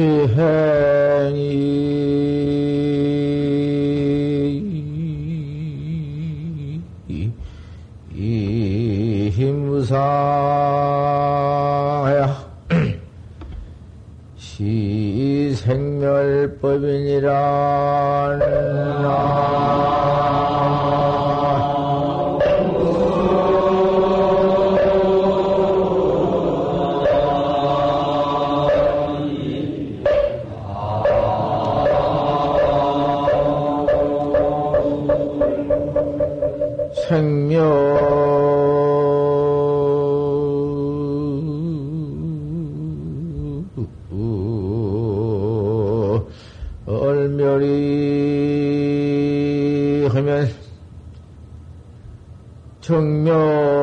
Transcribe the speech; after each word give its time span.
체행이 0.00 1.36
이 8.14 9.30
힘무상야. 9.34 10.00
시생멸법이니라 14.36 15.60
정명 52.90 53.79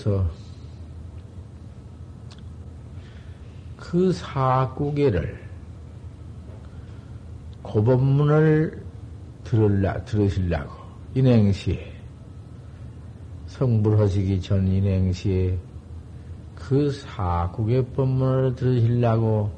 부처님께서 0.00 0.30
그 3.76 4.12
사구계를 4.12 5.38
고법문을 7.62 8.84
들을라, 9.44 10.04
들으시려고 10.04 10.72
인행시에 11.14 11.92
성불하시기 13.46 14.40
전 14.40 14.66
인행시에 14.66 15.58
그 16.54 16.90
사국의 16.90 17.86
법문을 17.88 18.54
들으시려고 18.54 19.52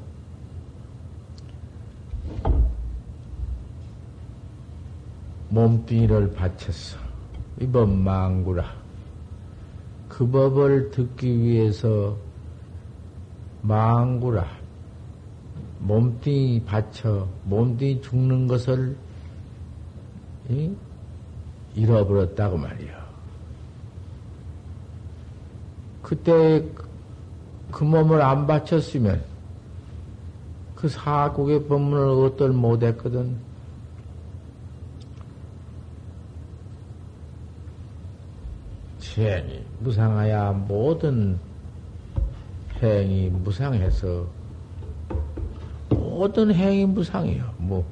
몸뚱이를 5.49 6.31
바쳤어. 6.33 6.97
이번 7.59 8.03
망구라. 8.03 8.82
그 10.13 10.29
법을 10.29 10.91
듣기 10.91 11.41
위해서 11.41 12.15
망구라 13.63 14.45
몸뚱이 15.79 16.63
받쳐 16.65 17.27
몸뚱이 17.45 17.99
죽는 18.03 18.45
것을 18.45 18.95
이? 20.49 20.71
잃어버렸다고 21.73 22.57
말이야. 22.57 23.03
그때 26.03 26.63
그 27.71 27.83
몸을 27.83 28.21
안 28.21 28.45
바쳤으면 28.45 29.23
그 30.75 30.87
사국의 30.87 31.67
법문을 31.67 32.23
어떨 32.23 32.51
못했거든. 32.51 33.35
죄니 38.99 39.62
무상하야 39.83 40.53
모든 40.53 41.37
행이 42.81 43.29
무상해서 43.29 44.25
모든 45.89 46.53
행이 46.53 46.85
무상해요. 46.85 47.43
뭐 47.57 47.85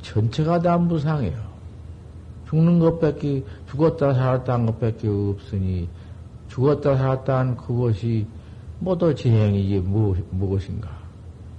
전체가 0.00 0.60
다 0.60 0.78
무상해요. 0.78 1.36
죽는 2.48 2.78
것밖에 2.78 3.44
죽었다 3.68 4.14
살았다 4.14 4.54
한 4.54 4.66
것밖에 4.66 5.08
없으니 5.08 5.88
죽었다 6.48 6.96
살았다 6.96 7.38
한 7.38 7.56
그것이 7.56 8.26
모두 8.78 9.14
재행이지 9.14 9.80
무, 9.80 10.14
무엇인가? 10.30 10.88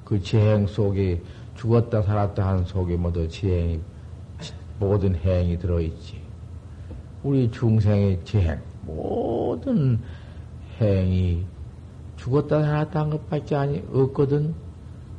그 0.04 0.22
재행 0.22 0.66
속에 0.66 1.22
죽었다 1.56 2.02
살았다 2.02 2.48
한 2.48 2.66
속에 2.66 2.96
모두 2.96 3.28
재행이 3.28 3.80
모든 4.80 5.16
행이 5.16 5.58
들어있지. 5.60 6.22
우리 7.24 7.52
중생의 7.52 8.22
재행 8.24 8.60
모든 8.88 10.00
행이 10.80 11.46
죽었다 12.18 12.62
살았다 12.62 13.00
한 13.02 13.10
것밖에 13.12 13.56
아니, 13.56 13.84
없거든. 13.92 14.54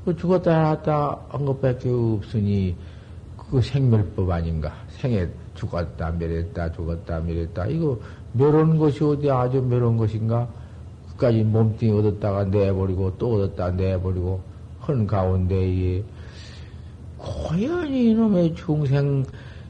그 0.05 0.17
죽었다 0.17 0.53
살았다 0.53 1.27
한 1.29 1.45
것밖에 1.45 1.89
없으니, 1.91 2.75
그 3.37 3.61
생멸법 3.61 4.31
아닌가. 4.31 4.73
생에 4.89 5.28
죽었다, 5.55 6.11
멸했다, 6.12 6.73
죽었다, 6.73 7.21
멸했다. 7.21 7.67
이거 7.67 7.99
멸한 8.33 8.78
것이 8.78 9.03
어디 9.03 9.31
아주 9.31 9.62
멸한 9.62 9.97
것인가? 9.97 10.49
끝까지 11.11 11.43
몸뚱이 11.43 11.99
얻었다가 11.99 12.45
내버리고, 12.45 13.17
또 13.19 13.34
얻었다 13.34 13.71
내버리고, 13.73 14.41
헌 14.87 15.07
가운데에, 15.07 16.03
고연히 17.17 18.11
이놈의 18.11 18.55
중생, 18.55 19.25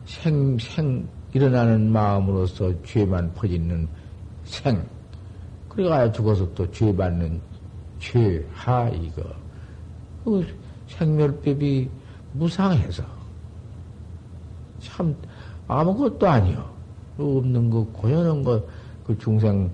생, 0.05 0.59
생, 0.59 1.09
일어나는 1.33 1.91
마음으로서 1.93 2.73
죄만 2.83 3.33
퍼지는 3.35 3.89
생. 4.45 4.83
그래가 5.69 6.11
죽어서 6.11 6.53
또 6.55 6.71
죄 6.71 6.95
받는 6.95 7.41
죄하, 7.99 8.89
이거. 8.91 9.23
그 10.25 10.47
생멸법이 10.89 11.89
무상해서. 12.33 13.03
참, 14.81 15.15
아무것도 15.67 16.29
아니요. 16.29 16.71
없는 17.19 17.69
거, 17.71 17.85
고연한 17.87 18.43
거, 18.43 18.63
그 19.05 19.17
중생, 19.19 19.71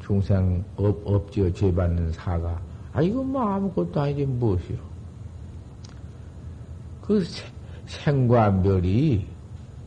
중생 0.00 0.64
업, 0.76 1.00
업지어 1.04 1.52
죄 1.52 1.72
받는 1.74 2.12
사가. 2.12 2.60
아, 2.92 3.02
이거 3.02 3.22
뭐 3.22 3.42
아무것도 3.42 4.00
아니지, 4.00 4.24
무엇이요. 4.24 4.78
그 7.02 7.24
생과 7.86 8.50
멸이 8.50 9.26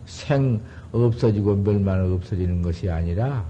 생 0.10 0.60
없어지고 0.92 1.56
멸만 1.58 2.12
없어지는 2.14 2.62
것이 2.64 2.90
아니라 2.90 3.46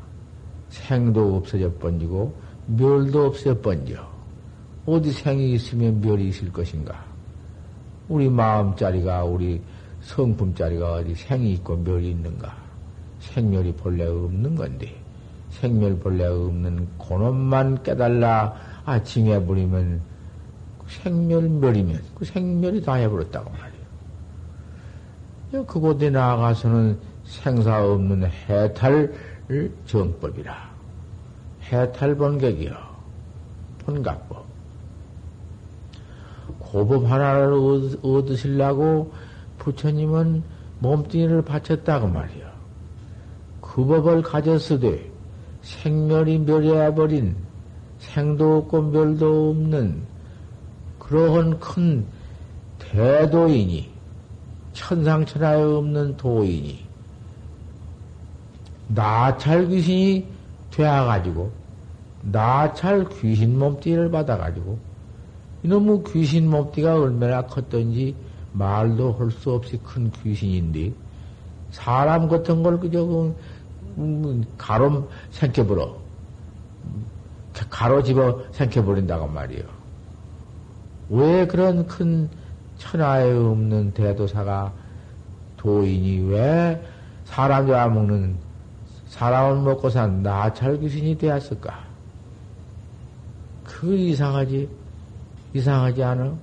생도 0.70 1.38
없어져 1.38 1.72
번지고 1.75 2.36
멸도 2.68 3.28
없어져 3.28 3.59
번져. 3.61 4.08
어디 4.85 5.11
생이 5.11 5.53
있으면 5.53 6.02
멸이 6.02 6.28
있을 6.29 6.52
것인가? 6.52 7.03
우리 8.08 8.29
마음자리가 8.29 9.23
우리 9.23 9.61
성품자리가 10.02 10.94
어디 10.94 11.16
생이 11.16 11.53
있고 11.53 11.78
멸이 11.78 12.11
있는가? 12.11 12.56
생멸이 13.20 13.73
본래 13.73 14.06
없는 14.06 14.56
건데 14.56 14.96
생멸 15.50 16.00
본래 16.00 16.26
없는 16.26 16.88
고놈만 16.97 17.84
깨달라 17.84 18.56
아 18.85 19.02
징해버리면 19.02 20.02
생멸멸이면 20.88 22.02
그 22.16 22.26
생멸이 22.26 22.82
다 22.82 22.96
해버렸다고 22.96 23.50
말이야. 23.50 23.78
그곳에 25.51 26.09
나아가서는 26.09 26.99
생사 27.23 27.84
없는 27.84 28.29
해탈 28.47 29.13
정법이라. 29.85 30.69
해탈 31.63 32.16
번객이요. 32.16 32.75
번각법. 33.85 34.46
고법 36.59 37.09
하나를 37.09 37.53
얻으시려고 38.03 39.11
부처님은 39.57 40.43
몸뚱이를 40.79 41.41
바쳤다고 41.41 42.07
말이요. 42.07 42.47
그 43.61 43.85
법을 43.85 44.22
가졌으되 44.22 45.09
생멸이 45.61 46.40
멸해버린 46.40 47.35
생도 47.99 48.57
없고 48.57 48.81
멸도 48.84 49.49
없는 49.49 50.01
그러한 50.99 51.59
큰 51.59 52.05
대도인이 52.78 53.98
천상천하에 54.79 55.61
없는 55.61 56.16
도인이 56.17 56.87
나찰 58.87 59.67
귀신이 59.67 60.28
되어가지고, 60.72 61.52
나찰 62.23 63.08
귀신 63.09 63.59
몸띠를 63.59 64.09
받아가지고, 64.09 64.79
이놈의 65.64 66.03
귀신 66.08 66.49
몸띠가 66.49 66.96
얼마나 66.96 67.41
컸던지 67.43 68.16
말도 68.53 69.14
할 69.14 69.29
수 69.31 69.52
없이 69.52 69.79
큰 69.84 70.09
귀신인데, 70.11 70.93
사람 71.72 72.28
같은 72.28 72.64
걸 72.64 72.79
그저, 72.79 73.05
그, 73.05 73.35
음, 73.97 74.43
가로 74.58 75.09
생겨버려. 75.32 75.96
가로 77.70 78.02
집어 78.02 78.41
생겨버린다고 78.53 79.28
말이요. 79.28 79.64
왜 81.09 81.46
그런 81.46 81.85
큰 81.85 82.29
천하에 82.79 83.31
없는 83.31 83.91
대도사가 83.93 84.73
도인이 85.58 86.31
왜 86.31 86.81
사람 87.26 87.67
잡아먹는 87.67 88.35
사람을 89.08 89.64
먹고 89.64 89.90
산 89.90 90.23
나찰 90.23 90.79
귀신이 90.79 91.17
되었을까? 91.17 91.78
그 93.64 93.96
이상하지? 93.96 94.67
이상하지 95.53 96.03
않아? 96.03 96.35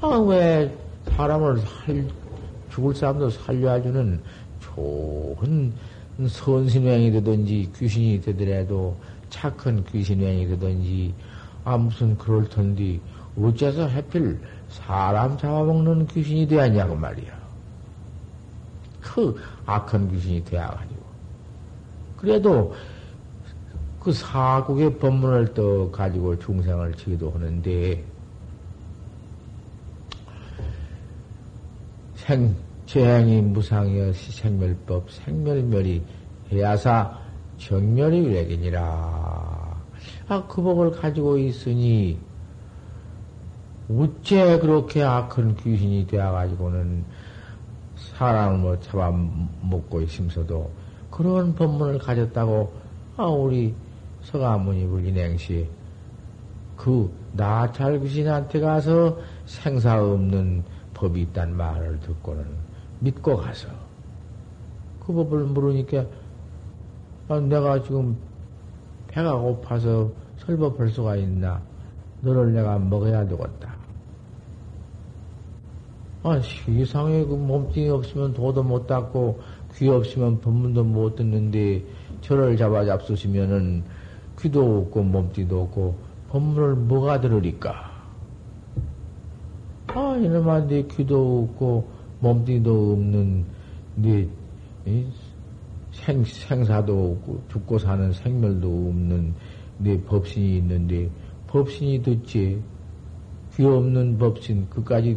아, 0.00 0.08
왜 0.26 0.76
사람을 1.08 1.58
살, 1.58 2.08
죽을 2.70 2.94
사람도 2.94 3.30
살려주는 3.30 4.20
좋은 4.60 5.72
선신행이 6.28 7.12
되든지 7.12 7.70
귀신이 7.78 8.20
되더라도 8.20 8.96
착한 9.30 9.84
귀신행이 9.84 10.48
되든지 10.48 11.14
아, 11.64 11.76
무슨 11.76 12.16
그럴 12.16 12.48
텐데 12.48 13.00
어째서 13.38 13.88
해필 13.88 14.40
사람 14.68 15.36
잡아먹는 15.36 16.06
귀신이 16.06 16.46
되었냐고 16.46 16.94
말이야. 16.96 17.36
그 19.00 19.36
악한 19.66 20.10
귀신이 20.10 20.44
되어가지고. 20.44 21.06
그래도 22.16 22.74
그 24.00 24.12
사국의 24.12 24.98
법문을 24.98 25.54
또 25.54 25.90
가지고 25.90 26.38
중생을 26.38 26.94
지기도 26.94 27.30
하는데, 27.30 28.04
생, 32.14 32.54
재행이 32.86 33.42
무상이여 33.42 34.12
생멸법, 34.12 35.10
생멸멸이 35.10 36.02
해야사 36.52 37.18
정멸이 37.58 38.26
유래이니라. 38.26 38.80
아, 40.28 40.46
그 40.46 40.62
법을 40.62 40.92
가지고 40.92 41.38
있으니, 41.38 42.18
어째 43.88 44.58
그렇게 44.58 45.02
악한 45.02 45.56
귀신이 45.56 46.06
되어가지고는 46.08 47.04
사람을 47.96 48.58
뭐 48.58 48.80
잡아먹고 48.80 50.00
있으면서도 50.02 50.70
그런 51.10 51.54
법문을 51.54 51.98
가졌다고, 51.98 52.72
아, 53.16 53.24
우리 53.26 53.74
서가모니 54.22 54.86
불 54.88 55.06
인행시, 55.06 55.68
그, 56.76 57.10
나찰 57.32 58.00
귀신한테 58.00 58.60
가서 58.60 59.18
생사 59.46 60.02
없는 60.02 60.64
법이 60.92 61.22
있단 61.22 61.56
말을 61.56 62.00
듣고는 62.00 62.44
믿고 62.98 63.36
가서 63.36 63.68
그 65.00 65.12
법을 65.12 65.44
물으니까, 65.44 66.04
아, 67.28 67.38
내가 67.38 67.80
지금 67.82 68.16
배가 69.06 69.36
고파서 69.36 70.10
설법할 70.38 70.88
수가 70.88 71.16
있나? 71.16 71.62
너를 72.20 72.52
내가 72.52 72.78
먹어야 72.78 73.26
되겠다. 73.26 73.75
아, 76.28 76.40
세상에 76.42 77.24
그 77.24 77.34
몸뚱이 77.34 77.88
없으면 77.88 78.34
도도 78.34 78.60
못 78.60 78.84
닦고 78.88 79.38
귀 79.76 79.88
없으면 79.88 80.40
법문도 80.40 80.82
못 80.82 81.14
듣는데 81.14 81.84
저를 82.20 82.56
잡아 82.56 82.84
잡수시면은 82.84 83.84
귀도 84.36 84.78
없고 84.78 85.04
몸뚱이도 85.04 85.62
없고 85.62 85.94
법문을 86.30 86.74
뭐가 86.74 87.20
들으리까? 87.20 87.92
아, 89.86 90.16
이놈아, 90.16 90.66
네 90.66 90.82
귀도 90.88 91.44
없고 91.44 91.88
몸뚱이도 92.18 92.92
없는 92.94 93.44
네 93.94 94.28
생, 95.92 96.24
생사도 96.24 97.12
없고 97.12 97.40
죽고 97.52 97.78
사는 97.78 98.12
생멸도 98.12 98.66
없는 98.66 99.32
네 99.78 100.02
법신이 100.02 100.56
있는데 100.56 101.08
법신이 101.46 102.02
듣지 102.02 102.60
귀 103.54 103.64
없는 103.64 104.18
법신 104.18 104.68
그까지 104.68 105.16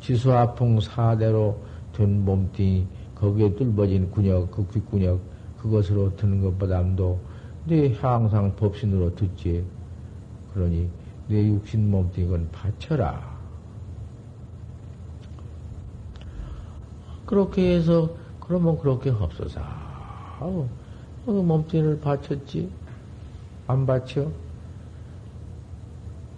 지수아풍 0.00 0.80
사대로 0.80 1.60
든 1.92 2.24
몸뚱이 2.24 2.86
거기에 3.14 3.54
뚫어진 3.54 4.10
군역 4.10 4.50
그 4.50 4.66
귓군역 4.68 5.20
그것으로 5.58 6.16
드는 6.16 6.40
것보다도 6.40 7.20
내 7.66 7.94
항상 7.94 8.54
법신으로 8.56 9.14
듣지. 9.14 9.64
그러니 10.54 10.88
내 11.28 11.46
육신 11.46 11.90
몸뚱이 11.90 12.28
건 12.28 12.48
바쳐라. 12.50 13.38
그렇게 17.26 17.76
해서 17.76 18.10
그러면 18.40 18.76
그렇게 18.78 19.10
없어서 19.10 19.60
어, 20.40 20.68
그 21.24 21.30
몸뚱이를 21.30 22.00
바쳤지? 22.00 22.68
안 23.68 23.86
바쳐? 23.86 24.28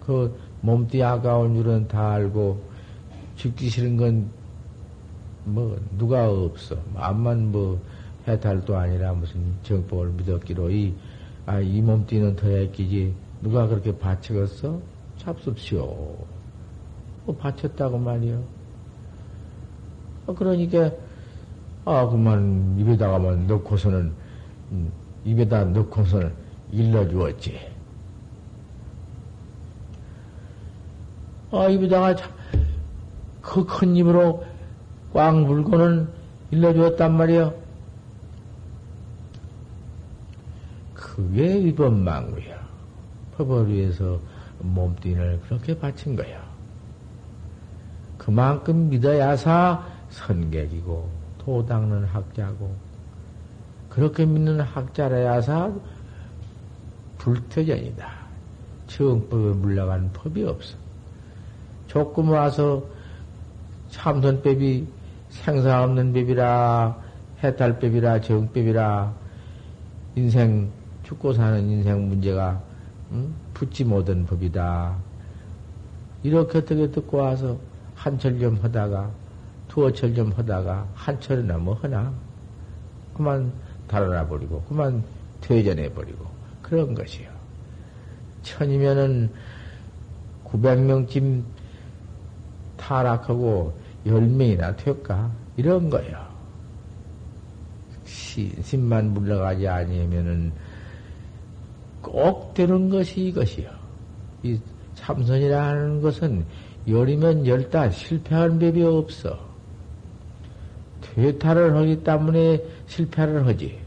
그 0.05 0.37
몸뚱이 0.61 1.01
아까운 1.01 1.55
줄은 1.55 1.87
다 1.87 2.11
알고 2.11 2.72
죽기 3.35 3.69
싫은 3.69 3.97
건, 3.97 4.29
뭐, 5.45 5.77
누가 5.97 6.29
없어. 6.29 6.77
암만 6.95 7.51
뭐, 7.51 7.81
해탈도 8.27 8.77
아니라 8.77 9.13
무슨 9.13 9.41
정법을 9.63 10.09
믿었기로 10.11 10.69
이, 10.71 10.93
아, 11.45 11.59
이 11.59 11.81
몸띠는 11.81 12.35
더 12.35 12.49
애끼지. 12.49 13.13
누가 13.41 13.67
그렇게 13.67 13.97
바쳤어? 13.97 14.79
잡습시오. 15.17 15.85
뭐, 17.25 17.35
바쳤다고 17.37 17.97
말이요. 17.97 18.43
아, 20.27 20.33
그러니까, 20.33 20.91
아, 21.85 22.07
그만 22.07 22.77
입에다가만 22.79 23.47
넣고서는, 23.47 24.13
음, 24.71 24.91
입에다 25.25 25.65
넣고서는 25.65 26.33
일러주었지. 26.71 27.59
아, 31.51 31.67
입에다가 31.67 32.15
참, 32.15 32.31
그 33.43 33.65
큰 33.65 33.95
입으로 33.95 34.43
꽉 35.13 35.37
물고는 35.39 36.09
일러주었단 36.49 37.15
말이요. 37.15 37.53
그게 40.95 41.63
위법망구야. 41.65 42.63
법을 43.37 43.67
위해서 43.67 44.19
몸뚱이를 44.59 45.41
그렇게 45.45 45.77
바친 45.77 46.15
거야. 46.15 46.41
그만큼 48.17 48.89
믿어야사 48.89 49.85
선객이고 50.09 51.09
도닦는 51.39 52.05
학자고 52.05 52.73
그렇게 53.89 54.25
믿는 54.25 54.61
학자라야사 54.61 55.71
불태전이다. 57.17 58.09
정법에 58.87 59.53
물러간 59.55 60.11
법이 60.13 60.43
없어. 60.45 60.77
조금 61.87 62.29
와서 62.29 62.92
참선법이 63.93 64.87
생사 65.29 65.83
없는 65.83 66.13
법이라, 66.13 66.97
해탈법이라, 67.43 68.21
정법이라, 68.21 69.13
인생, 70.15 70.71
죽고 71.03 71.33
사는 71.33 71.69
인생 71.69 72.09
문제가, 72.09 72.59
응? 73.11 73.33
붙지 73.53 73.83
못한 73.83 74.25
법이다. 74.25 74.97
이렇게 76.23 76.57
어떻게 76.57 76.89
듣고 76.89 77.17
와서 77.17 77.59
한철 77.93 78.39
좀 78.39 78.57
하다가, 78.61 79.11
두어철 79.67 80.15
좀 80.15 80.31
하다가, 80.31 80.87
한철이나 80.95 81.57
뭐 81.59 81.75
하나? 81.75 82.11
그만 83.13 83.53
달아나 83.87 84.27
버리고, 84.27 84.63
그만 84.67 85.03
퇴전해 85.39 85.93
버리고, 85.93 86.25
그런 86.63 86.95
것이요. 86.95 87.29
천이면은 88.41 89.31
900명쯤 90.45 91.43
타락하고 92.77 93.82
열명이나 94.05 94.75
될까? 94.75 95.31
이런 95.55 95.89
거요. 95.89 96.33
신만 98.05 99.13
물러가지 99.13 99.67
아니면은 99.67 100.51
꼭 102.01 102.53
되는 102.53 102.89
것이 102.89 103.27
이것이요. 103.27 103.69
이 104.43 104.59
참선이라는 104.95 106.01
것은 106.01 106.45
열이면 106.87 107.47
열다 107.47 107.89
실패한 107.89 108.59
법이 108.59 108.83
없어. 108.83 109.39
퇴타를 111.01 111.75
하기 111.75 112.03
때문에 112.03 112.63
실패를 112.87 113.45
하지. 113.45 113.79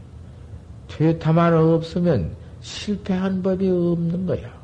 퇴타만 0.87 1.53
없으면 1.53 2.35
실패한 2.61 3.43
법이 3.43 3.69
없는 3.69 4.25
거야. 4.25 4.57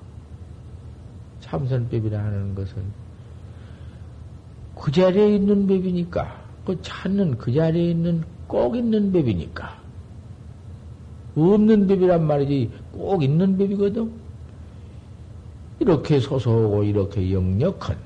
참선법이라는 1.42 2.56
것은 2.56 3.03
그 4.76 4.92
자리에 4.92 5.36
있는 5.36 5.68
법이니까 5.68 6.44
그 6.66 6.82
찾는 6.82 7.38
그 7.38 7.54
자리에 7.54 7.92
있는 7.92 8.24
꼭 8.48 8.76
있는 8.76 9.12
법이니까. 9.12 9.82
없는 11.36 11.88
법이란 11.88 12.26
말이지 12.26 12.72
꼭 12.92 13.24
있는 13.24 13.58
법이거든. 13.58 14.12
이렇게 15.80 16.20
소소하고 16.20 16.84
이렇게 16.84 17.32
역력한 17.32 17.98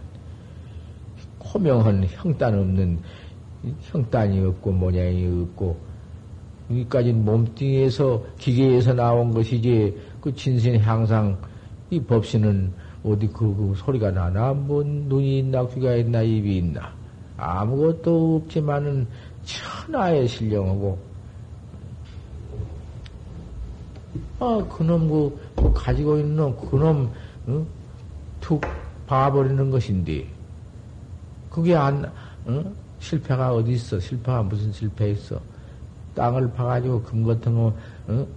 호명한 1.44 2.06
형단 2.10 2.58
없는 2.58 3.00
형단이 3.82 4.40
없고 4.46 4.72
모양이 4.72 5.26
없고 5.28 5.78
여기까지 6.72 7.14
몸뚱이에서 7.14 8.24
기계에서 8.38 8.94
나온 8.94 9.34
것이지 9.34 9.96
그 10.22 10.34
진신 10.34 10.80
항상 10.80 11.38
이 11.90 12.00
법신은 12.00 12.74
어디 13.04 13.28
그, 13.28 13.56
그 13.56 13.74
소리가 13.78 14.12
나나 14.12 14.54
뭐 14.54 14.84
눈이 14.84 15.40
있나 15.40 15.66
귀가 15.68 15.96
있나 15.96 16.22
입이 16.22 16.58
있나 16.58 16.92
아무것도 17.38 18.38
없지만은 18.44 19.08
천하의 19.44 20.28
신령하고 20.28 20.98
아 24.40 24.66
그놈 24.70 25.10
그, 25.10 25.40
그 25.56 25.74
가지고 25.74 26.18
있는 26.18 26.56
그놈 26.58 27.12
어? 27.48 27.66
툭 28.42 28.62
봐버리는 29.08 29.70
것인데 29.72 30.28
그게 31.50 31.76
안 31.76 32.06
어? 32.46 32.64
실패가 33.00 33.54
어디 33.54 33.74
있어 33.74 34.00
실패가 34.00 34.44
무슨 34.44 34.72
실패 34.72 35.12
있어 35.12 35.40
땅을 36.16 36.52
파가지고 36.54 37.02
금 37.04 37.26
같은 37.26 37.56
거 37.56 37.74
어? 38.08 38.28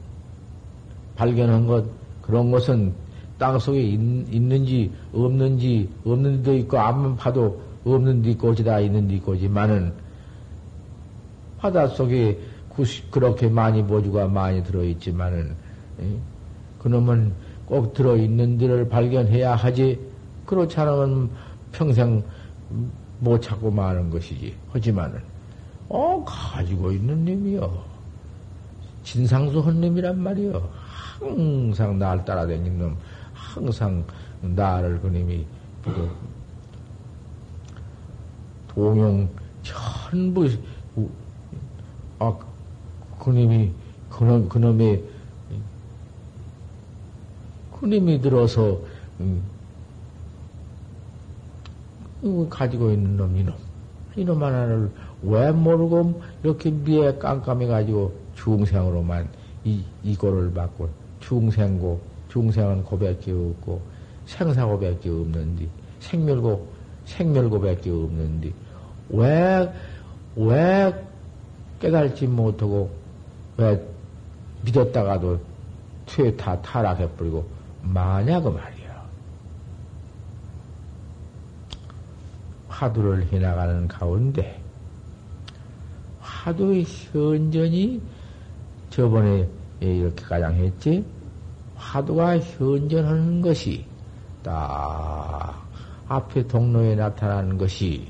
발견한 1.17 1.67
것 1.67 1.85
그런 2.23 2.51
것은 2.51 2.95
땅 3.41 3.59
속에 3.59 3.81
있, 3.81 3.99
는지 3.99 4.93
없는지 5.15 5.89
없는 6.05 6.43
데도 6.43 6.55
있고 6.59 6.79
앞만 6.79 7.17
파도 7.17 7.59
없는 7.87 8.21
데 8.21 8.33
있고 8.33 8.51
어디다 8.51 8.81
있는 8.81 9.09
데 9.09 9.15
있고 9.15 9.35
지만은 9.35 9.95
바다 11.59 11.89
속에 11.89 12.39
그렇게 13.11 13.49
많이 13.49 13.83
보주가 13.83 14.29
많이 14.29 14.63
들어있지만은 14.63 15.55
그놈은 16.79 17.33
꼭 17.65 17.95
들어있는 17.95 18.59
데를 18.59 18.89
발견해야 18.89 19.55
하지. 19.55 19.99
그렇지 20.45 20.79
않으면 20.79 21.31
평생 21.73 22.23
못 23.21 23.41
찾고 23.41 23.71
마는 23.71 24.11
것이지. 24.11 24.55
하지만은 24.73 25.19
어 25.89 26.23
가지고 26.27 26.93
있는 26.93 27.25
놈이요 27.25 27.85
진상수 29.03 29.61
헌님이란 29.61 30.19
말이요 30.19 30.69
항상 31.19 31.99
날 31.99 32.25
따라다니는 32.25 32.79
놈 32.79 32.97
항상 33.55 34.05
나를 34.41 35.01
그님이 35.01 35.45
동용 38.69 39.29
전부 39.63 40.49
아 42.21 42.39
그님이 43.19 43.73
그놈 44.09 44.49
그놈의 44.49 45.03
그님이 47.81 48.21
들어서 48.21 48.79
음, 49.19 49.43
가지고 52.49 52.93
있는 52.93 53.17
놈 53.17 53.37
이놈. 53.37 53.55
이놈 54.17 54.43
하나를 54.43 54.91
왜 55.23 55.51
모르고 55.51 56.23
이렇게 56.45 56.71
미에 56.71 57.17
깜깜해 57.19 57.67
가지고 57.67 58.15
중생으로만 58.37 59.29
이 59.65 59.83
이거를 60.05 60.53
받고 60.53 60.89
중생고 61.21 62.10
중생은 62.31 62.85
고백이 62.85 63.31
없고 63.31 63.83
생사 64.25 64.65
고백이 64.67 65.09
없는데 65.09 65.69
생멸고 66.01 66.67
생멸 67.05 67.51
고백이 67.51 67.91
없는데 67.91 68.53
왜 69.11 69.69
왜 70.37 70.95
깨달지 71.81 72.27
못하고 72.27 72.91
왜 73.57 73.83
믿었다가도 74.65 75.41
퇴타 76.07 76.63
타락해버리고 76.63 77.47
마냐 77.83 78.41
그 78.41 78.49
말이야. 78.49 78.81
화두를 82.69 83.27
해나가는 83.33 83.89
가운데 83.89 84.61
화두의 86.21 86.85
현전이 86.85 88.01
저번에 88.91 89.49
이렇게 89.81 90.25
가장 90.25 90.55
했지 90.55 91.05
화두가 91.81 92.39
현전하는 92.39 93.41
것이 93.41 93.85
딱 94.43 95.67
앞에 96.07 96.47
동로에 96.47 96.95
나타나는 96.95 97.57
것이 97.57 98.07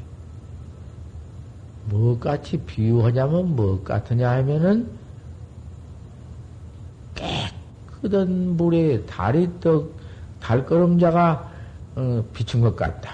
뭐같이 1.87 2.57
비유하냐면 2.59 3.55
뭐 3.55 3.83
같으냐 3.83 4.31
하면은 4.31 4.91
깨끗한 7.15 8.57
물에 8.57 9.05
달이 9.07 9.49
떡 9.61 9.95
달걸음자가 10.41 11.51
어, 11.97 12.25
비춘 12.33 12.61
것 12.61 12.75
같다. 12.75 13.13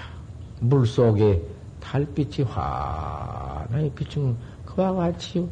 물 0.59 0.85
속에 0.85 1.41
달빛이 1.79 2.47
환하게 2.47 3.91
비춘 3.93 4.35
그와 4.65 4.93
같이 4.93 5.47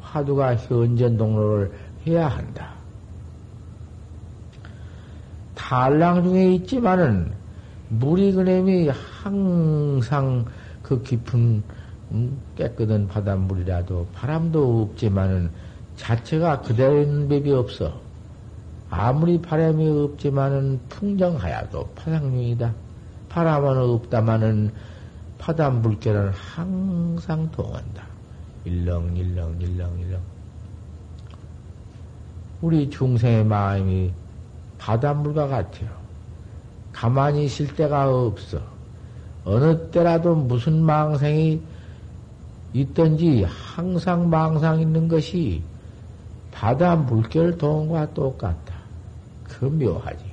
화두가 0.00 0.56
현전 0.56 1.16
동로를 1.16 1.72
해야 2.06 2.28
한다. 2.28 2.77
탈랑 5.68 6.22
중에 6.22 6.54
있지만은 6.54 7.30
물이 7.90 8.32
그램이 8.32 8.88
항상 8.88 10.46
그 10.82 11.02
깊은 11.02 11.62
음, 12.10 12.40
깨끗한 12.56 13.06
바닷물이라도 13.06 14.06
바람도 14.14 14.82
없지만은 14.84 15.50
자체가 15.96 16.62
그대로 16.62 17.02
있는 17.02 17.28
법이 17.28 17.52
없어. 17.52 18.00
아무리 18.88 19.42
바람이 19.42 19.86
없지만은 19.86 20.80
풍정하야도 20.88 21.90
파상중이다. 21.94 22.72
바람은 23.28 23.76
없다마는 23.76 24.72
바닷물결은 25.36 26.30
항상 26.30 27.50
동한다. 27.50 28.06
일렁일렁 28.64 29.60
일렁일렁. 29.60 30.18
우리 32.62 32.88
중생의 32.88 33.44
마음이 33.44 34.14
바닷물과 34.78 35.48
같아요. 35.48 35.90
가만히 36.92 37.44
있을 37.44 37.66
데가 37.74 38.08
없어. 38.10 38.60
어느 39.44 39.90
때라도 39.90 40.34
무슨 40.34 40.82
망상이 40.82 41.60
있든지 42.72 43.44
항상 43.44 44.28
망상 44.28 44.80
있는 44.80 45.08
것이 45.08 45.62
바다 46.50 46.96
물결 46.96 47.56
동과 47.58 48.12
똑같다. 48.14 48.74
그 49.44 49.64
묘하지. 49.64 50.24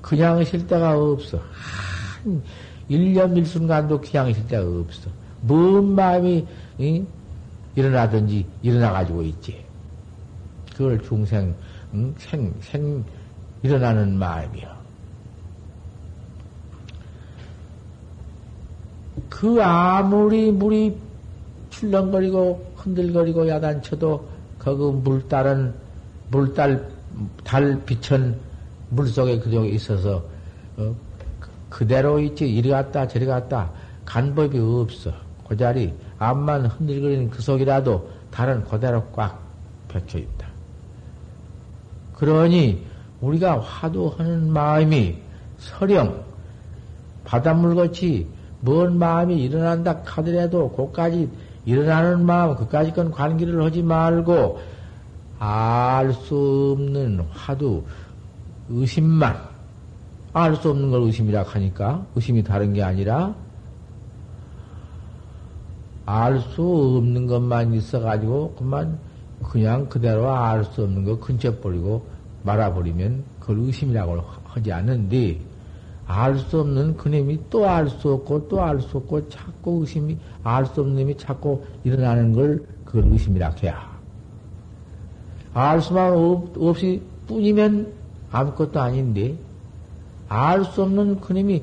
그냥 0.00 0.40
있을 0.40 0.66
데가 0.66 0.98
없어. 0.98 1.38
한 1.38 2.42
1년 2.90 3.34
1순간도 3.34 4.00
그냥 4.00 4.28
있을 4.28 4.46
데가 4.46 4.62
없어. 4.62 5.10
뭔 5.42 5.94
마음이 5.94 6.46
응? 6.80 7.06
일어나든지 7.76 8.44
일어나가지고 8.62 9.22
있지. 9.22 9.64
그걸 10.74 11.00
중생, 11.02 11.54
응? 11.94 12.14
생, 12.18 12.52
생, 12.60 13.04
일어나는 13.62 14.18
마음이요. 14.18 14.78
그 19.28 19.62
아무리 19.62 20.50
물이 20.50 20.96
출렁거리고 21.70 22.72
흔들거리고 22.76 23.48
야단쳐도 23.48 24.28
그 24.58 24.70
물달은 24.70 25.74
물달 26.30 26.88
달 27.44 27.80
빛은 27.84 28.38
물 28.90 29.08
속에 29.08 29.38
그저 29.38 29.64
있어서 29.64 30.24
어, 30.76 30.94
그대로 31.68 32.18
있지 32.20 32.48
이리 32.48 32.70
갔다 32.70 33.06
저리 33.06 33.26
갔다 33.26 33.70
간 34.04 34.34
법이 34.34 34.58
없어 34.58 35.12
그 35.48 35.56
자리 35.56 35.92
앞만 36.18 36.66
흔들거리는 36.66 37.30
그 37.30 37.42
속이라도 37.42 38.10
달은 38.30 38.64
그대로 38.64 39.04
꽉 39.12 39.40
박혀 39.88 40.18
있다. 40.18 40.37
그러니 42.18 42.84
우리가 43.20 43.60
화두하는 43.60 44.52
마음이 44.52 45.16
서령 45.58 46.24
바닷물같이 47.24 48.26
먼 48.60 48.98
마음이 48.98 49.40
일어난다 49.42 50.00
하더라도 50.04 50.70
그까지 50.70 51.28
일어나는 51.64 52.24
마음 52.24 52.56
그까지 52.56 52.92
건 52.92 53.10
관계를 53.10 53.62
하지 53.62 53.82
말고 53.82 54.58
알 55.38 56.12
수 56.12 56.76
없는 56.76 57.20
화두 57.30 57.84
의심만. 58.68 59.36
알 60.32 60.56
수 60.56 60.70
없는 60.70 60.90
걸 60.90 61.02
의심이라 61.02 61.42
하니까 61.42 62.04
의심이 62.14 62.42
다른 62.42 62.72
게 62.72 62.82
아니라 62.82 63.34
알 66.06 66.40
수 66.40 66.96
없는 66.98 67.26
것만 67.26 67.74
있어가지고 67.74 68.54
그만 68.58 68.98
그냥 69.42 69.88
그대로 69.88 70.30
알 70.30 70.64
수 70.64 70.82
없는 70.82 71.04
거 71.04 71.18
근처 71.18 71.58
버리고 71.60 72.06
말아버리면 72.42 73.24
그걸 73.40 73.60
의심이라고 73.60 74.22
하지 74.44 74.72
않는데 74.72 75.40
알 76.06 76.38
수 76.38 76.60
없는 76.60 76.96
그님이 76.96 77.38
또 77.50 77.66
알 77.66 77.88
수 77.90 78.12
없고 78.12 78.48
또 78.48 78.62
알 78.62 78.80
수 78.80 78.96
없고 78.96 79.28
자꾸 79.28 79.80
의심이 79.80 80.16
알 80.42 80.64
수 80.66 80.80
없는 80.80 80.96
놈이 80.96 81.16
자꾸 81.18 81.62
일어나는 81.84 82.32
걸 82.32 82.64
그걸 82.84 83.12
의심이라 83.12 83.54
해야. 83.62 83.98
알 85.52 85.80
수만 85.82 86.14
없, 86.14 86.56
없이 86.56 87.02
뿐이면 87.26 87.92
아무것도 88.30 88.80
아닌데 88.80 89.36
알 90.28 90.64
수 90.64 90.82
없는 90.82 91.20
그님이 91.20 91.62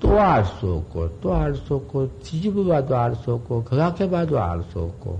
또 0.00 0.18
알 0.18 0.44
수 0.44 0.72
없고 0.72 1.20
또 1.20 1.34
알 1.34 1.54
수 1.54 1.74
없고 1.74 2.20
뒤집어 2.20 2.64
봐도 2.64 2.96
알 2.96 3.14
수 3.16 3.32
없고 3.32 3.64
그각해 3.64 4.08
봐도 4.08 4.40
알 4.40 4.62
수 4.70 4.78
없고 4.80 5.18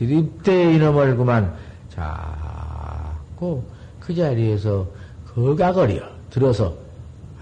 드립대 0.00 0.76
이놈을 0.76 1.14
그만 1.18 1.54
자꾸 1.90 3.62
그 4.00 4.14
자리에서 4.14 4.88
거각거려 5.26 6.00
들어서 6.30 6.74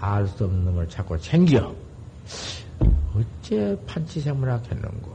알 0.01 0.27
수 0.27 0.43
없는 0.43 0.65
놈을 0.65 0.89
자꾸 0.89 1.17
챙겨. 1.19 1.73
어째 3.15 3.77
판치생물학 3.87 4.69
했는고? 4.69 5.09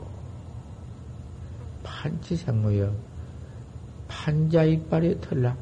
판치생물이여. 1.83 2.91
판자 4.07 4.63
이빨에 4.63 5.19
털라. 5.21 5.55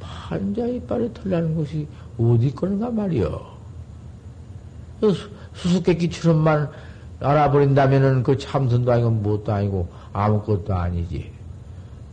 판자 0.00 0.66
이빨에 0.66 1.12
털라는 1.12 1.54
것이 1.54 1.86
어디 2.18 2.52
건가 2.52 2.90
말이여. 2.90 3.58
수수께끼처럼만 5.54 6.70
알아버린다면은 7.20 8.24
그 8.24 8.36
참선도 8.36 8.90
아니고 8.90 9.10
무엇도 9.10 9.52
아니고 9.52 9.88
아무것도 10.12 10.74
아니지. 10.74 11.30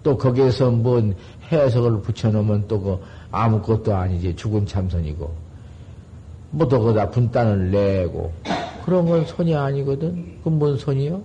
또 0.03 0.17
거기에서 0.17 0.71
뭔 0.71 1.15
해석을 1.51 2.01
붙여놓으면 2.01 2.67
또 2.67 2.79
그 2.81 2.99
아무것도 3.31 3.95
아니지. 3.95 4.35
죽은 4.35 4.65
참선이고. 4.65 5.47
뭐또 6.51 6.81
거다 6.81 7.09
분단을 7.09 7.71
내고. 7.71 8.31
그런 8.85 9.05
건 9.05 9.25
손이 9.25 9.53
아니거든. 9.55 10.37
그건 10.39 10.59
뭔 10.59 10.77
손이요? 10.77 11.21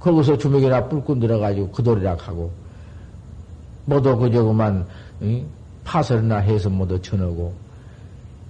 거기서 0.00 0.38
주먹이나 0.38 0.88
뿔꾼 0.88 1.20
들어가지고 1.20 1.70
그돌이라 1.70 2.16
하고. 2.16 2.50
뭐도 3.84 4.18
그저 4.18 4.42
그만, 4.42 4.86
응? 5.22 5.46
파설이나 5.84 6.38
해서 6.38 6.68
뭐도 6.68 7.00
쳐놓고. 7.00 7.52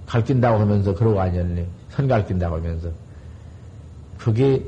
갈낀다고 0.07 0.61
하면서 0.61 0.95
그러고 0.95 1.21
앉았네. 1.21 1.67
선 1.91 2.09
갈낀다고 2.09 2.57
하면서. 2.57 2.89
그게, 4.19 4.65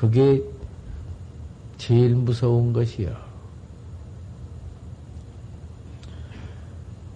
그게 0.00 0.42
제일 1.76 2.14
무서운 2.14 2.72
것이요. 2.72 3.14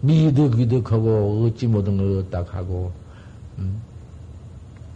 미득미득하고 0.02 1.46
어찌 1.46 1.66
모든 1.66 1.96
걸 1.96 2.18
얻다 2.18 2.44
하고, 2.46 2.92
음? 3.56 3.80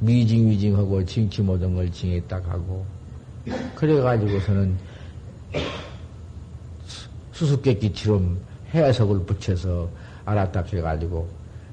미징위징하고 0.01 1.03
징치 1.07 1.41
모든 1.41 1.75
걸 1.75 1.91
징했다 1.91 2.37
하고, 2.47 2.85
그래가지고서는 3.75 4.77
수수께끼처럼 7.33 8.39
해석을 8.75 9.25
붙여서 9.25 9.89
알았다 10.27 10.61
해가지고 10.61 11.27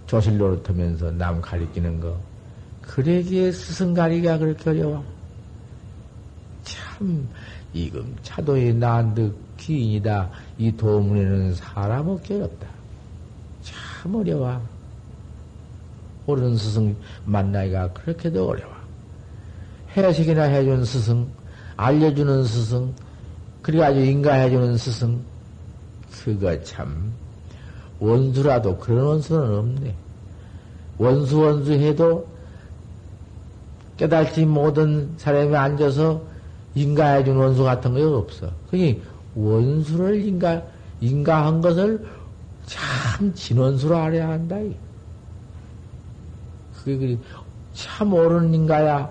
조실 0.08 0.38
노릇하면서 0.38 1.12
남 1.12 1.42
가리키는 1.42 2.00
거. 2.00 2.18
그러기에 2.84 3.52
스승 3.52 3.94
가리기가 3.94 4.38
그렇게 4.38 4.70
어려워. 4.70 5.15
참, 6.98 7.28
이금 7.74 8.16
차도의 8.24 8.76
난득 8.76 9.36
기인이다. 9.58 10.30
이 10.58 10.72
도문에는 10.76 11.54
사람 11.56 12.08
없기 12.08 12.36
어렵다. 12.36 12.68
참 13.62 14.16
어려워. 14.16 14.62
옳은 16.28 16.58
스승 16.58 16.96
만나기가 17.26 17.92
그렇게도 17.94 18.50
어려워. 18.50 18.74
해식이나 19.96 20.44
해준 20.44 20.84
스승, 20.84 21.28
알려주는 21.78 22.44
스승, 22.46 22.94
그래가지고 23.62 24.06
인가해주는 24.06 24.78
스승, 24.78 25.22
그거 26.12 26.62
참, 26.64 27.14
원수라도 28.00 28.78
그런 28.78 29.06
원수는 29.06 29.58
없네. 29.58 29.96
원수 30.98 31.40
원수 31.40 31.74
해도 31.74 32.28
깨달지 33.98 34.46
못한 34.46 35.14
사람이 35.18 35.56
앉아서 35.56 36.35
인가해준 36.76 37.38
원수 37.38 37.64
같은 37.64 37.94
거 37.94 38.18
없어. 38.18 38.52
그니 38.70 39.02
원수를 39.36 40.26
인가, 40.26 40.62
인가한 41.02 41.62
것을 41.62 42.06
참 42.66 43.34
진원수로 43.34 43.96
알아야 43.96 44.30
한다. 44.30 44.58
그게 46.84 47.18
참 47.74 48.14
옳은 48.14 48.54
인가야. 48.54 49.10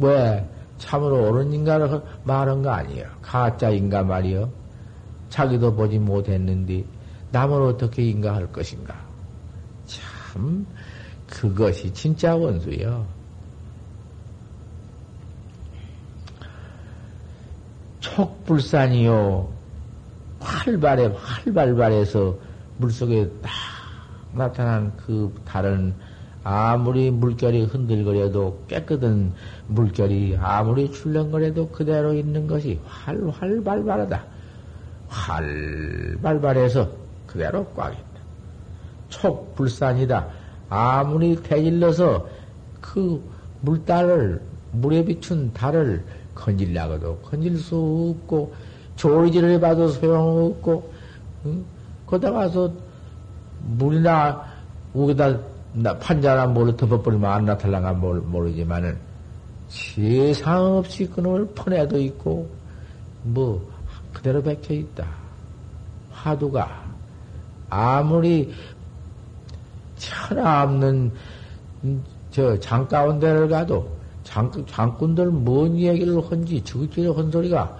왜? 0.00 0.48
참으로 0.78 1.28
옳은 1.30 1.52
인가를 1.52 2.02
말한 2.24 2.62
거 2.62 2.70
아니에요. 2.70 3.06
가짜 3.22 3.70
인가 3.70 4.02
말이요. 4.02 4.50
자기도 5.28 5.74
보지 5.74 5.98
못했는데 5.98 6.84
남을 7.30 7.62
어떻게 7.62 8.02
인가할 8.02 8.50
것인가? 8.52 8.94
참 9.86 10.66
그것이 11.26 11.92
진짜 11.94 12.34
원수요. 12.34 13.06
촉불산이요. 18.02 19.48
활발해, 20.40 21.12
활발발해서 21.16 22.36
물속에 22.78 23.30
딱 23.40 23.50
나타난 24.32 24.92
그 24.96 25.32
다른 25.44 25.94
아무리 26.44 27.10
물결이 27.10 27.66
흔들거려도 27.66 28.64
깨끗한 28.66 29.32
물결이 29.68 30.36
아무리 30.40 30.90
출렁거려도 30.90 31.68
그대로 31.68 32.12
있는 32.12 32.48
것이 32.48 32.80
활활발발하다. 32.84 34.24
활발발해서 35.08 36.90
그대로 37.28 37.64
꽉 37.76 37.92
있다. 37.92 38.02
촉불산이다. 39.10 40.26
아무리 40.68 41.36
대질러서 41.36 42.26
그 42.80 43.22
물달을, 43.60 44.42
물에 44.72 45.04
비춘 45.04 45.52
달을 45.52 46.04
건질라고도 46.34 47.18
건질 47.18 47.56
수 47.58 48.16
없고, 48.20 48.52
조리질을 48.96 49.50
해봐도 49.52 49.88
소용없고, 49.88 50.92
응? 51.46 51.64
거기다 52.06 52.32
가서 52.32 52.72
물이나 53.62 54.44
우기다 54.94 55.38
판자나 56.00 56.46
뭘로 56.48 56.76
덮어버리면 56.76 57.30
안 57.30 57.44
나타나가 57.46 57.92
모르지만은 57.92 58.96
세상 59.68 60.76
없이 60.76 61.06
그놈을 61.06 61.46
퍼내도 61.54 61.98
있고, 62.00 62.48
뭐, 63.24 63.66
그대로 64.12 64.42
박혀 64.42 64.74
있다. 64.74 65.06
화두가 66.10 66.82
아무리 67.70 68.52
천하 69.96 70.64
없는 70.64 71.10
저 72.30 72.58
장 72.60 72.86
가운데를 72.86 73.48
가도 73.48 73.88
장, 74.32 74.50
장꾼들 74.66 75.26
뭔 75.26 75.76
얘기를 75.76 76.18
헌지 76.18 76.64
저기저기 76.64 77.06
헌 77.06 77.30
소리가 77.30 77.76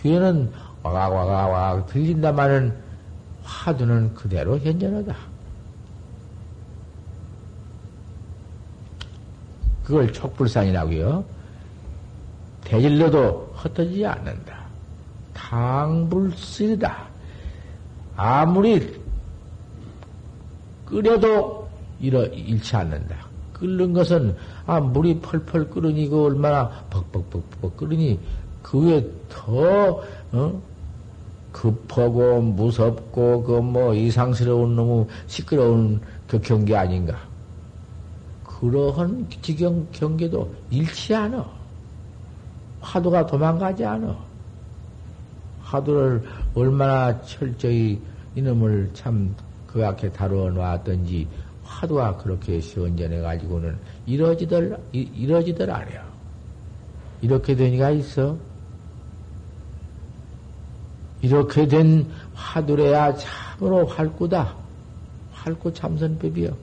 귀에는 0.00 0.50
와가와가와 0.82 1.84
들린다마는 1.84 2.74
화두는 3.42 4.14
그대로 4.14 4.58
현존하다. 4.58 5.14
그걸 9.84 10.10
촉불산이라고요. 10.10 11.24
대질러도 12.64 13.52
흩어지지 13.54 14.06
않는다. 14.06 14.62
당불쓰이다. 15.34 17.04
아무리 18.16 18.98
끓여도 20.86 21.68
일어, 22.00 22.24
잃지 22.24 22.76
않는다. 22.76 23.26
끓는 23.52 23.92
것은, 23.92 24.34
아, 24.72 24.80
물이 24.80 25.20
펄펄 25.20 25.68
끓으니 25.68 26.08
그 26.08 26.24
얼마나 26.24 26.70
벅벅벅벅 26.88 27.76
끓으니 27.76 28.18
그 28.62 28.80
위에 28.80 29.04
더, 29.28 30.02
어? 30.32 30.62
급하고 31.52 32.40
무섭고 32.40 33.42
그 33.42 33.60
뭐 33.60 33.92
이상스러운 33.94 34.74
너무 34.74 35.06
시끄러운 35.26 36.00
그 36.26 36.40
경계 36.40 36.74
아닌가. 36.74 37.18
그러한 38.44 39.28
지경 39.42 39.86
경계도 39.92 40.50
잃지 40.70 41.14
않아. 41.14 41.46
화두가 42.80 43.26
도망가지 43.26 43.84
않아. 43.84 44.16
화두를 45.60 46.24
얼마나 46.54 47.20
철저히 47.20 48.00
이놈을 48.34 48.90
참그 48.94 49.84
앞에 49.84 50.10
다루어 50.12 50.48
놨던지 50.48 51.28
화두가 51.72 52.16
그렇게 52.18 52.60
시원전해 52.60 53.20
가지고는 53.20 53.76
이러지들 54.06 54.76
이러지들 54.92 55.70
않아요. 55.70 56.02
이렇게 57.20 57.54
되니까 57.54 57.90
있어. 57.90 58.36
이렇게 61.22 61.66
된 61.66 62.06
화두래야 62.34 63.14
참으로 63.14 63.86
활구다. 63.86 64.54
활구 65.32 65.72
참선법이요. 65.72 66.54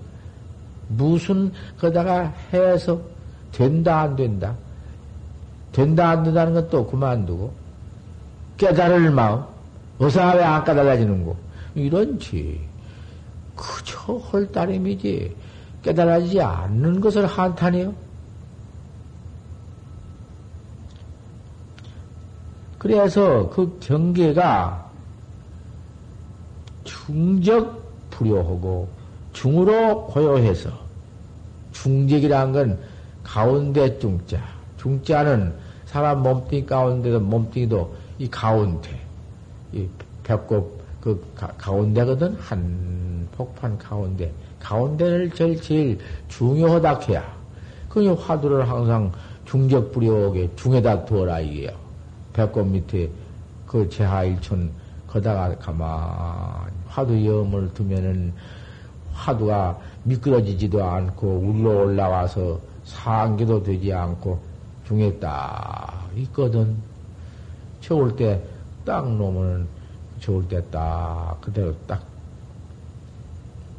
무슨 0.89 1.51
거다가 1.79 2.33
해서 2.53 2.99
된다 3.51 4.01
안 4.01 4.15
된다. 4.15 4.55
된다 5.71 6.09
안 6.09 6.23
된다는 6.23 6.53
것도 6.53 6.87
그만두고 6.87 7.53
깨달을 8.57 9.11
마음 9.11 9.43
어서 9.99 10.35
왜 10.35 10.41
안 10.43 10.63
깨달아지는 10.63 11.25
거 11.25 11.35
이런지 11.75 12.59
그저 13.59 14.13
헐따름이지 14.13 15.35
깨달아지지 15.83 16.41
않는 16.41 17.01
것을 17.01 17.27
한탄해요. 17.27 17.93
그래서 22.77 23.49
그 23.49 23.77
경계가 23.81 24.89
중적 26.85 28.09
불효하고 28.11 28.87
중으로 29.33 30.05
고요해서 30.07 30.71
중적이란 31.73 32.53
건 32.53 32.79
가운데 33.23 33.99
중자 33.99 34.41
중자는 34.77 35.53
사람 35.85 36.23
몸뚱이 36.23 36.65
가운데도 36.65 37.19
몸뚱이도 37.19 37.93
이 38.19 38.29
가운데 38.29 38.89
이 39.73 39.85
배꼽 40.23 40.78
그 41.01 41.25
가, 41.35 41.71
운데거든 41.71 42.35
한 42.35 43.27
폭판 43.31 43.77
가운데 43.77 44.31
가운데를 44.59 45.31
제일 45.31 45.61
제일 45.61 45.99
중요하다 46.27 46.99
해야 47.07 47.39
그 47.87 48.13
화두를 48.13 48.69
항상 48.69 49.11
중적 49.45 49.91
불효하게 49.91 50.51
중에다 50.55 51.05
두어라 51.05 51.39
이게요. 51.39 51.71
배꼽 52.33 52.65
밑에 52.65 53.09
그 53.65 53.89
제하 53.89 54.23
일촌 54.23 54.71
거다가 55.07 55.55
가만 55.57 55.89
화두 56.87 57.25
염을 57.25 57.73
두면은 57.73 58.31
화두가 59.11 59.79
미끄러지지도 60.03 60.83
않고 60.83 61.27
울러 61.39 61.83
올라와서 61.83 62.59
상기도 62.83 63.63
되지 63.63 63.91
않고 63.91 64.39
중에 64.87 65.17
딱 65.19 66.09
있거든. 66.15 66.77
좋을 67.81 68.15
때딱 68.15 69.11
놓으면 69.15 69.67
좋을 70.19 70.47
때 70.47 70.61
딱 70.69 71.39
그대로 71.41 71.75
딱 71.87 72.03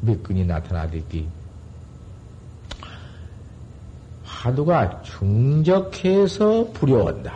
미끈이 0.00 0.44
나타나듯이 0.44 1.26
화두가 4.24 5.03
중적해서 5.03 6.70
불려온다. 6.72 7.35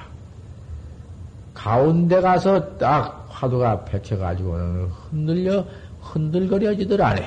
가운데 1.52 2.20
가서 2.20 2.78
딱 2.78 3.26
화두가 3.28 3.84
백혀가지고는 3.84 4.86
흔들려, 4.86 5.64
흔들거려지들 6.00 7.02
않아. 7.02 7.22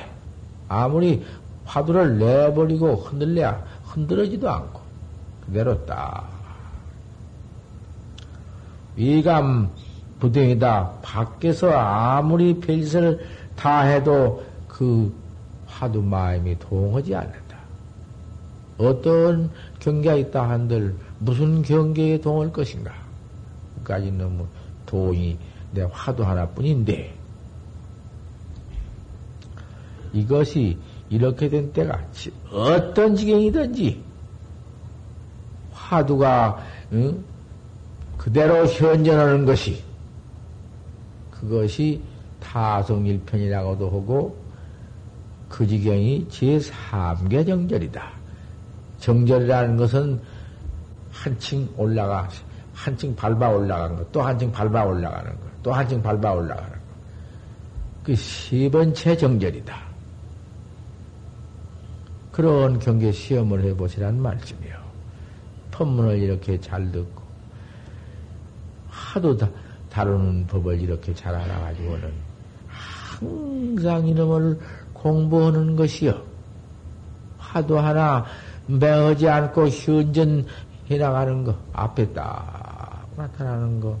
아무리 0.68 1.24
화두를 1.64 2.18
내버리고 2.18 2.96
흔들려, 2.96 3.56
흔들어지도 3.84 4.50
않고, 4.50 4.80
그대로 5.46 5.86
딱. 5.86 6.28
위감 8.96 9.70
부등이다. 10.20 10.92
밖에서 11.02 11.70
아무리 11.70 12.58
별짓을 12.58 13.20
다 13.56 13.82
해도 13.82 14.44
그 14.66 15.12
화두 15.66 16.02
마음이 16.02 16.58
동하지 16.58 17.14
않는다. 17.14 17.58
어떤 18.78 19.50
경계가 19.80 20.14
있다 20.16 20.48
한들 20.48 20.94
무슨 21.18 21.62
경계에 21.62 22.20
동할 22.20 22.52
것인가? 22.52 22.92
까지 23.84 24.10
너무 24.12 24.46
돈이 24.86 25.38
내 25.72 25.82
화두 25.90 26.22
하나뿐인데 26.22 27.14
이것이 30.12 30.78
이렇게 31.10 31.48
된 31.48 31.72
때가 31.72 32.00
어떤 32.52 33.16
지경이든지 33.16 34.02
화두가 35.72 36.64
응? 36.92 37.24
그대로 38.16 38.66
현전하는 38.66 39.44
것이 39.44 39.82
그것이 41.40 42.02
타성일편이라고도 42.40 43.86
하고 43.86 44.36
그 45.48 45.66
지경이 45.66 46.26
제3계 46.28 47.46
정절이다. 47.46 48.12
정절이라는 48.98 49.76
것은 49.76 50.20
한층 51.10 51.68
올라가 51.76 52.28
한층 52.74 53.14
밟아 53.16 53.48
올라가는 53.48 53.96
것, 53.96 54.12
또 54.12 54.22
한층 54.22 54.52
밟아 54.52 54.84
올라가는 54.84 55.30
것, 55.30 55.62
또 55.62 55.72
한층 55.72 56.00
밟아 56.00 56.32
올라가는 56.32 56.70
것. 56.70 56.78
그 58.04 58.14
세 58.14 58.70
번째 58.70 59.16
정절이다. 59.16 59.76
그런 62.32 62.78
경계 62.78 63.10
시험을 63.10 63.64
해보시란 63.64 64.22
말씀이요. 64.22 64.78
법문을 65.72 66.18
이렇게 66.18 66.58
잘 66.60 66.90
듣고, 66.92 67.22
하도 68.88 69.36
다, 69.36 69.50
다루는 69.98 70.46
법을 70.46 70.80
이렇게 70.80 71.12
잘 71.12 71.34
알아가지고는 71.34 72.12
항상 72.68 74.06
이놈을 74.06 74.56
공부하는 74.92 75.74
것이요. 75.74 76.14
하도 77.36 77.80
하나 77.80 78.24
매하지 78.68 79.28
않고 79.28 79.66
현전 79.68 80.46
해나가는 80.88 81.42
거, 81.42 81.52
앞에 81.72 82.12
딱 82.12 83.08
나타나는 83.16 83.80
거, 83.80 83.98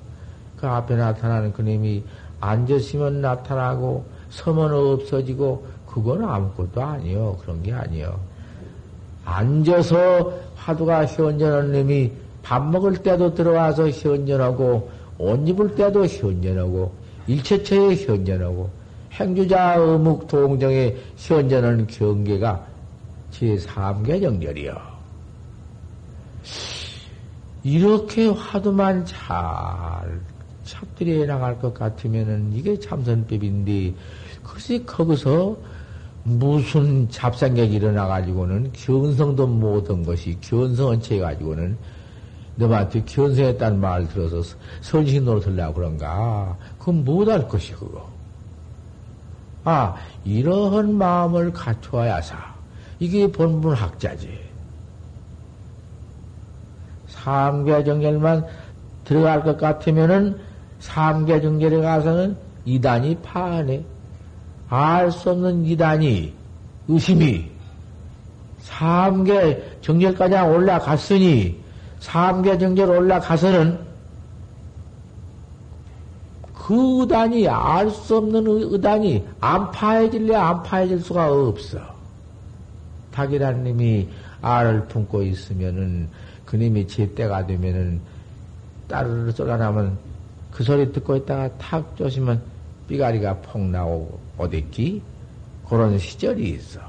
그 0.56 0.68
앞에 0.68 0.94
나타나는 0.94 1.52
그님이 1.52 2.04
앉으시면 2.40 3.20
나타나고, 3.20 4.06
서면 4.30 4.72
없어지고, 4.72 5.66
그건 5.84 6.24
아무것도 6.24 6.80
아니요. 6.80 7.36
그런 7.40 7.60
게 7.60 7.72
아니요. 7.72 8.20
앉아서 9.24 10.32
화두가 10.54 11.06
현전한 11.06 11.72
놈이 11.72 12.12
밥 12.44 12.64
먹을 12.64 12.96
때도 12.98 13.34
들어와서 13.34 13.90
현전하고, 13.90 14.97
옷 15.18 15.48
입을 15.48 15.74
때도 15.74 16.06
현전하고, 16.06 16.92
일체처에 17.26 17.96
현전하고, 17.96 18.70
행주자 19.12 19.74
의묵 19.76 20.28
동정에 20.28 20.94
현전하는 21.16 21.86
경계가 21.86 22.66
제3계 23.32 24.22
정렬이요. 24.22 24.76
이렇게 27.64 28.28
화두만 28.28 29.04
잘 29.04 30.20
찹들이 30.64 31.26
나갈 31.26 31.58
것 31.58 31.74
같으면은 31.74 32.52
이게 32.52 32.78
참선법인데, 32.78 33.94
글쎄, 34.42 34.82
거기서 34.84 35.56
무슨 36.24 37.08
잡생각이 37.10 37.74
일어나가지고는 37.74 38.72
견성도 38.72 39.46
못한 39.46 40.04
것이 40.04 40.36
견성은 40.40 41.00
채 41.00 41.18
가지고는 41.18 41.76
너한테 42.58 43.04
견성했다는 43.04 43.80
말을 43.80 44.08
들어서 44.08 44.56
선식 44.80 45.22
노릇을 45.22 45.58
하고 45.60 45.74
그런가? 45.74 46.56
그건 46.78 47.04
못할 47.04 47.46
것이 47.46 47.72
그거. 47.72 48.08
아, 49.64 49.94
이러한 50.24 50.94
마음을 50.94 51.52
갖춰야사. 51.52 52.36
이게 52.98 53.30
본분 53.30 53.74
학자지. 53.74 54.28
삼계 57.06 57.84
정결만 57.84 58.44
들어갈 59.04 59.42
것 59.44 59.56
같으면은 59.56 60.38
삼계 60.80 61.40
정결에 61.40 61.80
가서는 61.80 62.36
이단이 62.64 63.16
파하네. 63.22 63.84
알수 64.68 65.30
없는 65.30 65.64
이단이, 65.64 66.34
의심이, 66.88 67.50
삼계 68.60 69.78
정결까지 69.80 70.34
올라갔으니, 70.34 71.67
삼계 72.00 72.58
정결 72.58 72.90
올라가서는 72.90 73.86
그 76.54 77.00
의단이, 77.00 77.48
알 77.48 77.90
수 77.90 78.18
없는 78.18 78.44
의단이 78.46 79.26
안 79.40 79.70
파해질래, 79.70 80.34
안 80.34 80.62
파해질 80.62 81.00
수가 81.00 81.32
없어. 81.32 81.78
닭이라는 83.12 83.64
님이 83.64 84.08
알을 84.42 84.86
품고 84.86 85.22
있으면은 85.22 86.08
그님이 86.44 86.86
제때가 86.86 87.46
되면은 87.46 88.00
따르르 88.86 89.32
쏠아나면 89.32 89.98
그 90.50 90.62
소리 90.62 90.92
듣고 90.92 91.16
있다가 91.16 91.50
탁 91.58 91.96
쪼시면 91.96 92.40
삐가리가 92.86 93.36
폭 93.36 93.62
나오고 93.62 94.18
어딨기? 94.38 95.02
그런 95.68 95.98
시절이 95.98 96.50
있어. 96.50 96.80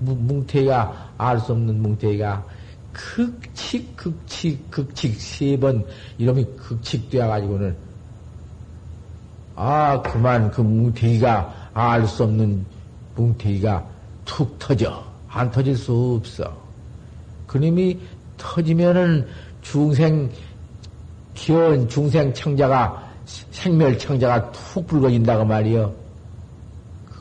뭉태기가 0.00 1.12
알 1.18 1.38
수 1.40 1.52
없는 1.52 1.82
뭉태기가 1.82 2.44
극칙 2.92 3.96
극칙 3.96 4.70
극칙 4.70 5.14
세 5.20 5.56
번 5.56 5.84
이름이 6.18 6.44
극칙되어 6.56 7.28
가지고는 7.28 7.76
아 9.56 10.00
그만 10.02 10.50
그 10.50 10.60
뭉태기가 10.60 11.70
알 11.74 12.06
수 12.06 12.24
없는 12.24 12.64
뭉태기가 13.14 13.86
툭 14.24 14.58
터져 14.58 15.04
안 15.28 15.50
터질 15.50 15.76
수 15.76 16.16
없어. 16.20 16.56
그님이 17.46 17.98
터지면은 18.36 19.26
중생, 19.62 20.30
귀여운 21.34 21.88
중생 21.88 22.32
청자가, 22.32 23.10
생멸 23.24 23.98
청자가 23.98 24.50
툭 24.52 24.86
붉어진다고 24.86 25.44
말이요. 25.44 25.94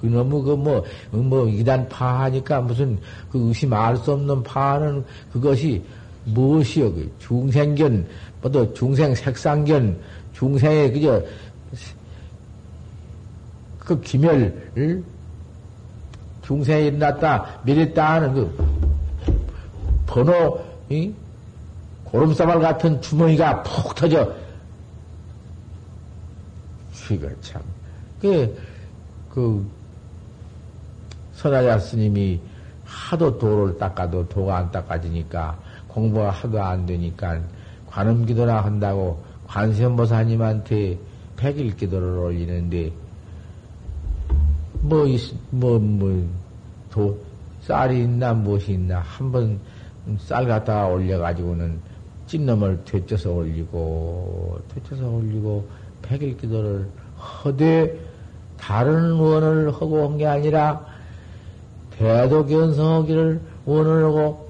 그놈의 0.01 0.43
그 0.43 0.51
뭐, 0.51 0.83
뭐, 1.11 1.47
이단 1.47 1.89
파하니까 1.89 2.61
무슨 2.61 2.97
그 3.31 3.47
의심 3.47 3.73
알수 3.73 4.13
없는 4.13 4.43
파하는 4.43 5.03
그것이 5.31 5.83
무엇이여, 6.25 6.91
그 6.93 7.11
중생견, 7.19 8.07
뭐또 8.41 8.73
중생 8.73 9.13
색상견, 9.15 9.99
중생의 10.33 10.93
그저, 10.93 11.23
그 13.79 13.99
기멸 14.01 14.71
을 14.77 15.03
중생에 16.43 16.87
일어났다, 16.87 17.59
미랬다 17.63 18.13
하는 18.13 18.33
그 18.33 18.89
번호, 20.07 20.59
이? 20.89 21.13
고름사발 22.05 22.59
같은 22.59 22.99
주머니가 23.01 23.61
푹 23.61 23.93
터져. 23.93 24.33
그거 27.07 27.27
참. 27.41 27.61
그, 28.21 28.55
그, 29.31 29.65
선하자 31.39 31.79
스님이 31.79 32.41
하도 32.83 33.37
도를 33.37 33.77
닦아도 33.77 34.27
도가 34.27 34.57
안 34.57 34.71
닦아지니까 34.71 35.57
공부가 35.87 36.31
하도 36.31 36.61
안 36.61 36.85
되니까 36.85 37.39
관음 37.87 38.25
기도나 38.25 38.61
한다고 38.61 39.23
관세음보사님한테 39.47 40.99
백일 41.37 41.77
기도를 41.77 42.17
올리는데 42.19 42.91
뭐, 44.81 45.05
뭐, 45.51 45.79
뭐, 45.79 46.27
도, 46.91 47.17
쌀이 47.61 48.03
있나 48.03 48.33
무엇이 48.33 48.73
있나 48.73 48.99
한번 48.99 49.59
쌀 50.17 50.45
갖다가 50.45 50.87
올려가지고는 50.87 51.79
찐놈을 52.27 52.83
되쳐서 52.85 53.31
올리고, 53.31 54.59
되쳐서 54.73 55.07
올리고, 55.09 55.67
백일 56.01 56.37
기도를 56.37 56.87
허되 57.17 57.99
다른 58.57 59.13
원을 59.13 59.73
하고 59.73 60.07
한 60.07 60.17
게 60.17 60.25
아니라 60.25 60.85
대도 61.99 62.45
견성하기를 62.45 63.41
원을 63.65 64.05
하고 64.05 64.49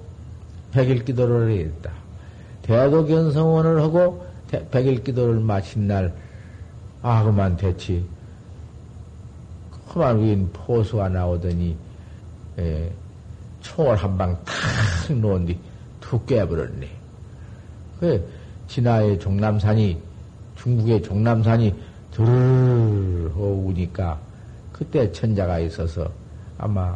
백일 0.71 1.03
기도를 1.03 1.51
했다. 1.51 1.91
대도 2.61 3.07
견성원을 3.07 3.81
하고 3.81 4.23
백일 4.69 5.03
기도를 5.03 5.39
마친 5.39 5.87
날, 5.87 6.13
아, 7.01 7.23
그만 7.23 7.57
됐지. 7.57 8.05
그만 9.91 10.21
윈 10.21 10.47
포수가 10.53 11.09
나오더니, 11.09 11.75
에, 12.59 12.91
총을 13.61 13.95
한 13.95 14.15
방탁 14.15 14.45
놓은 15.09 15.47
뒤툭 15.47 16.27
깨버렸네. 16.27 16.87
그, 17.99 18.29
진화의 18.67 19.19
종남산이, 19.19 19.99
중국의 20.55 21.01
종남산이 21.01 21.73
드르르 22.11 23.31
오니까, 23.35 24.19
그때 24.71 25.11
천자가 25.11 25.57
있어서 25.59 26.11
아마 26.59 26.95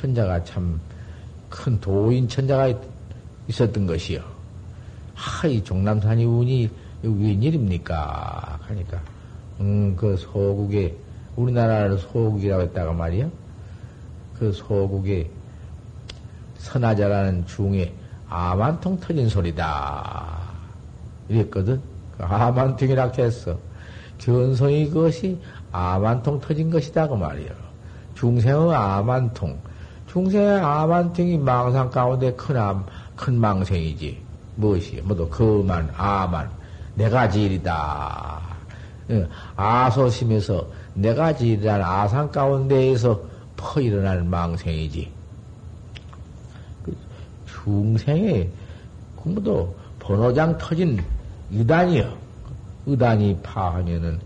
천자가 0.00 0.44
참 0.44 0.80
큰 1.50 1.78
도인 1.80 2.28
천자가 2.28 2.72
있었던 3.48 3.86
것이요. 3.86 4.22
하, 5.14 5.48
이 5.48 5.62
종남산이 5.62 6.24
운이 6.24 6.70
웬일입니까? 7.02 8.60
하니까, 8.62 9.00
음, 9.58 9.94
그 9.96 10.16
소국에, 10.16 10.96
우리나라를 11.36 11.98
소국이라고 11.98 12.62
했다가 12.62 12.92
말이야. 12.92 13.28
그 14.38 14.52
소국에 14.52 15.28
선하자라는 16.58 17.46
중에 17.46 17.92
아만통 18.28 19.00
터진 19.00 19.28
소리다. 19.28 20.38
이랬거든. 21.28 21.80
그 22.16 22.24
아만통이라 22.24 23.10
했어. 23.18 23.58
견성이 24.18 24.88
그것이 24.88 25.38
아만통 25.72 26.40
터진 26.40 26.70
것이다. 26.70 27.08
그 27.08 27.14
말이야. 27.14 27.50
중생의 28.14 28.74
아만통. 28.74 29.69
중생의 30.12 30.58
아만통이 30.58 31.38
망상 31.38 31.88
가운데 31.88 32.32
큰, 32.32 32.56
암, 32.56 32.84
큰 33.14 33.38
망생이지. 33.38 34.20
무엇이? 34.56 35.00
뭐도 35.04 35.28
그만, 35.28 35.88
아만. 35.96 36.50
내가 36.96 37.28
지일이다. 37.28 38.40
예, 39.10 39.28
아소심에서 39.54 40.66
내가 40.94 41.36
지일이란 41.36 41.80
아상 41.80 42.28
가운데에서 42.32 43.22
퍼 43.56 43.80
일어날 43.80 44.24
망생이지. 44.24 45.12
그 46.82 46.96
중생의 47.46 48.50
공부도 49.14 49.76
번호장 50.00 50.58
터진 50.58 51.04
의단이요. 51.52 52.18
의단이 52.86 53.38
파하면은 53.44 54.18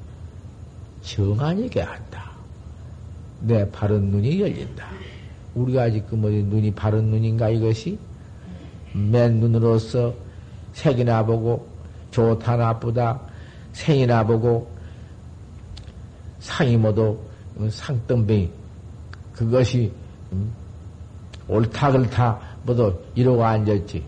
정한이게 1.02 1.82
한다. 1.82 2.30
내 3.40 3.70
바른 3.70 4.10
눈이 4.10 4.40
열린다. 4.40 4.86
우리가 5.54 5.90
지금 5.90 6.20
뭐 6.20 6.30
눈이 6.30 6.72
바른 6.72 7.04
눈인가 7.06 7.48
이것이? 7.48 7.98
맨 8.92 9.40
눈으로서 9.40 10.14
색이나 10.72 11.24
보고 11.24 11.66
좋다 12.10 12.56
나쁘다 12.56 13.20
생이나 13.72 14.24
보고 14.24 14.68
상이 16.40 16.76
모두 16.76 17.18
상등비 17.70 18.50
그것이 19.32 19.92
음, 20.32 20.52
옳다 21.48 21.92
그렇다 21.92 22.40
모두 22.64 22.96
이러고 23.14 23.44
앉았지. 23.44 24.04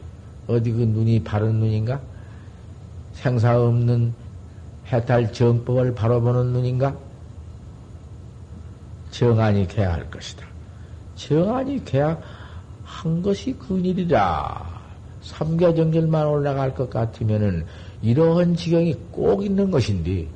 어디 0.46 0.70
그 0.72 0.82
눈이 0.82 1.22
바른 1.24 1.54
눈인가? 1.56 2.00
생사 3.12 3.60
없는 3.60 4.14
해탈 4.92 5.32
정법을 5.32 5.94
바로 5.94 6.20
보는 6.20 6.52
눈인가? 6.52 6.96
정안이 9.10 9.66
개야 9.66 9.94
할 9.94 10.08
것이다 10.10 10.46
정안이 11.16 11.84
개야 11.84 12.18
한 12.84 13.20
것이 13.22 13.52
근일이라 13.54 14.76
삼계정결만 15.22 16.26
올라갈 16.26 16.74
것 16.74 16.88
같으면은 16.88 17.66
이러한 18.02 18.54
지경이 18.54 18.94
꼭 19.10 19.44
있는 19.44 19.70
것인데, 19.70 20.28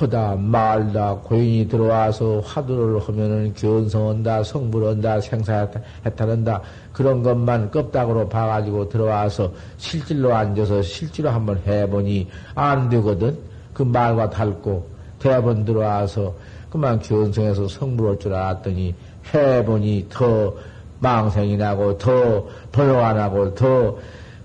허다, 0.00 0.36
말다, 0.36 1.16
고인이 1.16 1.68
들어와서 1.68 2.40
화두를 2.40 2.98
하면은 3.00 3.52
견성한다, 3.52 4.42
성불한다, 4.44 5.20
생사해탈한다, 5.20 6.62
그런 6.94 7.22
것만 7.22 7.70
껍닥으로 7.70 8.26
봐가지고 8.26 8.88
들어와서 8.88 9.52
실질로 9.76 10.34
앉아서 10.34 10.80
실제로 10.80 11.28
한번 11.28 11.60
해보니 11.66 12.28
안 12.54 12.88
되거든? 12.88 13.38
그 13.74 13.82
말과 13.82 14.30
닳고, 14.30 14.88
대번 15.18 15.66
들어와서 15.66 16.34
그만 16.70 16.98
견성해서 16.98 17.68
성불할 17.68 18.18
줄 18.18 18.32
알았더니 18.32 18.94
해보니 19.32 20.06
더 20.08 20.54
망생이 21.00 21.56
나고 21.56 21.98
더 21.98 22.46
번호가 22.70 23.12
나고 23.12 23.54
더 23.54 23.96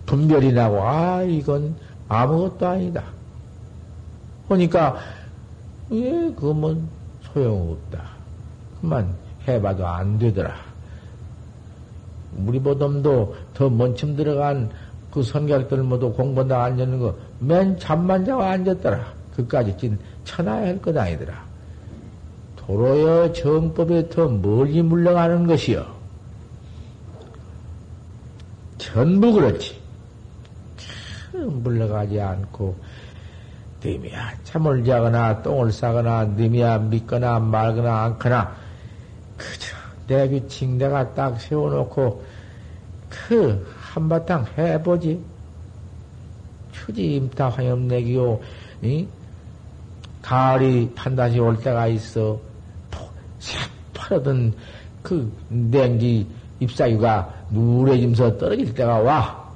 분별이 0.06 0.54
나고 0.54 0.82
아 0.82 1.22
이건 1.24 1.76
아무것도 2.08 2.68
아니다. 2.68 3.04
그러니까 4.48 4.98
예 5.92 6.32
그건 6.36 6.88
소용없다. 7.22 8.02
그만 8.82 9.14
해봐도 9.48 9.86
안 9.86 10.18
되더라. 10.18 10.56
우리 12.46 12.60
보덤도 12.60 13.36
더 13.54 13.70
먼침 13.70 14.16
들어간 14.16 14.70
그 15.12 15.24
선객들 15.24 15.84
모두 15.84 16.12
공부한다 16.14 16.64
앉는 16.64 17.00
거 17.00 17.16
맨 17.40 17.78
잠만 17.78 18.26
자고 18.26 18.42
앉았더라. 18.44 19.14
그까지 19.36 19.78
찐 19.78 20.00
천하야 20.24 20.68
할 20.68 20.82
것 20.82 20.96
아니더라. 20.98 21.47
도로여 22.68 23.32
정법에 23.32 24.10
더 24.10 24.28
멀리 24.28 24.82
물러가는 24.82 25.48
것이여. 25.48 25.88
전부 28.78 29.32
그렇지. 29.32 29.82
물러가지 31.32 32.20
않고, 32.20 32.76
님이야, 33.84 34.34
잠을 34.44 34.84
자거나, 34.84 35.42
똥을 35.42 35.72
싸거나, 35.72 36.26
님이야, 36.26 36.80
믿거나, 36.80 37.40
말거나, 37.40 38.04
않거나, 38.04 38.54
그저, 39.38 39.76
내 40.08 40.28
비칭 40.28 40.78
내가 40.78 41.14
딱 41.14 41.40
세워놓고, 41.40 42.24
그, 43.10 43.66
한바탕 43.80 44.46
해보지. 44.58 45.24
추지 46.74 47.16
임타 47.16 47.50
화염내기요, 47.50 48.40
이? 48.82 49.08
가을이 50.22 50.92
판다시 50.96 51.40
올 51.40 51.58
때가 51.58 51.88
있어. 51.88 52.47
새파르던 54.08 54.54
그 55.04 55.32
냉기 55.50 56.26
잎사귀가 56.60 57.46
누래짐서 57.52 58.38
떨어질 58.38 58.74
때가 58.74 59.00
와. 59.00 59.48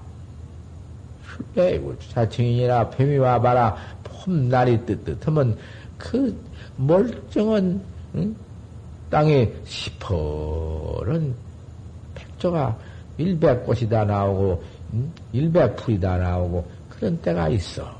에이고, 1.57 1.97
자칭이나 2.09 2.89
뱀이 2.89 3.17
와봐라. 3.17 3.75
폼날이 4.03 4.85
뜨뜻하면 4.85 5.57
그 5.97 6.37
멀쩡한 6.77 7.81
응? 8.15 8.35
땅에 9.09 9.51
시퍼런 9.65 11.33
백조가 12.13 12.77
일백꽃이 13.17 13.89
다 13.89 14.05
나오고 14.05 14.63
응? 14.93 15.11
일백풀이 15.33 15.99
다 15.99 16.17
나오고 16.17 16.69
그런 16.89 17.19
때가 17.21 17.49
있어. 17.49 17.91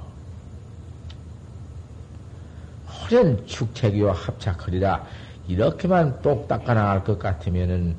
호련 2.88 3.46
축책이와 3.48 4.14
합착하리라. 4.14 5.04
이렇게만 5.48 6.22
똑 6.22 6.48
닦아 6.48 6.74
나갈 6.74 7.04
것 7.04 7.20
같으면은 7.20 7.96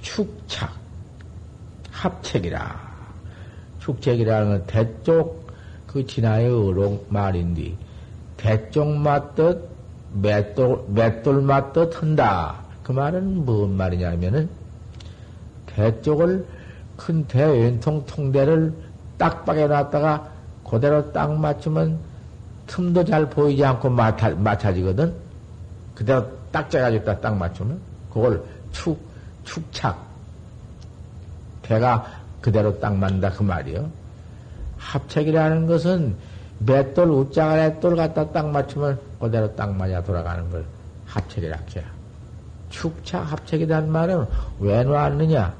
축착, 0.00 0.72
합책이라. 1.90 2.86
축책이라는 3.80 4.48
건 4.48 4.66
대쪽 4.66 5.46
그 5.86 6.06
진화의 6.06 6.48
어록 6.48 7.06
말인데, 7.08 7.74
대쪽 8.36 8.88
맞듯 8.96 9.68
맷돌, 10.12 10.84
맷돌 10.88 11.42
맞듯 11.42 12.00
한다. 12.02 12.56
그 12.82 12.92
말은 12.92 13.44
뭔 13.44 13.76
말이냐면은, 13.76 14.48
대쪽을 15.66 16.46
큰 16.96 17.26
대왼통 17.26 18.04
통대를 18.06 18.72
딱박에 19.18 19.66
놨다가 19.66 20.32
그대로 20.68 21.12
딱 21.12 21.32
맞추면 21.38 21.98
틈도 22.66 23.04
잘 23.04 23.28
보이지 23.28 23.64
않고 23.64 23.90
맞아, 23.90 24.30
맞춰지거든? 24.30 25.14
그대로 25.94 26.26
딱 26.52 26.70
짜가지고 26.70 27.20
딱 27.20 27.36
맞추면 27.36 27.80
그걸 28.12 28.42
축, 28.72 28.98
축착. 29.44 30.04
대가 31.62 32.06
그대로 32.40 32.78
딱 32.78 32.94
맞는다 32.94 33.30
그 33.30 33.42
말이요. 33.42 33.90
합책이라는 34.78 35.66
것은 35.66 36.14
맷돌, 36.60 37.10
우짜가 37.10 37.56
맷돌 37.56 37.96
갖다 37.96 38.30
딱 38.30 38.48
맞추면 38.48 38.98
그대로 39.20 39.54
딱 39.54 39.74
맞아 39.74 40.02
돌아가는 40.02 40.48
걸 40.50 40.64
합책이라 41.06 41.58
해요. 41.76 41.84
축착 42.70 43.32
합책이라는 43.32 43.90
말은 43.90 44.26
왜 44.60 44.82
놨느냐? 44.82 45.54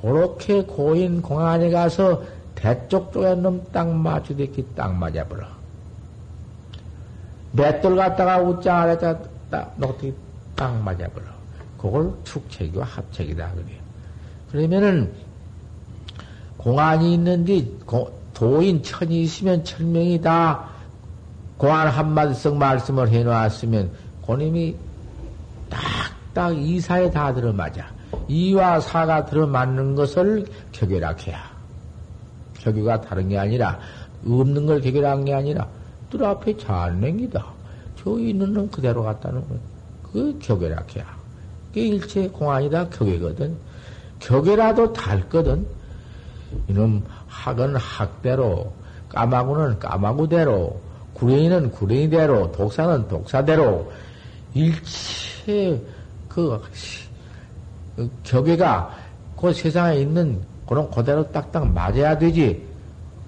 그렇게 0.00 0.62
고인 0.62 1.22
공안에 1.22 1.70
가서 1.70 2.22
대쪽 2.54 3.12
쪽에 3.12 3.34
놈딱 3.34 3.88
맞추듯이 3.94 4.66
딱 4.74 4.94
맞아버려. 4.94 5.46
맷돌 7.52 7.96
갖다가 7.96 8.38
우짜 8.38 8.82
아래다 8.82 9.18
딱 9.50 9.74
녹티 9.76 10.14
딱 10.54 10.74
맞아버려. 10.82 11.26
그걸 11.78 12.12
축책이와 12.24 12.84
합책이다 12.84 13.52
그래요. 13.52 13.80
그러면은 14.50 15.12
공안이 16.56 17.14
있는데 17.14 17.66
도인 18.34 18.82
천이 18.82 19.22
있으면 19.22 19.64
천명이 19.64 20.20
다 20.20 20.68
공안 21.58 21.88
한마디씩 21.88 22.56
말씀을 22.56 23.08
해놓았으면 23.08 23.90
고님이 24.22 24.76
딱딱 25.70 26.56
이사에 26.56 27.10
다 27.10 27.32
들어맞아. 27.32 27.86
이와 28.28 28.80
사가 28.80 29.26
들어맞는 29.26 29.94
것을 29.94 30.46
격결학해야. 30.72 31.38
격유가 32.58 33.00
다른 33.00 33.28
게 33.28 33.38
아니라 33.38 33.78
없는 34.26 34.66
걸 34.66 34.80
격결한 34.80 35.24
게 35.24 35.34
아니라 35.34 35.68
뜰 36.10 36.24
앞에 36.24 36.56
잔냉이다. 36.56 37.55
저 38.06 38.20
있는 38.20 38.52
놈 38.52 38.70
그대로 38.70 39.02
갔다는 39.02 39.40
거. 39.40 39.56
그 40.12 40.38
격외락해야. 40.40 41.04
그게 41.68 41.88
일체 41.88 42.28
공안이다 42.28 42.88
격외거든. 42.90 43.56
격외라도 44.20 44.92
닳거든. 44.92 45.66
이놈 46.68 47.02
학은 47.26 47.74
학대로, 47.74 48.72
까마구는 49.08 49.80
까마구대로, 49.80 50.80
구레이는 51.14 51.72
구레이대로, 51.72 52.52
독사는 52.52 53.08
독사대로, 53.08 53.90
일체 54.54 55.82
그, 56.28 56.62
그 57.96 58.08
격외가 58.22 58.96
그 59.36 59.52
세상에 59.52 59.96
있는 59.96 60.40
그런 60.68 60.88
그대로 60.92 61.28
딱딱 61.32 61.72
맞아야 61.72 62.16
되지. 62.16 62.64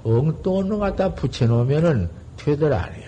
엉뚱한 0.05 0.79
갖다 0.79 1.13
붙여놓으면은 1.13 2.09
되들 2.37 2.73
아니에요. 2.73 3.08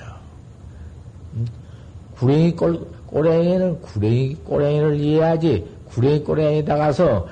구랭이 2.21 2.55
꼴, 2.55 2.87
꼬랭이는 3.07 3.81
구랭이 3.81 4.37
꼬랭이를 4.45 5.01
이해하지. 5.01 5.67
구랭이 5.87 6.23
꼬랭이다 6.23 6.77
가서 6.77 7.27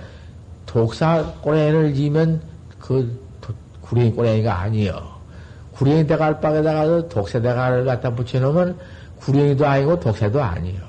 독사 0.65 1.23
꼬랭이를 1.43 1.95
이면 1.95 2.41
그 2.81 3.21
구랭이 3.83 4.13
꼬랭이가 4.13 4.61
아니에요. 4.61 5.19
구랭이 5.75 6.07
대갈 6.07 6.41
박에다가서 6.41 7.09
독사 7.09 7.39
대갈을 7.39 7.85
갖다 7.85 8.15
붙여놓으면 8.15 8.79
구랭이도 9.21 9.67
아니고 9.67 10.01
독사도 10.01 10.43
아니에요. 10.43 10.81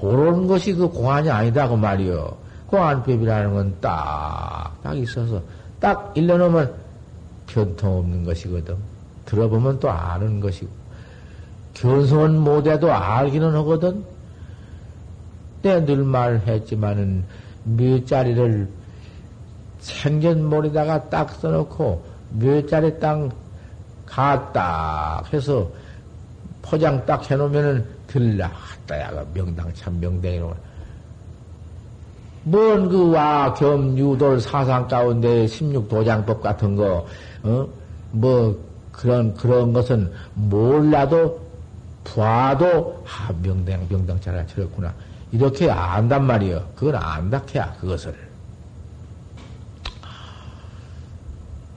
그런 0.00 0.46
것이 0.46 0.72
그 0.72 0.88
공안이 0.88 1.28
아니다 1.28 1.68
그 1.68 1.74
말이요. 1.74 2.36
공안법이라는 2.68 3.52
건 3.52 3.76
딱, 3.80 4.76
딱 4.84 4.96
있어서 4.96 5.42
딱 5.80 6.12
일러놓으면 6.14 6.72
변통 7.48 7.98
없는 7.98 8.24
것이거든. 8.24 8.76
들어보면 9.24 9.80
또 9.80 9.90
아는 9.90 10.38
것이고. 10.38 10.85
견성은 11.76 12.38
못해도 12.40 12.90
알기는 12.90 13.54
하거든. 13.56 14.02
내가 15.62 15.84
늘 15.84 15.98
말했지만은 16.04 17.24
몇 17.64 18.06
자리를 18.06 18.68
생전몰에다가 19.80 21.08
딱 21.10 21.30
써놓고 21.32 22.02
몇 22.38 22.66
자리 22.66 22.98
땅 22.98 23.30
갔다 24.06 25.22
해서 25.32 25.68
포장 26.62 27.04
딱 27.04 27.28
해놓으면은 27.30 27.84
들라. 28.06 28.50
따야가 28.86 29.24
명당 29.34 29.72
참 29.74 30.00
명당이로. 30.00 30.54
뭔 32.44 32.88
그 32.88 33.10
와 33.10 33.52
겸 33.54 33.98
유돌 33.98 34.40
사상 34.40 34.86
가운데 34.86 35.46
16도장법 35.46 36.40
같은 36.40 36.76
거, 36.76 37.04
어? 37.42 37.68
뭐, 38.12 38.56
그런, 38.92 39.34
그런 39.34 39.72
것은 39.72 40.10
몰라도, 40.34 41.40
봐도, 42.14 43.04
아, 43.06 43.32
명당, 43.42 43.86
명당 43.88 44.20
잘 44.20 44.46
차렸구나. 44.46 44.94
이렇게 45.32 45.70
안단 45.70 46.24
말이요. 46.24 46.64
그건 46.76 46.96
안다 46.96 47.42
해야, 47.54 47.72
그것을. 47.80 48.14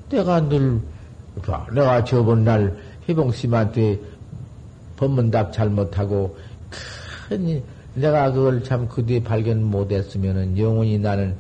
내가 0.10 0.40
늘, 0.48 0.80
봐. 1.46 1.66
내가 1.72 2.04
저번 2.04 2.44
날 2.44 2.76
희봉씨한테 3.08 4.00
법문답 4.98 5.54
잘못하고, 5.54 6.38
큰, 7.30 7.64
내가 7.96 8.32
그걸 8.32 8.64
참 8.64 8.88
그 8.88 9.06
뒤에 9.06 9.22
발견 9.24 9.64
못했으면은 9.64 10.58
영원히 10.58 10.98
나는 10.98 11.36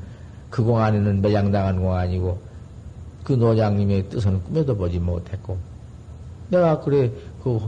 그 0.49 0.63
공안에는 0.63 1.21
매장당한 1.21 1.79
공안이고 1.79 2.39
그 3.23 3.33
노장님의 3.33 4.09
뜻은 4.09 4.43
꿈에도 4.43 4.75
보지 4.75 4.99
못했고 4.99 5.57
내가 6.49 6.79
그래 6.79 7.11
그 7.43 7.59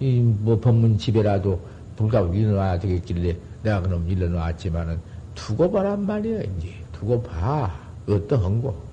이 0.00 0.20
뭐 0.20 0.58
법문 0.60 0.98
집에라도 0.98 1.60
불가고 1.96 2.34
일어나야 2.34 2.78
되겠길래 2.78 3.36
내가 3.62 3.80
그럼 3.82 4.08
일어나왔지만은 4.08 4.98
두고 5.34 5.70
봐란 5.70 6.06
말이야 6.06 6.42
이제 6.42 6.72
두고 6.92 7.22
봐 7.22 7.72
어떠한 8.08 8.62
거 8.62 8.88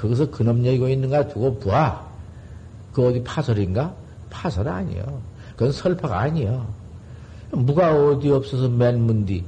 거기서 0.00 0.30
그놈 0.30 0.64
얘기고 0.64 0.88
있는가 0.88 1.28
두고 1.28 1.58
봐. 1.58 2.06
그 2.92 3.06
어디 3.06 3.22
파설인가? 3.22 3.94
파설 4.30 4.66
아니요. 4.68 5.20
그건 5.52 5.72
설파가 5.72 6.20
아니요. 6.20 6.66
무가 7.52 7.94
어디 7.94 8.30
없어서 8.30 8.68
맨문디. 8.68 9.44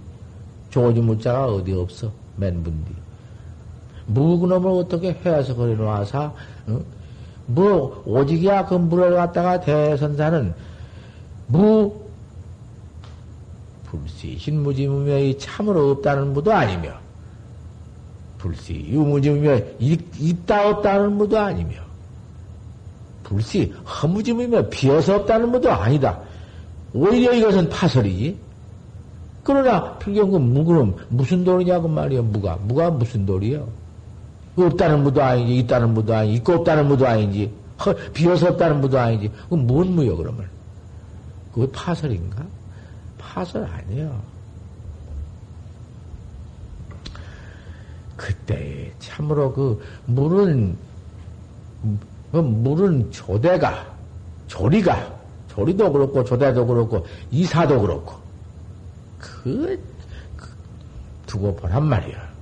조지 0.70 1.00
무자가 1.00 1.46
어디 1.46 1.72
없어. 1.72 2.12
맨문디. 2.36 2.92
무그놈을 4.06 4.70
어떻게 4.70 5.12
해서 5.24 5.54
그래 5.54 5.74
놔서, 5.74 6.34
어? 6.66 6.80
뭐, 7.46 8.02
오직이야 8.04 8.66
그 8.66 8.74
물을 8.74 9.14
갖다가 9.14 9.60
대선사는 9.60 10.54
무, 11.52 11.94
불시, 13.84 14.38
신무지무명이 14.38 15.36
참으로 15.36 15.90
없다는 15.90 16.32
무도 16.32 16.50
아니며, 16.50 16.94
불시, 18.38 18.86
유무지무명 18.88 19.62
있다 19.78 20.70
없다는 20.70 21.12
무도 21.12 21.38
아니며, 21.38 21.74
불시, 23.22 23.70
허무지무명 23.84 24.70
비어서 24.70 25.16
없다는 25.16 25.50
무도 25.50 25.70
아니다. 25.70 26.20
오히려 26.94 27.34
이것은 27.34 27.68
파설이지. 27.68 28.38
그러나 29.42 29.98
필경은 29.98 30.40
무그럼 30.40 30.96
무슨 31.08 31.44
돌이냐고 31.44 31.88
말이야 31.88 32.22
무가 32.22 32.56
무가 32.62 32.90
무슨 32.90 33.26
돌이야? 33.26 33.60
없다는 34.56 35.02
무도 35.02 35.22
아니지 35.22 35.58
있다는 35.58 35.94
무도 35.94 36.14
아니지 36.14 36.36
있고 36.36 36.52
없다는 36.54 36.86
무도 36.86 37.06
아니지 37.06 37.50
허, 37.84 37.94
비어서 38.12 38.50
없다는 38.50 38.80
무도 38.80 38.98
아니지 39.00 39.30
그건 39.44 39.66
뭔 39.66 39.88
무요 39.94 40.16
그러면? 40.16 40.46
그거 41.52 41.66
파설인가? 41.70 42.44
파설 43.18 43.64
아니야. 43.64 44.20
그때 48.16 48.92
참으로 48.98 49.52
그 49.52 49.84
물은 50.06 50.76
그 52.30 52.36
물은 52.36 53.10
조대가 53.10 53.86
조리가 54.46 55.20
조리도 55.48 55.92
그렇고 55.92 56.24
조대도 56.24 56.66
그렇고 56.66 57.06
이사도 57.30 57.80
그렇고 57.80 58.14
그, 59.18 59.78
그 60.36 60.48
두고 61.26 61.54
보란 61.56 61.84
말이야. 61.84 62.32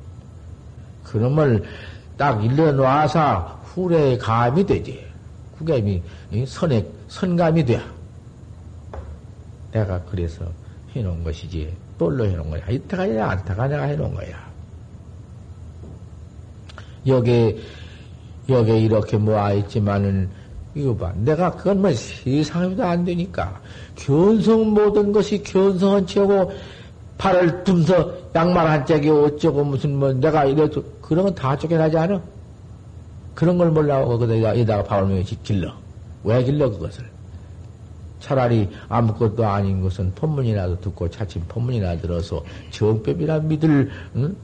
그놈을 1.04 1.64
딱 2.16 2.44
일러놓아서 2.44 3.60
후레 3.64 4.18
감이 4.18 4.64
되지. 4.64 5.04
후감이 5.56 6.02
선액 6.46 6.92
선감이 7.08 7.64
돼. 7.64 7.80
내가 9.72 10.00
그래서 10.02 10.44
해놓은 10.94 11.22
것이지. 11.24 11.72
뭘로 11.98 12.26
해놓은 12.26 12.50
거야? 12.50 12.66
이타가 12.68 13.04
아니라 13.04 13.30
안타가 13.30 13.68
내가 13.68 13.82
해놓은 13.84 14.14
거야. 14.14 14.50
여기, 17.06 17.60
여기 18.48 18.82
이렇게 18.82 19.16
모아 19.16 19.52
있지만은, 19.52 20.28
이거 20.74 20.96
봐. 20.96 21.12
내가 21.16 21.50
그건 21.50 21.80
뭐 21.82 21.92
세상에도 21.92 22.84
안 22.84 23.04
되니까. 23.04 23.60
견성 23.96 24.70
모든 24.70 25.12
것이 25.12 25.42
견성한 25.42 26.06
채고, 26.06 26.52
발을 27.18 27.64
둠서 27.64 28.14
양말 28.34 28.66
한 28.66 28.86
짝이 28.86 29.08
어쩌고 29.10 29.64
무슨 29.64 29.96
뭐 29.96 30.12
내가 30.12 30.44
이래도, 30.44 30.82
그런 31.00 31.24
건 31.26 31.34
다 31.34 31.56
쫓겨나지 31.56 31.96
않아? 31.98 32.20
그런 33.34 33.58
걸 33.58 33.70
몰라고 33.70 34.18
거기다, 34.18 34.42
여기다가 34.42 34.82
밥을 34.84 35.22
길러. 35.42 35.72
왜 36.24 36.42
길러 36.44 36.70
그것을? 36.70 37.04
차라리 38.20 38.68
아무것도 38.88 39.46
아닌 39.46 39.80
것은 39.80 40.14
법문이라도 40.14 40.80
듣고 40.80 41.08
차츰 41.10 41.42
법문이나 41.48 41.96
들어서 41.98 42.44
정법이라 42.70 43.40
믿을 43.40 43.90
응? 44.16 44.36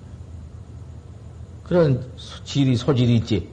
그런 1.63 2.03
질이 2.45 2.77
소질이 2.77 3.17
있지. 3.17 3.49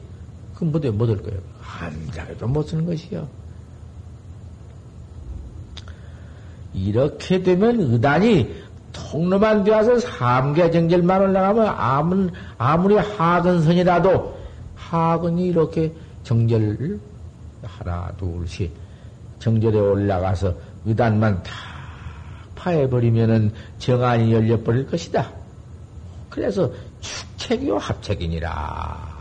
그럼 0.55 0.71
못해 0.71 0.89
못할 0.89 1.17
거예요. 1.17 1.39
한 1.59 1.93
장에도 2.11 2.47
못 2.47 2.63
쓰는 2.63 2.85
것이요. 2.85 3.27
이렇게 6.73 7.41
되면 7.41 7.79
의단이 7.79 8.53
통로만 8.91 9.63
되어서 9.63 9.99
삼계 9.99 10.71
정절만 10.71 11.21
올라가면 11.21 11.67
아무, 11.67 12.29
아무리 12.57 12.95
하근선이라도 12.95 14.37
하근이 14.75 15.47
이렇게 15.47 15.91
정절 16.23 16.99
하나 17.63 18.11
둘셋 18.17 18.71
정절에 19.43 19.77
올라가서 19.77 20.53
의단만 20.85 21.43
다 21.43 21.51
파해버리면은 22.55 23.51
정안이 23.77 24.31
열려버릴 24.33 24.87
것이다. 24.87 25.31
그래서 26.29 26.71
축책이요 27.01 27.77
합책이니라. 27.77 29.13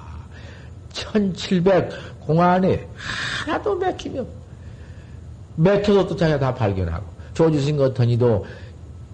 1700 0.92 1.90
공안에 2.20 2.86
하나도 3.44 3.74
맥히며 3.76 4.24
맥혀도 5.56 6.06
또 6.06 6.16
자기가 6.16 6.38
다 6.38 6.54
발견하고 6.54 7.04
조주신 7.34 7.76
것더니도 7.76 8.46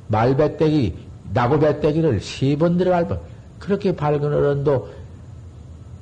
말배때기 0.09 0.95
나고배때기를 1.33 2.21
세 2.21 2.57
번 2.57 2.77
들어갈 2.77 3.09
뻔 3.09 3.19
그렇게 3.59 3.97
발견을 3.97 4.51
한도 4.51 4.91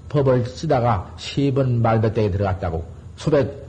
법을 0.09 0.47
쓰다가 0.47 1.15
세 1.17 1.53
번 1.53 1.81
말배때기 1.81 2.33
들어갔다고 2.33 2.85
소배 3.17 3.66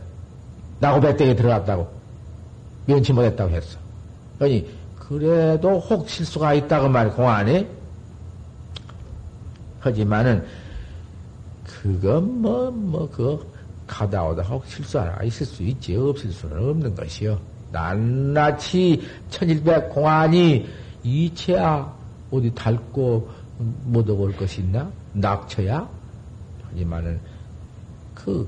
나고배때기 0.79 1.35
들어갔다고 1.35 1.87
면치 2.85 3.13
못했다고 3.13 3.51
했어. 3.51 3.77
아니 4.39 4.69
그래도 4.99 5.79
혹 5.79 6.09
실수가 6.09 6.53
있다고 6.53 6.89
말 6.89 7.09
공안에 7.11 7.67
하지만은 9.79 10.45
그거 11.63 12.19
뭐뭐 12.21 13.09
그거 13.11 13.41
가다 13.87 14.23
오다 14.25 14.43
혹 14.43 14.65
실수 14.67 14.99
하나 14.99 15.21
있을 15.23 15.45
수 15.45 15.63
있지 15.63 15.95
없을 15.95 16.31
수는 16.31 16.69
없는 16.69 16.95
것이요. 16.95 17.39
낱낱이 17.71 19.01
천일백 19.29 19.89
공안이 19.89 20.67
이체야 21.03 21.93
어디 22.31 22.53
닳고 22.53 23.29
못 23.57 24.09
오걸 24.09 24.35
것이 24.35 24.61
있나? 24.61 24.89
낙처야? 25.13 25.87
하지만은 26.69 27.19
그 28.13 28.47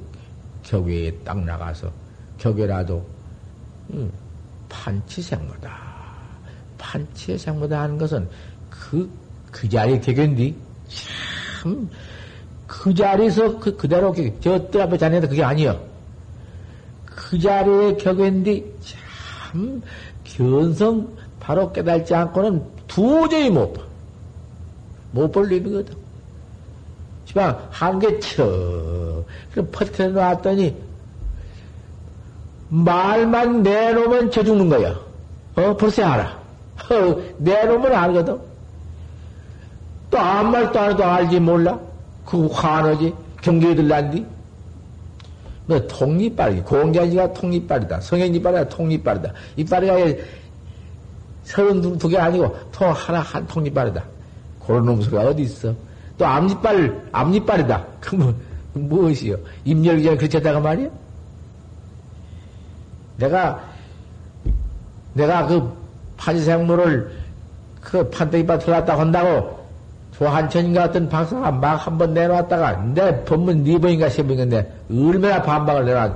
격외에 0.63 1.11
딱 1.23 1.43
나가서 1.43 1.91
격외라도 2.39 3.05
음, 3.91 4.11
판치생모다. 4.69 5.77
판치생모다 6.77 7.81
하는 7.81 7.97
것은 7.97 8.27
그, 8.69 9.09
그 9.51 9.67
자리에 9.67 9.99
격외인데 9.99 10.53
참, 11.61 11.89
그 12.65 12.93
자리에서 12.93 13.59
그, 13.59 13.75
그대로, 13.75 14.13
저 14.39 14.69
뜰 14.69 14.81
앞에 14.81 14.97
자네도 14.97 15.27
그게 15.29 15.43
아니여. 15.43 15.79
그 17.05 17.37
자리에 17.39 17.97
격외인데 17.97 18.63
참, 18.81 19.81
견성 20.23 21.15
바로 21.39 21.71
깨달지 21.71 22.13
않고는 22.15 22.63
도저히 22.87 23.49
못 23.49 23.73
봐. 23.73 23.81
못 25.11 25.31
볼 25.31 25.51
일이거든. 25.51 25.95
지방 27.25 27.67
한개 27.71 28.19
쳐. 28.19 29.23
그 29.53 29.67
퍼트려 29.71 30.09
놨더니 30.09 30.75
말만 32.69 33.63
내놓으면 33.63 34.31
져 34.31 34.43
죽는 34.43 34.69
거야. 34.69 34.95
어, 35.55 35.75
벌써 35.77 36.05
알아. 36.05 36.39
어, 36.91 37.15
내놓으면 37.37 37.93
알거든. 37.93 38.37
또 40.11 40.17
아무 40.19 40.51
말도 40.51 40.79
안 40.79 40.91
해도 40.91 41.03
알지 41.03 41.39
몰라? 41.39 41.79
그 42.25 42.47
화너지? 42.47 43.13
경계에 43.41 43.75
들란디? 43.75 44.25
너 45.67 45.79
통이빨이, 45.87 46.61
공자지가 46.61 47.33
통이빨이다. 47.33 48.01
성현이빨이다, 48.01 48.69
통이빨이다. 48.69 49.33
이빨이가 49.55 50.23
서른 51.43 51.97
두 51.97 52.07
개 52.09 52.17
아니고 52.17 52.55
통 52.71 52.91
하나 52.91 53.19
한 53.21 53.45
통이빨이다. 53.47 54.03
그런 54.65 54.85
놈 54.85 55.01
소리가 55.01 55.23
어디 55.29 55.43
있어? 55.43 55.73
또 56.17 56.25
앞니빨, 56.25 57.09
앞니빨이다. 57.11 57.85
그러면 57.99 58.35
무엇이요? 58.73 59.35
입열기 59.65 60.03
전에 60.03 60.17
그렇게 60.17 60.37
했다가 60.39 60.59
말이야? 60.59 60.89
내가, 63.19 63.59
내가 65.13 65.45
그 65.45 65.71
판생물을 66.17 67.11
그 67.81 68.09
판때기밭 68.09 68.59
들어갔다 68.65 68.97
한다고 68.99 69.59
조한천인가 70.17 70.81
같은 70.87 71.07
박사가 71.07 71.51
막 71.51 71.75
한 71.87 71.97
번 71.97 72.13
내놓았다가 72.13 72.83
내 72.93 73.23
법문 73.23 73.63
네 73.63 73.77
번인가 73.79 74.09
세 74.09 74.21
번인데 74.23 74.69
얼마나 74.91 75.41
반박을 75.41 75.85
내놔. 75.85 76.13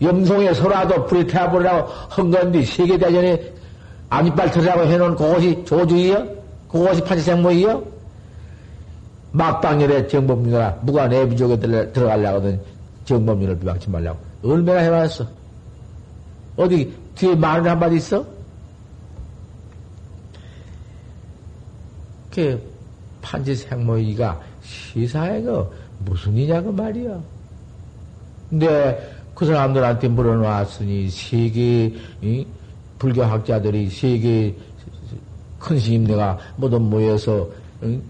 염송에 0.00 0.52
서라도 0.54 1.06
불이 1.06 1.26
태워버리라고 1.26 1.88
한 2.08 2.30
건데 2.30 2.64
세계대전에 2.64 3.52
암이빨 4.10 4.50
들으라고 4.50 4.82
해놓은 4.84 5.16
그것이 5.16 5.64
조주이요? 5.64 6.26
그것이 6.68 7.02
판치생모이요? 7.02 7.82
막방열에 9.32 10.06
내부족에 11.08 11.56
들어가려고 11.92 12.36
하던 12.38 12.60
정법률을 13.04 13.58
비방치 13.58 13.90
말라고 13.90 14.18
얼마나 14.44 14.80
해봤어? 14.80 15.24
어디 16.56 16.92
뒤에 17.14 17.34
말을 17.34 17.70
한마디 17.70 17.96
있어? 17.96 18.24
그 22.30 22.60
판지 23.20 23.54
생모이가 23.54 24.40
시사에 24.62 25.42
그 25.42 25.70
무슨 26.04 26.36
이냐고 26.36 26.72
말이야. 26.72 27.20
근데 28.50 29.12
그 29.34 29.46
사람들한테 29.46 30.08
물어놨으니 30.08 31.08
세계 31.10 31.94
불교 32.98 33.22
학자들이 33.22 33.88
세계 33.90 34.54
큰 35.58 35.78
스님네가 35.78 36.38
모두 36.56 36.78
모여서 36.78 37.48
응? 37.82 38.02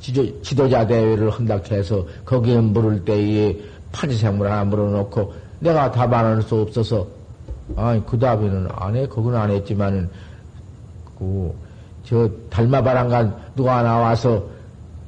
지도, 0.00 0.42
지도자 0.42 0.86
대회를 0.86 1.30
한다 1.30 1.60
해서 1.70 2.06
거기에 2.24 2.60
물을 2.60 3.04
때에 3.04 3.56
판지생물 3.92 4.50
하나 4.50 4.64
물어놓고 4.64 5.34
내가 5.60 5.90
답안할 5.90 6.42
수 6.42 6.56
없어서 6.56 7.06
아니 7.76 8.04
그 8.06 8.18
답에는 8.18 8.68
안 8.74 8.96
해. 8.96 9.06
그건 9.06 9.34
안 9.36 9.50
했지만은 9.50 10.08
그 11.18 11.68
저 12.08 12.26
달마바람간 12.48 13.52
누가 13.54 13.82
나와서 13.82 14.42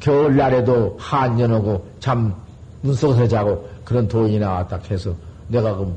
겨울날에도 0.01 0.99
한년하고 1.01 1.87
잠 1.99 2.35
눈속에서 2.83 3.27
자고 3.27 3.67
그런 3.87 4.07
도인이 4.07 4.39
나왔다 4.39 4.79
해서 4.91 5.15
내가 5.49 5.75
그럼 5.75 5.97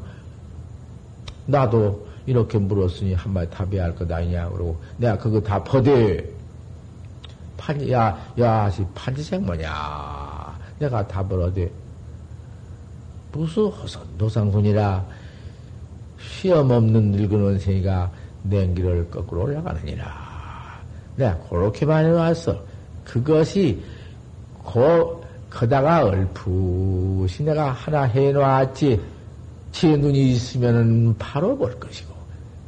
나도 1.45 2.07
이렇게 2.25 2.57
물었으니 2.57 3.15
한마디 3.15 3.49
답해야 3.51 3.83
할 3.83 3.95
것 3.95 4.09
아니냐 4.09 4.47
그러고 4.47 4.77
내가 4.95 5.17
그거 5.17 5.41
다 5.41 5.61
퍼대 5.61 6.23
판, 7.57 7.91
야, 7.91 8.17
야, 8.39 8.69
판지생 8.95 9.45
뭐냐. 9.45 10.57
내가 10.79 11.07
답을 11.07 11.41
얻대. 11.43 11.71
무슨 13.31 13.63
호선도상손이라 13.65 15.05
시험 16.29 16.71
없는 16.71 17.11
늙은 17.11 17.41
원생이가 17.41 18.11
냉기를 18.43 19.09
거꾸로 19.09 19.43
올라가느니라. 19.43 20.05
내가 21.15 21.37
그렇게만 21.49 22.05
해놨어. 22.05 22.59
그것이 23.05 23.83
고, 24.63 25.23
거다가 25.49 26.05
얼푸시 26.05 27.43
내가 27.43 27.71
하나 27.71 28.03
해놨지. 28.03 28.99
제 29.71 29.97
눈이 29.97 30.31
있으면은 30.31 31.15
바로 31.17 31.57
볼 31.57 31.79
것이고. 31.79 32.13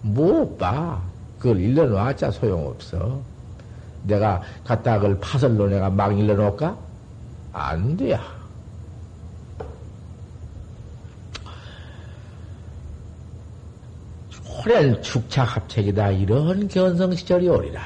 못 0.02 0.58
봐. 0.58 1.02
그걸 1.40 1.60
일러놓았자 1.60 2.32
소용없어. 2.32 3.20
내가 4.04 4.42
갖다 4.64 4.96
그걸 5.00 5.20
파설로 5.20 5.68
내가 5.68 5.90
막 5.90 6.18
일러놓을까? 6.18 6.78
안 7.54 7.98
돼야. 7.98 8.35
오랜 14.66 15.00
축착합책이다. 15.04 16.10
이런 16.12 16.68
견성 16.68 17.14
시절이 17.14 17.48
오리라. 17.48 17.82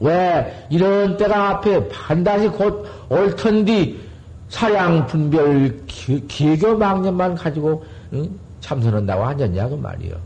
왜 0.00 0.66
이런 0.68 1.16
때가 1.16 1.50
앞에 1.50 1.88
반드시 1.88 2.48
곧 2.48 2.86
옳던디 3.08 4.00
사량 4.48 5.06
분별 5.06 5.86
기교 5.86 6.76
망념만 6.76 7.36
가지고 7.36 7.84
응? 8.12 8.28
참선한다고 8.60 9.24
하셨냐 9.24 9.68
그 9.68 9.74
말이요. 9.76 10.16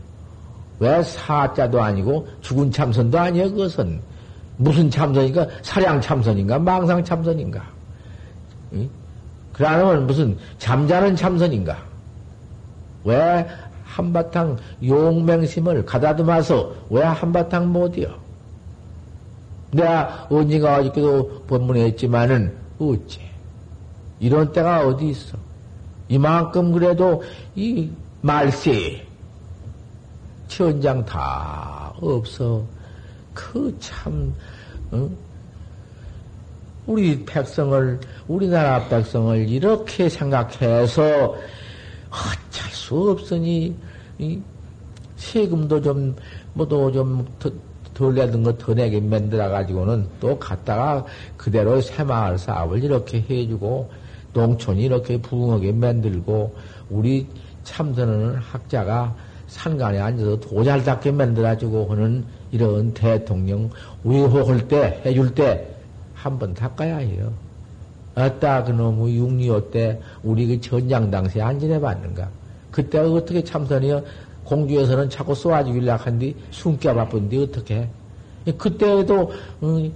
왜 0.79 1.03
사자도 1.03 1.81
아니고 1.81 2.27
죽은 2.41 2.71
참선도 2.71 3.19
아니야 3.19 3.47
그것은 3.47 4.01
무슨 4.57 4.89
참선인가 4.89 5.45
사량 5.61 6.01
참선인가 6.01 6.57
망상 6.57 7.03
참선인가? 7.03 7.63
응? 8.73 8.89
그러면 9.53 10.07
무슨 10.07 10.35
잠자는 10.57 11.15
참선인가? 11.15 11.77
왜 13.03 13.47
한바탕 13.95 14.57
용맹심을 14.83 15.85
가다듬어서 15.85 16.73
왜 16.89 17.01
한바탕 17.01 17.71
못이요? 17.71 18.13
내가 19.71 20.27
언니가 20.29 20.79
어저께도 20.79 21.43
본문에 21.47 21.85
했지만은 21.85 22.53
어째 22.77 23.21
이런 24.19 24.51
때가 24.51 24.85
어디 24.87 25.09
있어? 25.09 25.37
이만큼 26.09 26.73
그래도 26.73 27.23
이 27.55 27.89
말세 28.21 29.05
천장 30.49 31.05
다 31.05 31.93
없어. 32.01 32.63
그 33.33 33.75
참, 33.79 34.33
어? 34.91 35.09
우리 36.85 37.25
백성을, 37.25 37.99
우리나라 38.27 38.87
백성을 38.87 39.49
이렇게 39.49 40.07
생각해서 40.07 41.35
어쩔 42.09 42.71
수 42.71 43.11
없으니, 43.11 43.75
이 44.19 44.39
세금도 45.17 45.81
좀, 45.81 46.15
뭐도 46.53 46.91
좀 46.91 47.27
더, 47.39 47.49
덜 47.93 48.13
내던 48.13 48.43
거 48.43 48.57
더 48.57 48.73
내게 48.73 48.99
만들어가지고는 48.99 50.07
또 50.19 50.37
갔다가 50.37 51.05
그대로 51.37 51.79
새마을 51.79 52.37
사업을 52.37 52.83
이렇게 52.83 53.23
해주고, 53.29 53.89
농촌이 54.33 54.83
이렇게 54.83 55.17
부흥하게 55.21 55.71
만들고, 55.71 56.55
우리 56.89 57.27
참선하는 57.63 58.35
학자가 58.35 59.15
산간에 59.47 59.99
앉아서 59.99 60.39
도잘 60.39 60.83
닦게 60.83 61.11
만들어주고 61.11 61.87
하는 61.89 62.25
이런 62.51 62.93
대통령 62.93 63.69
위호할 64.03 64.67
때, 64.67 65.01
해줄 65.05 65.33
때, 65.33 65.71
한 66.13 66.39
번 66.39 66.53
닦아야 66.53 66.97
해요. 66.97 67.31
어따 68.15 68.63
그놈의 68.63 69.19
6.25때 69.19 69.99
우리 70.23 70.47
그 70.47 70.59
전장 70.61 71.11
당시에 71.11 71.41
안 71.41 71.59
지내봤는가? 71.59 72.29
그때 72.75 72.99
어떻게 72.99 73.41
참선이요? 73.41 74.03
공주에서는 74.43 75.09
자꾸 75.09 75.33
쏘아주길래 75.33 75.91
한뒤 75.91 76.35
숨겨 76.51 76.93
바쁜데 76.93 77.43
어떻게? 77.43 77.87
그때도 78.57 79.31
음, 79.63 79.93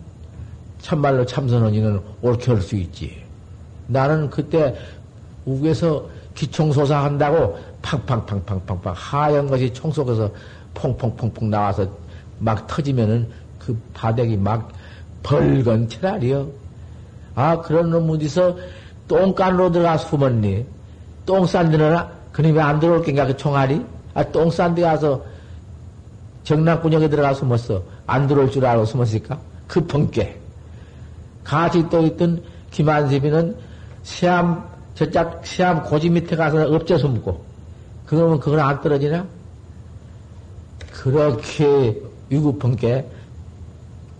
참말로 0.79 1.25
참선언니는 1.25 1.99
옳게 2.21 2.53
할 2.53 2.61
수 2.61 2.77
있지. 2.77 3.21
나는 3.87 4.29
그때 4.29 4.73
우에서 5.45 6.07
기총소사 6.33 7.03
한다고 7.03 7.57
팡팡팡팡팡팡 7.81 8.93
하얀 8.95 9.47
것이 9.47 9.73
총 9.73 9.91
속에서 9.91 10.31
퐁퐁퐁퐁 10.73 11.49
나와서 11.49 11.85
막 12.39 12.65
터지면은 12.65 13.27
그 13.59 13.77
바닥이 13.93 14.37
막 14.37 14.71
벌건 15.21 15.89
채라리요. 15.89 16.47
아, 17.35 17.59
그런 17.59 17.89
놈 17.89 18.09
어디서 18.09 18.55
똥간으로 19.09 19.69
들어가 19.69 19.97
숨었니? 19.97 20.65
똥 21.25 21.45
싼 21.45 21.69
데는 21.69 22.18
그놈이 22.31 22.59
안 22.59 22.79
들어올 22.79 23.01
겐가, 23.01 23.25
그 23.25 23.35
총알이? 23.35 23.83
아, 24.13 24.23
똥 24.23 24.49
싼 24.49 24.75
데 24.75 24.81
가서 24.81 25.23
정남군역에 26.43 27.09
들어가 27.09 27.33
숨었어. 27.33 27.81
안 28.07 28.27
들어올 28.27 28.49
줄 28.49 28.65
알고 28.65 28.85
숨었을까? 28.85 29.39
급한 29.67 30.09
게. 30.09 30.39
같이 31.43 31.87
또 31.89 32.01
있던 32.05 32.41
김한섭이는 32.71 33.55
시암, 34.03 34.67
저짝 34.95 35.45
시암 35.45 35.83
고지 35.83 36.09
밑에 36.09 36.35
가서 36.35 36.67
엎져 36.69 36.97
숨고. 36.97 37.43
그러면 38.05 38.39
그건 38.39 38.59
안 38.59 38.81
떨어지나? 38.81 39.25
그렇게 40.91 42.01
위급한 42.29 42.75
게 42.75 43.05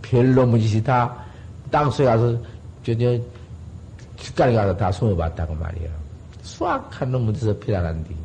별로 0.02 0.46
무짓이 0.46 0.84
다 0.84 1.16
땅속에 1.72 2.06
가서 2.06 2.38
저, 2.86 2.98
저, 2.98 3.20
귓가에 4.18 4.54
가서 4.54 4.76
다 4.76 4.92
숨어봤다고 4.92 5.56
말이에요. 5.56 5.90
수학한 6.50 7.12
놈 7.12 7.30
어디서 7.30 7.60
필요한디. 7.60 8.16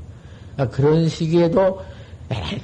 그러니까 0.54 0.76
그런 0.76 1.08
시기에도 1.08 1.82
에이, 2.30 2.60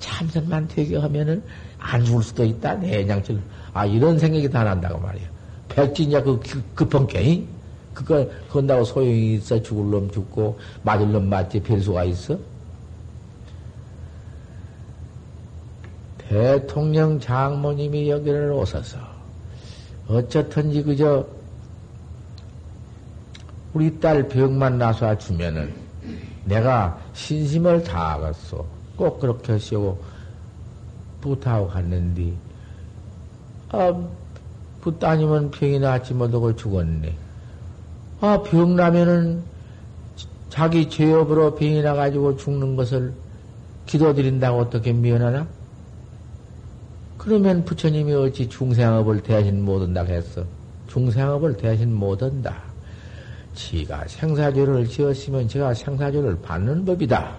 참선만 0.00 0.68
되게 0.68 0.96
하면은 0.96 1.42
안 1.78 2.04
죽을 2.04 2.22
수도 2.22 2.44
있다. 2.44 2.74
내장처럼. 2.74 3.42
아, 3.72 3.86
이런 3.86 4.18
생각이 4.18 4.48
다 4.50 4.64
난다고 4.64 4.98
말이에요. 4.98 5.28
백진이야, 5.68 6.22
그 6.22 6.40
급한 6.74 7.06
게. 7.06 7.44
그거, 7.92 8.26
건다고 8.50 8.84
소용이 8.84 9.34
있어. 9.34 9.62
죽을 9.62 9.90
놈 9.90 10.10
죽고, 10.10 10.58
맞을 10.82 11.10
놈 11.12 11.28
맞지. 11.28 11.60
별수가 11.60 12.04
있어? 12.04 12.36
대통령 16.18 17.20
장모님이 17.20 18.10
여기를 18.10 18.50
오셔서, 18.50 18.98
어쩌든지 20.08 20.82
그저, 20.82 21.26
우리 23.74 23.98
딸 23.98 24.28
병만 24.28 24.78
나서 24.78 25.18
주면은, 25.18 25.74
내가 26.44 26.98
신심을 27.12 27.82
다하겠소. 27.82 28.64
꼭 28.96 29.18
그렇게 29.18 29.52
하시고, 29.52 30.00
부탁하고 31.20 31.68
갔는데, 31.68 32.32
아, 33.70 33.92
부 34.80 34.96
따님은 34.98 35.50
병이 35.50 35.80
나지 35.80 36.14
못하고 36.14 36.54
죽었네. 36.54 37.12
아, 38.20 38.42
병 38.42 38.76
나면은 38.76 39.42
자기 40.50 40.88
죄업으로 40.88 41.56
병이 41.56 41.82
나가지고 41.82 42.36
죽는 42.36 42.76
것을 42.76 43.12
기도드린다고 43.86 44.58
어떻게 44.60 44.92
미연하나? 44.92 45.48
그러면 47.18 47.64
부처님이 47.64 48.12
어찌 48.14 48.48
중생업을 48.48 49.22
대신 49.22 49.64
못한다 49.64 50.02
했어? 50.04 50.44
중생업을 50.88 51.56
대신 51.56 51.92
못한다. 51.92 52.73
지가 53.54 54.04
생사죄를 54.06 54.86
지었으면 54.88 55.48
제가 55.48 55.74
생사죄를 55.74 56.40
받는 56.42 56.84
법이다. 56.84 57.34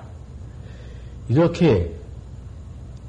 이렇게 1.28 1.92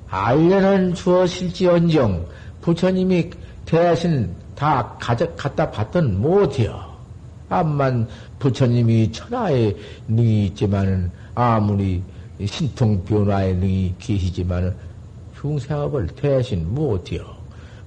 알려는 0.08 0.94
주어실지언정 0.94 2.26
부처님이 2.60 3.30
대신 3.64 4.34
다 4.54 4.96
가져, 5.00 5.26
갖다 5.34 5.70
받던 5.70 6.20
못이여. 6.20 6.96
암만 7.48 8.08
부처님이 8.38 9.12
천하에 9.12 9.74
능이 10.08 10.46
있지만은 10.46 11.10
아무리 11.34 12.02
신통 12.44 13.04
변화에 13.04 13.52
능이 13.52 13.94
계시지만은 13.98 14.74
중생업을 15.40 16.08
대신 16.08 16.74
못해요. 16.74 17.35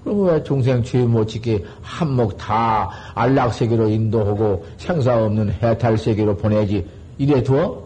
그럼 0.04 0.22
왜 0.28 0.43
중생 0.43 0.82
죄못 0.84 1.28
짓게 1.28 1.64
한몫 1.82 2.38
다 2.38 2.89
안락세계로 3.16 3.89
인도하고 3.89 4.66
생사 4.78 5.24
없는 5.24 5.52
해탈세계로 5.62 6.38
보내지 6.38 6.88
이래 7.18 7.43
두어? 7.43 7.84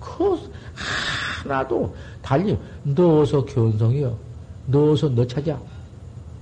그 0.00 0.38
하나도 1.44 1.94
달리 2.22 2.56
넣어서 2.84 3.44
견성이요. 3.44 4.16
넣어서 4.66 5.08
너 5.10 5.26
찾아. 5.26 5.58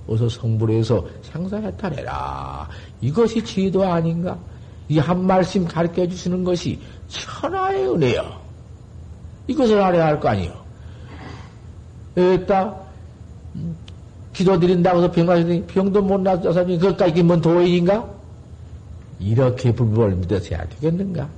어서 0.07 0.27
성불해서 0.29 1.05
생사 1.21 1.57
해탈해라. 1.57 2.67
이것이 3.01 3.43
지도 3.43 3.83
아닌가? 3.83 4.37
이 4.89 4.99
한 4.99 5.25
말씀 5.25 5.65
가르쳐 5.65 6.05
주시는 6.07 6.43
것이 6.43 6.79
천하의 7.07 7.87
은혜요. 7.89 8.21
이것을 9.47 9.81
알아야 9.81 10.05
할 10.07 10.19
거 10.19 10.29
아니요. 10.29 10.51
에따, 12.15 12.75
기도 14.33 14.59
드린다고 14.59 14.97
해서 14.97 15.11
병가시더니 15.11 15.63
병도 15.67 16.01
못 16.01 16.19
나서 16.19 16.51
사람이 16.51 16.79
그것까지 16.79 17.23
뭔 17.23 17.39
도인인가? 17.39 18.09
이렇게 19.19 19.71
불법을 19.71 20.15
믿어서야 20.15 20.65
되겠는가? 20.69 21.29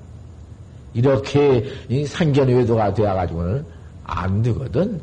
이렇게 0.94 1.66
상견 2.08 2.48
외도가 2.48 2.94
되어가지고는 2.94 3.66
안 4.06 4.42
되거든. 4.42 5.00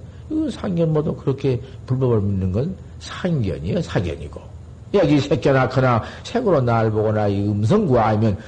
상견 0.50 0.92
모두 0.92 1.14
그렇게 1.14 1.60
불법을 1.86 2.22
믿는 2.22 2.50
건 2.50 2.74
상견이요, 2.98 3.82
사견이고. 3.82 4.40
여기 4.94 5.20
새끼 5.20 5.50
낳거나 5.50 6.02
색으로 6.22 6.62
날 6.62 6.90
보거나 6.90 7.28
이 7.28 7.46
음성과 7.46 8.06
아니면 8.08 8.38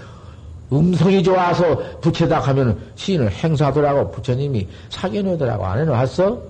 음성이 0.73 1.23
좋아서 1.23 1.77
부채다 2.01 2.41
하면 2.41 2.79
시인을 2.97 3.31
행사하더라고 3.31 4.11
부처님이 4.11 4.67
사견하더라고 4.89 5.67
안 5.67 5.81
해놨어? 5.81 6.41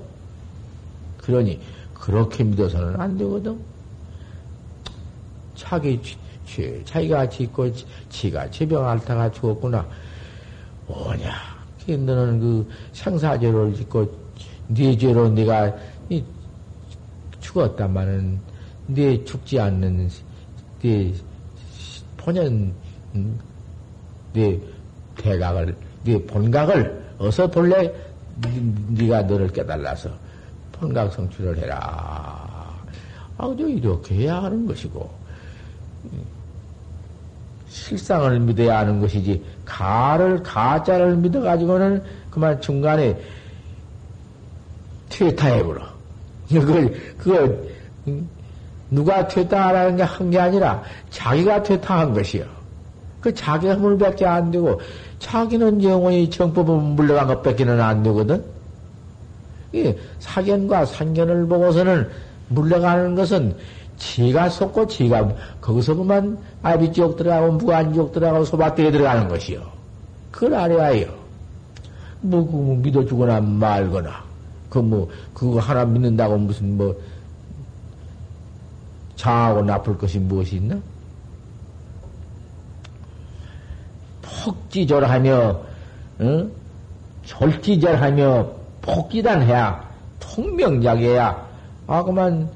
그러니 1.18 1.61
그렇게 2.05 2.44
믿어서는 2.44 3.00
안 3.00 3.16
되거든. 3.16 3.59
자기 5.55 5.98
죄, 6.44 6.84
자기가 6.84 7.26
짓고 7.30 7.70
지가 8.11 8.50
지병 8.50 8.86
앓다가 8.86 9.32
죽었구나. 9.32 9.86
뭐냐? 10.86 11.32
너는 11.88 12.40
그 12.40 12.68
생사죄를 12.92 13.74
짓고 13.74 14.07
네 14.68 14.96
죄로 14.98 15.30
네가 15.30 15.74
죽었다마는 17.40 18.38
네 18.88 19.24
죽지 19.24 19.59
않는 19.61 20.11
네 20.82 21.14
본연 22.18 22.74
음, 23.14 23.38
네 24.34 24.61
대각을 25.16 25.74
네 26.02 26.22
본각을 26.26 27.14
어서 27.18 27.50
본래 27.50 27.90
네가 28.88 29.22
너를 29.22 29.48
깨달아서 29.48 30.24
본각 30.85 31.12
성취를 31.14 31.57
해라. 31.59 32.45
아주 33.39 33.68
이렇게 33.68 34.14
해야 34.16 34.43
하는 34.43 34.66
것이고 34.66 35.11
실상을 37.68 38.39
믿어야 38.41 38.78
하는 38.80 39.01
것이지 39.01 39.43
가를 39.64 40.43
가짜를 40.43 41.16
믿어 41.16 41.41
가지고는 41.41 42.03
그만 42.30 42.61
중간에 42.61 43.18
퇴타해버려. 45.09 45.82
그걸 46.49 46.95
그걸 47.16 47.68
누가 48.91 49.26
퇴타하라는 49.26 49.97
게 49.97 50.03
한 50.03 50.30
게 50.30 50.39
아니라 50.39 50.82
자기가 51.11 51.62
퇴타한 51.62 52.12
것이요. 52.12 52.45
그 53.22 53.32
자기 53.32 53.68
허물밖에 53.68 54.26
안 54.26 54.51
되고 54.51 54.78
자기는 55.18 55.82
영원히 55.82 56.28
정법을 56.28 56.76
물러간 56.76 57.26
것밖에는 57.28 57.80
안 57.80 58.03
되거든. 58.03 58.53
이 59.75 59.93
사견과 60.20 60.87
상견을 60.87 61.47
보고서는 61.47 62.09
물러가는 62.49 63.14
것은 63.16 63.57
지가 63.97 64.49
속고 64.49 64.87
지가 64.87 65.35
거기서 65.61 65.97
그만 65.97 66.39
아비지옥 66.62 67.16
들어가고 67.16 67.53
무한지옥 67.53 68.12
들어가고 68.12 68.45
소밭대에 68.45 68.93
들어가는 68.93 69.29
것이요. 69.29 69.62
그걸 70.31 70.55
알아야요. 70.55 71.07
뭐, 72.20 72.47
그, 72.47 72.53
뭐 72.53 72.77
믿어주거나 72.77 73.41
말거나 73.41 74.22
그 74.70 74.79
뭐 74.79 75.09
그거 75.33 75.61
하나 75.61 75.85
믿는다고 75.85 76.37
무슨 76.39 76.77
뭐 76.77 76.95
장하고 79.16 79.62
나쁠 79.62 79.97
것이 79.99 80.18
무엇이 80.18 80.57
있나? 80.57 80.79
폭지절하며 84.22 85.61
응? 86.20 86.53
졸지절하며 87.25 88.63
폭지단해야 88.85 89.82
통명작해야 90.20 91.47
아 91.87 92.03
그만 92.03 92.49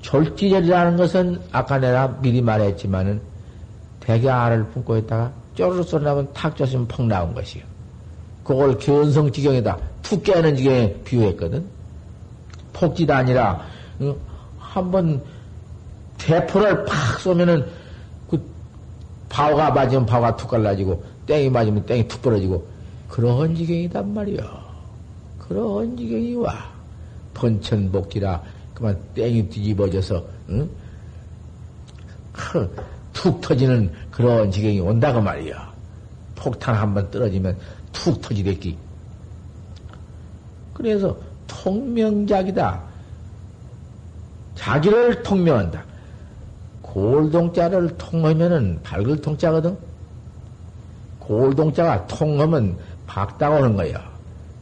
졸지절이라는 0.00 0.96
것은 0.96 1.40
아까 1.52 1.78
내가 1.78 2.08
미리 2.20 2.42
말했지만은 2.42 3.20
대개 4.00 4.28
알을 4.28 4.66
품고 4.68 4.98
있다가 4.98 5.32
쪼르르 5.54 5.82
소리 5.82 6.04
나면 6.04 6.28
탁 6.34 6.56
젖으면 6.56 6.86
퍽 6.88 7.06
나온 7.06 7.32
것이요. 7.34 7.62
그걸 8.42 8.76
견성 8.76 9.32
지경에다 9.32 9.78
툭 10.02 10.22
깨는 10.22 10.56
지경에 10.56 10.92
비유했거든. 11.04 11.64
폭지도 12.74 13.14
아니라 13.14 13.64
한번 14.58 15.22
대포를 16.18 16.84
팍 16.84 17.20
쏘면은 17.20 17.66
바오가 19.30 19.70
맞으면 19.70 20.06
바오가 20.06 20.36
툭 20.36 20.48
갈라지고, 20.48 21.02
땡이 21.26 21.50
맞으면 21.50 21.84
땡이 21.86 22.06
툭 22.06 22.22
벌어지고, 22.22 22.64
그런 23.08 23.52
지경이단 23.54 24.14
말이요. 24.14 24.63
그런 25.48 25.96
지경이 25.96 26.34
와. 26.36 26.72
번천복기라, 27.34 28.42
그만 28.74 28.98
땡이 29.14 29.48
뒤집어져서, 29.48 30.24
응? 30.50 30.70
툭 33.12 33.40
터지는 33.40 33.90
그런 34.10 34.50
지경이 34.50 34.80
온다고 34.80 35.20
말이요. 35.20 35.54
폭탄 36.34 36.74
한 36.74 36.94
번 36.94 37.10
떨어지면 37.10 37.56
툭 37.92 38.20
터지겠기. 38.20 38.76
그래서 40.72 41.16
통명작이다. 41.46 42.82
자기를 44.54 45.22
통명한다. 45.22 45.84
골동자를 46.82 47.96
통하면은 47.96 48.80
밝을 48.82 49.20
통자거든. 49.20 49.76
골동자가 51.18 52.06
통하면 52.06 52.76
박다고 53.06 53.56
하는 53.56 53.74
거야. 53.76 54.13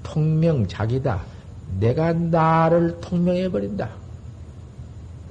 통명작이다. 0.03 1.20
내가 1.80 2.12
나를 2.12 3.00
통명해버린다. 3.00 3.88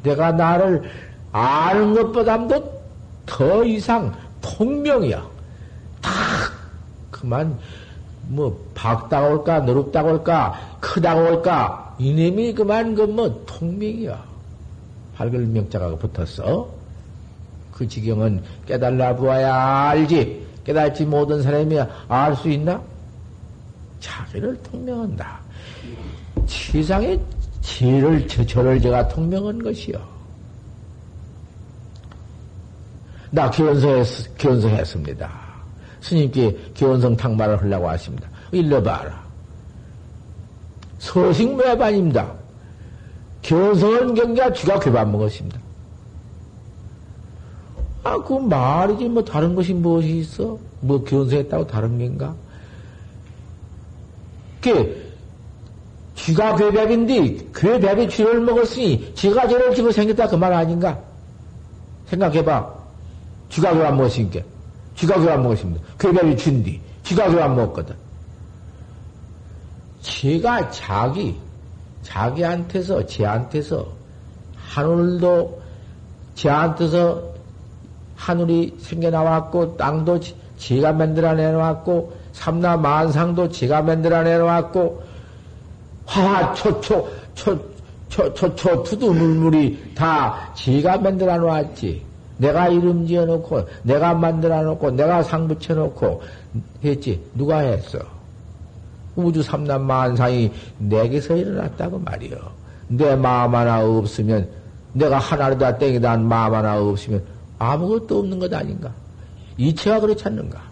내가 0.03 0.31
나를 0.31 0.83
아는 1.31 1.93
것보다도 1.93 2.81
더 3.25 3.63
이상 3.63 4.13
통명이야. 4.41 5.25
다 6.01 6.11
그만 7.11 7.57
뭐 8.27 8.57
박다고 8.73 9.33
올까 9.35 9.59
너롭다고 9.59 10.09
올까 10.11 10.77
크다고 10.79 11.21
올까 11.29 11.95
이놈이 11.99 12.53
그만 12.53 12.95
그 12.95 13.03
뭐 13.03 13.43
통명이야. 13.45 14.23
밝을 15.15 15.45
명자가 15.45 15.95
붙었어. 15.97 16.67
그 17.71 17.87
지경은 17.87 18.41
깨달라 18.65 19.15
보아야 19.15 19.89
알지. 19.89 20.47
깨달지 20.63 21.05
못한 21.05 21.41
사람이 21.41 21.77
알 22.07 22.35
수 22.35 22.49
있나? 22.49 22.81
자기를 24.01 24.61
통명한다. 24.63 25.39
세상에 26.47 27.17
지를, 27.61 28.27
저를 28.27 28.81
제가 28.81 29.07
통명한 29.07 29.63
것이요. 29.63 29.97
나 33.29 33.49
견성했, 33.49 34.37
견성했습니다. 34.37 35.31
스님께 36.01 36.57
견성 36.73 37.15
탕말을 37.15 37.61
하려고 37.61 37.87
하십니다. 37.89 38.27
일러봐라. 38.51 39.23
서식매반입니다. 40.99 42.33
견성한 43.41 44.13
경계가 44.13 44.53
쥐가 44.53 44.79
괴반 44.79 45.11
먹었습니다. 45.11 45.59
아, 48.03 48.17
그 48.17 48.33
말이지, 48.33 49.07
뭐, 49.09 49.23
다른 49.23 49.55
것이 49.55 49.73
무엇이 49.73 50.17
있어? 50.17 50.57
뭐, 50.81 51.03
견성했다고 51.03 51.67
다른 51.67 51.97
게인가? 51.99 52.35
그, 54.61 55.11
쥐가 56.15 56.55
괴백인데, 56.55 57.47
괴백이 57.55 58.09
쥐를 58.09 58.41
먹었으니, 58.41 59.13
쥐가 59.15 59.47
죄를 59.47 59.73
지고 59.73 59.91
생겼다, 59.91 60.27
그 60.27 60.35
말 60.35 60.53
아닌가? 60.53 60.99
생각해봐. 62.07 62.73
쥐가 63.49 63.73
괴안 63.73 63.97
먹었으니까. 63.97 64.39
쥐가 64.95 65.19
괴안 65.19 65.41
먹었습니다. 65.43 65.83
괴백이 65.97 66.37
쥐인데, 66.37 66.79
쥐가 67.03 67.29
괴안 67.31 67.55
먹었거든. 67.55 67.95
쥐가 70.01 70.69
자기, 70.71 71.35
자기한테서, 72.03 73.05
쟤한테서, 73.05 73.87
하늘도 74.57 75.61
쟤한테서 76.35 77.23
하늘이 78.15 78.75
생겨나왔고, 78.79 79.77
땅도 79.77 80.19
지가 80.57 80.93
만들어내놓았고, 80.93 82.20
삼나 82.33 82.77
만상도 82.77 83.49
지가 83.49 83.81
만들어 83.81 84.23
내놓았고, 84.23 85.03
화화, 86.05 86.53
초초, 86.53 87.07
초, 87.35 87.57
초, 88.09 88.33
초, 88.33 88.55
초, 88.55 88.83
투두 88.83 89.13
물물이 89.13 89.93
다 89.95 90.51
지가 90.55 90.97
만들어 90.97 91.37
놓았지. 91.37 92.03
내가 92.37 92.69
이름 92.69 93.05
지어 93.05 93.25
놓고, 93.25 93.61
내가 93.83 94.13
만들어 94.13 94.61
놓고, 94.63 94.91
내가 94.91 95.23
상 95.23 95.47
붙여 95.47 95.75
놓고, 95.75 96.21
했지. 96.83 97.21
누가 97.35 97.59
했어? 97.59 97.99
우주 99.15 99.43
삼남 99.43 99.83
만상이 99.83 100.51
내게서 100.79 101.35
일어났다고 101.35 101.99
말이요. 101.99 102.37
내 102.87 103.15
마음 103.15 103.53
하나 103.53 103.85
없으면, 103.85 104.49
내가 104.93 105.19
하나로다 105.19 105.77
땡이다 105.77 106.17
마음 106.17 106.55
하나 106.55 106.81
없으면, 106.81 107.21
아무것도 107.59 108.19
없는 108.19 108.39
것 108.39 108.51
아닌가? 108.53 108.91
이체가 109.57 109.99
그렇지 109.99 110.23
않는가? 110.25 110.70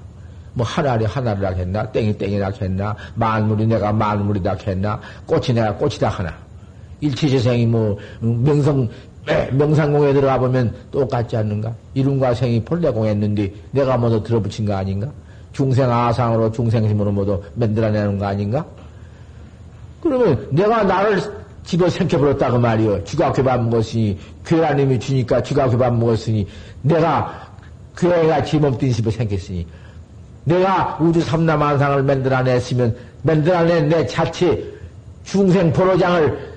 뭐 0.54 0.66
하나리 0.66 1.06
하나리라 1.06 1.50
했나? 1.52 1.92
땡이 1.92 2.18
땡이라 2.18 2.52
했나? 2.62 2.96
만물이 3.16 3.68
내가 3.68 3.92
만물이다 3.94 4.58
했나? 4.66 5.00
꽃이 5.26 5.54
내가 5.54 5.76
꽃이다 5.76 6.10
하나? 6.10 6.34
일체재생이 7.02 7.66
뭐 7.66 7.98
명성 8.20 8.90
명상공에 9.52 10.14
들어가 10.14 10.40
보면 10.40 10.74
똑같지 10.92 11.38
않는가? 11.38 11.74
이름과 11.94 12.34
생이 12.34 12.64
본래공했는데 12.64 13.54
내가 13.72 13.98
모두 13.98 14.24
들어붙인 14.24 14.66
거 14.66 14.76
아닌가? 14.76 15.10
중생 15.52 15.90
아상으로 15.92 16.52
중생심으로 16.52 17.12
모두 17.12 17.42
만들어내는 17.56 18.18
거 18.18 18.26
아닌가? 18.26 18.66
그러면 20.02 20.48
내가 20.52 20.84
나를 20.84 21.22
집어 21.64 21.90
생겨버렸다 21.90 22.52
그 22.52 22.58
말이요. 22.58 23.04
쥐가 23.04 23.34
괴밥 23.34 23.64
먹었으니 23.66 24.18
괴라님이 24.46 25.00
주니까 25.00 25.44
쥐가 25.44 25.70
괴밥 25.70 25.94
먹었으니 25.96 26.48
내가 26.82 27.48
괴가 27.96 28.44
지몸 28.44 28.78
집어 28.80 29.12
생겼으니 29.12 29.68
내가 30.50 30.98
우주 31.00 31.22
삼남한상을 31.22 32.04
만들어냈으면 32.04 32.96
만들어낸 33.22 33.88
내 33.88 34.06
자체 34.08 34.74
중생 35.24 35.72
보로장을 35.72 36.50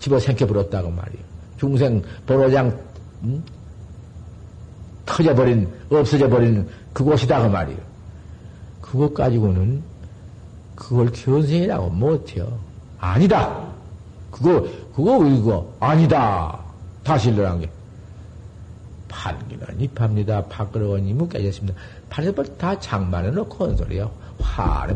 집어 0.00 0.18
생겨버렸다고 0.18 0.90
말이요. 0.90 1.22
중생 1.56 2.02
보로장 2.26 2.76
음? 3.22 3.42
터져버린 5.06 5.68
없어져버린 5.90 6.68
그곳이다 6.92 7.42
그 7.42 7.46
말이요. 7.46 7.78
그것 8.80 9.14
가지고는 9.14 9.82
그걸 10.74 11.10
견생이라고 11.12 11.90
못해요. 11.90 12.58
아니다. 12.98 13.68
그거, 14.30 14.66
그거 14.94 15.24
이거 15.28 15.72
아니다. 15.78 16.58
다시 17.04 17.30
일어난 17.30 17.60
게. 17.60 17.70
판기는 19.08 19.80
입합니다. 19.80 20.42
밥그릇은 20.44 21.06
이무 21.06 21.28
깨졌습니다. 21.28 21.78
팔에벌 22.14 22.56
다 22.58 22.78
장만해 22.78 23.30
놓고 23.32 23.66
한 23.66 23.76
소리야. 23.76 24.08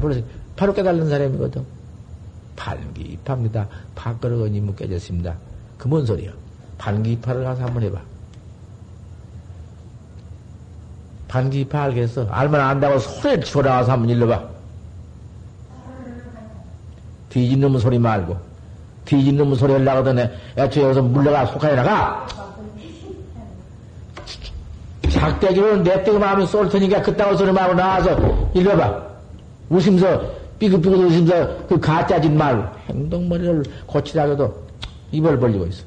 벌어 0.01 0.15
바로 0.55 0.73
깨달는 0.73 1.09
사람이거든. 1.09 1.65
판기 2.55 3.03
입합니다. 3.03 3.67
밥그릇은 3.97 4.55
이무 4.55 4.73
깨졌습니다. 4.75 5.35
그 5.79 5.89
뭔 5.89 6.07
소리야? 6.07 6.31
판기 6.79 7.13
입파를 7.13 7.43
가서 7.43 7.65
한번 7.65 7.83
해봐. 7.83 7.99
판기 11.27 11.61
입파 11.63 11.83
알겠어? 11.83 12.29
알면 12.31 12.61
안다고 12.61 12.99
소리를 13.01 13.45
치고 13.45 13.63
나와서 13.63 13.93
한번 13.93 14.11
일러봐. 14.11 14.45
뒤진 17.31 17.61
놈의 17.61 17.81
소리 17.81 17.99
말고. 17.99 18.37
뒤진 19.05 19.37
놈의 19.37 19.57
소리를 19.57 19.85
나가더니 19.85 20.23
애초에 20.57 20.85
여기서 20.85 21.03
물러가 21.03 21.47
속하에 21.47 21.75
나가! 21.75 22.27
작대기로 25.19 25.83
내 25.83 26.03
떼기 26.05 26.17
마음이 26.17 26.47
쏠 26.47 26.69
테니까 26.69 27.03
그따구 27.03 27.37
소리 27.37 27.51
말고 27.51 27.75
나와서 27.75 28.51
읽어봐. 28.55 29.09
웃으면서, 29.69 30.33
삐그삐그 30.59 30.97
웃으면서 30.97 31.67
그 31.67 31.79
가짜 31.81 32.21
짓 32.21 32.31
말, 32.31 32.73
행동머리를 32.89 33.65
고치다가도 33.87 34.67
입을 35.11 35.39
벌리고 35.39 35.67
있어. 35.67 35.85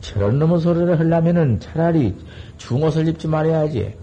저런 0.00 0.38
놈의 0.38 0.60
소리를 0.60 0.98
하려면은 0.98 1.60
차라리 1.60 2.14
중옷을 2.56 3.08
입지 3.08 3.28
말아야지. 3.28 3.94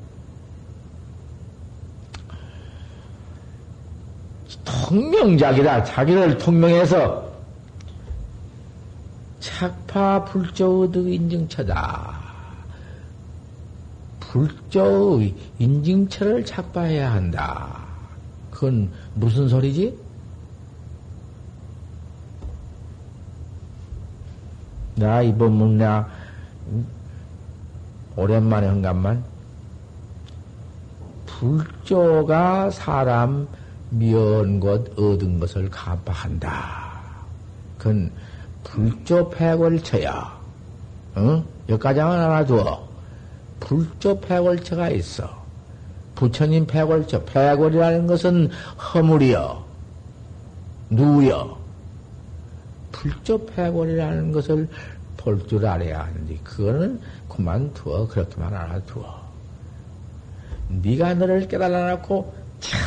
통명작이다. 4.64 5.84
자기를 5.84 6.38
통명해서 6.38 7.26
착파 9.40 10.26
불조의득 10.26 11.08
인증처다. 11.08 12.26
불조의 14.20 15.34
인증처를 15.60 16.46
착파해야 16.46 17.14
한다. 17.14 17.86
그건 18.52 18.92
무슨 19.14 19.48
소리지? 19.48 19.98
나 24.96 25.22
이번 25.22 25.52
문나 25.54 26.08
오랜만에 28.16 28.68
한간만 28.68 29.24
불조가 31.26 32.72
사람 32.72 33.48
미연 33.90 34.60
것 34.60 34.98
얻은 34.98 35.40
것을 35.40 35.70
간파한다. 35.70 37.02
그건 37.78 38.12
불조 38.76 39.30
패골처야. 39.30 40.38
응? 41.18 41.46
여기까지만 41.70 42.12
알아두어. 42.20 42.86
불조 43.62 44.20
패골처가 44.20 44.90
있어. 44.90 45.46
부처님 46.16 46.68
패골처. 46.68 47.24
패골이라는 47.24 48.06
것은 48.06 48.50
허물이여. 48.78 49.64
누여. 50.90 51.58
불조 52.92 53.46
패골이라는 53.46 54.34
것을 54.34 54.68
볼 55.18 55.48
줄 55.48 55.66
알아야 55.66 56.02
하는데, 56.02 56.38
그거는 56.44 57.00
그만두어. 57.30 58.08
그렇게만 58.10 58.54
알아두어. 58.54 59.26
네가 60.68 61.14
너를 61.14 61.48
깨달아 61.48 61.92
놓고 61.92 62.34
착 62.60 62.78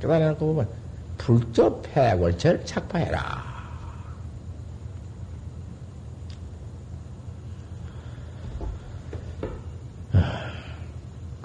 깨달아놓고 0.00 0.46
보면 0.46 0.68
불조 1.16 1.80
패골철 1.82 2.64
착파해라. 2.66 3.47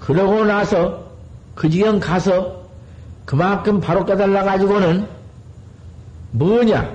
그러고 0.03 0.43
나서 0.43 1.01
그 1.55 1.69
지경 1.69 1.97
가서 1.97 2.61
그만큼 3.23 3.79
바로 3.79 4.05
깨달아 4.05 4.43
가지고는 4.43 5.07
뭐냐 6.31 6.93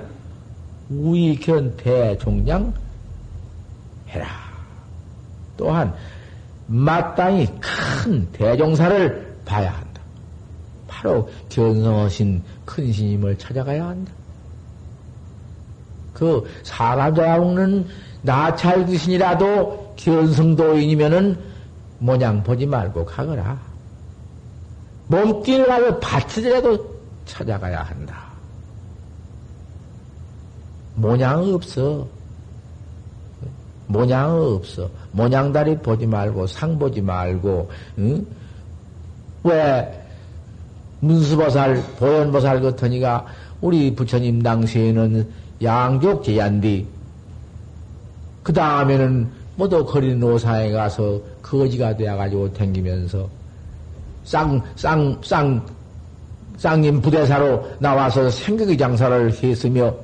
우익현 0.90 1.78
대종량 1.78 2.74
해라. 4.08 4.26
또한 5.56 5.94
마땅히 6.66 7.48
큰 7.60 8.30
대종사를 8.32 9.36
봐야 9.46 9.72
한다. 9.72 10.02
바로 10.86 11.30
견성하신 11.48 12.42
큰 12.66 12.92
스님을 12.92 13.38
찾아가야 13.38 13.86
한다. 13.86 14.12
그 16.12 16.46
사람 16.62 17.14
잡아먹는 17.14 17.86
나찰 18.20 18.84
귀신이라도 18.84 19.94
견성도인이면은 19.96 21.47
모양 21.98 22.42
보지 22.42 22.66
말고 22.66 23.04
가거라. 23.04 23.58
몸길 25.08 25.66
가서 25.66 25.98
밭이라도 25.98 26.98
찾아가야 27.24 27.82
한다. 27.82 28.28
모양 30.94 31.42
없어. 31.54 32.06
모양 33.86 34.30
없어. 34.36 34.90
모양다리 35.12 35.78
보지 35.78 36.06
말고 36.06 36.46
상 36.46 36.78
보지 36.78 37.00
말고 37.00 37.70
응? 37.98 38.26
왜 39.44 40.04
문수보살, 41.00 41.82
보현보살 41.98 42.60
같으니까 42.60 43.26
우리 43.60 43.94
부처님 43.94 44.42
당시에는 44.42 45.28
양족 45.62 46.24
제한디, 46.24 46.86
그 48.42 48.52
다음에는 48.52 49.28
모두 49.56 49.84
거리는 49.84 50.22
오사에 50.22 50.70
가서 50.70 51.20
거지가 51.48 51.96
되어가지고 51.96 52.52
댕기면서 52.52 53.28
쌍, 54.24 54.60
쌍, 54.76 55.18
쌍, 55.22 55.64
쌍님 56.58 57.00
부대사로 57.00 57.66
나와서 57.78 58.28
생각의 58.28 58.76
장사를 58.76 59.32
했으며, 59.42 59.94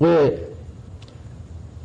왜, 0.00 0.52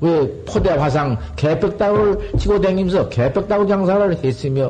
왜 0.02 0.44
포대 0.46 0.72
화상 0.72 1.18
개벽다구를 1.36 2.32
치고 2.38 2.60
댕기면서 2.60 3.08
개벽다구 3.08 3.68
장사를 3.68 4.24
했으며, 4.24 4.70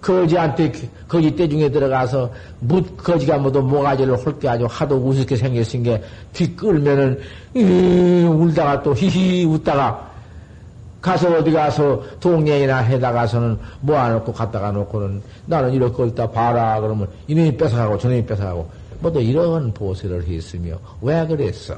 거지한테 0.00 0.70
거지 1.08 1.34
때 1.34 1.48
중에 1.48 1.70
들어가서 1.70 2.30
묻 2.60 2.94
거지가 2.96 3.38
모두 3.38 3.62
모가지를 3.62 4.16
홀게 4.16 4.46
아주 4.48 4.66
하도 4.68 4.96
우습게 4.96 5.36
생겼은 5.36 5.82
게 5.82 6.02
귀 6.34 6.54
끌면은 6.54 7.18
이, 7.54 7.62
울다가 8.24 8.82
또 8.82 8.92
히히 8.94 9.44
웃다가 9.46 10.13
가서 11.04 11.36
어디 11.36 11.52
가서 11.52 12.02
동네이나 12.18 12.78
해다 12.78 13.12
가서는 13.12 13.58
모아놓고 13.82 14.32
갖다가 14.32 14.72
놓고는 14.72 15.20
나는 15.44 15.74
이렇게 15.74 16.06
있다 16.06 16.30
봐라 16.30 16.80
그러면 16.80 17.06
이놈이 17.26 17.58
뺏어가고 17.58 17.98
저놈이 17.98 18.24
뺏어가고 18.24 18.70
모두 19.00 19.20
이런 19.20 19.74
보세를 19.74 20.26
했으며 20.26 20.78
왜 21.02 21.26
그랬어? 21.26 21.74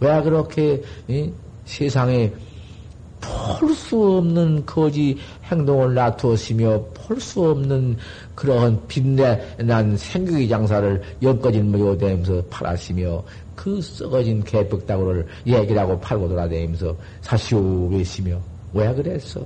왜 0.00 0.20
그렇게 0.20 0.82
이? 1.08 1.32
세상에 1.64 2.30
폴수 3.22 4.18
없는 4.18 4.66
거지 4.66 5.16
행동을 5.44 5.94
놔두었으며 5.94 6.82
볼 6.94 7.20
수 7.20 7.42
없는 7.50 7.96
그러한 8.34 8.80
빛내난 8.86 9.96
생각의 9.96 10.48
장사를 10.48 11.02
연거진 11.22 11.72
모여대면서 11.72 12.42
팔았으며 12.50 13.22
그 13.62 13.78
썩어진 13.82 14.42
개벽다구를 14.42 15.26
얘기라고 15.44 16.00
팔고 16.00 16.28
돌아다니면서 16.28 16.96
사시오 17.20 17.88
외시며 17.88 18.40
왜 18.72 18.94
그랬어? 18.94 19.44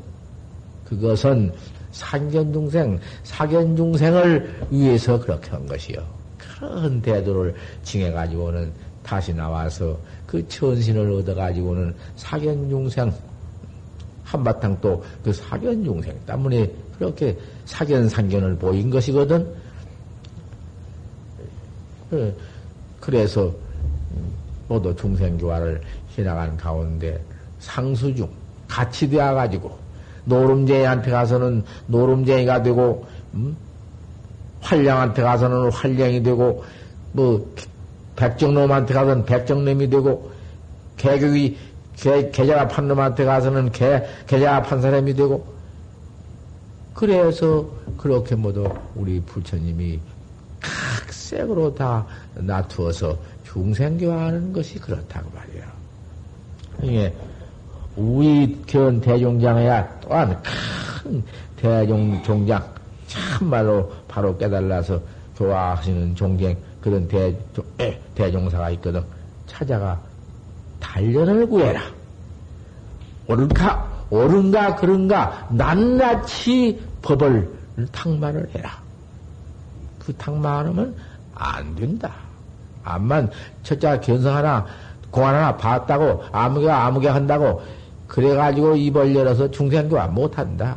그것은 0.85 1.53
상견중생, 1.91 3.01
사견중생을 3.25 4.67
위해서 4.71 5.19
그렇게 5.19 5.51
한 5.51 5.67
것이요. 5.67 5.99
큰 6.39 7.03
대도를 7.03 7.57
징해가지고는 7.83 8.73
다시 9.03 9.35
나와서 9.35 9.99
그 10.29 10.47
천신을 10.47 11.11
얻어가지고는 11.11 11.93
사견중생, 12.15 13.13
한바탕 14.23 14.81
또 14.81 15.03
그 15.25 15.33
사견 15.33 15.83
중생 15.83 16.17
때문에 16.25 16.71
그렇게 16.99 17.37
사견 17.65 18.09
상견을 18.09 18.59
보인 18.59 18.91
것이거든. 18.91 19.45
그, 22.11 22.37
그래서 23.01 23.64
모두 24.69 24.95
중생교화를 24.97 25.83
해나간 26.17 26.57
가운데 26.57 27.21
상수중 27.59 28.29
같이 28.69 29.09
되어가지고 29.09 29.79
노름쟁이한테 30.25 31.11
가서는 31.11 31.65
노름쟁이가 31.87 32.63
되고 32.63 33.07
음? 33.35 33.57
활량한테 34.61 35.23
가서는 35.23 35.71
활량이 35.71 36.23
되고 36.23 36.65
뭐 37.13 37.55
백정놈한테 38.17 38.95
가서는 38.95 39.25
백정놈이 39.27 39.91
되고 39.91 40.31
개격이 40.97 41.57
개, 41.97 42.31
계좌가 42.31 42.69
판 42.69 42.89
놈한테 42.89 43.25
가서는 43.25 43.73
개, 43.73 44.03
계좌가 44.27 44.63
판 44.63 44.81
사람이 44.81 45.15
되고, 45.15 45.47
그래서 46.93 47.69
그렇게 47.97 48.35
모두 48.35 48.69
우리 48.95 49.21
부처님이 49.21 50.01
색으로 51.35 51.75
다 51.75 52.07
놔두어서 52.35 53.17
중생교화하는 53.45 54.53
것이 54.53 54.79
그렇다고 54.79 55.31
말이야. 55.35 55.73
이게 56.83 57.15
우리 57.97 58.63
견 58.67 59.01
대종장에야 59.01 60.01
또한 60.01 60.41
큰 61.03 61.23
대종종장 61.57 62.65
참말로 63.07 63.93
바로 64.07 64.37
깨달아서 64.37 65.01
교화하시는 65.37 66.15
종쟁 66.15 66.57
그런 66.81 67.07
대, 67.09 67.37
대종사가 68.15 68.71
있거든. 68.71 69.03
찾아가 69.47 70.01
단련을 70.81 71.47
구해라. 71.49 71.81
옳은가, 73.27 74.07
옳은가, 74.11 74.77
그런가, 74.77 75.49
낱낱이 75.51 76.79
법을 77.03 77.49
탁마를 77.91 78.49
해라. 78.55 78.85
그 79.99 80.13
탁마하면 80.15 80.95
안 81.35 81.75
된다. 81.75 82.13
암만 82.85 83.31
첫째가 83.63 84.01
견성 84.01 84.37
하나, 84.37 84.67
공안 85.11 85.35
하나 85.35 85.57
봤다고, 85.57 86.25
아무개 86.33 86.69
아무개 86.69 87.09
한다고, 87.09 87.63
그래가지고 88.07 88.77
입을 88.77 89.15
열어서 89.15 89.51
중생교화 89.51 90.09
못한다. 90.09 90.77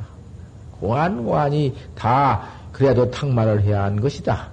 공안, 0.79 1.23
공안이 1.23 1.75
다 1.95 2.43
그래도 2.71 3.09
탁마를 3.09 3.61
해야 3.63 3.83
하는 3.83 3.99
것이다. 3.99 4.49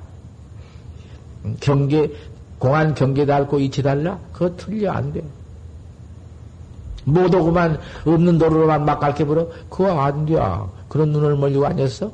경계, 1.61 2.11
공안 2.59 2.95
경계 2.95 3.27
달고 3.27 3.61
이치 3.61 3.83
달라? 3.83 4.19
그거 4.33 4.57
틀려 4.57 4.93
안 4.93 5.13
돼. 5.13 5.23
못 7.05 7.35
오고만 7.35 7.79
없는 8.07 8.39
도로로만 8.39 8.85
막 8.85 8.99
갈게 8.99 9.25
불어? 9.25 9.47
그거 9.69 10.01
안 10.01 10.25
돼. 10.25 10.37
그런 10.89 11.13
눈을 11.13 11.37
멀리고 11.37 11.67
앉았어? 11.67 12.11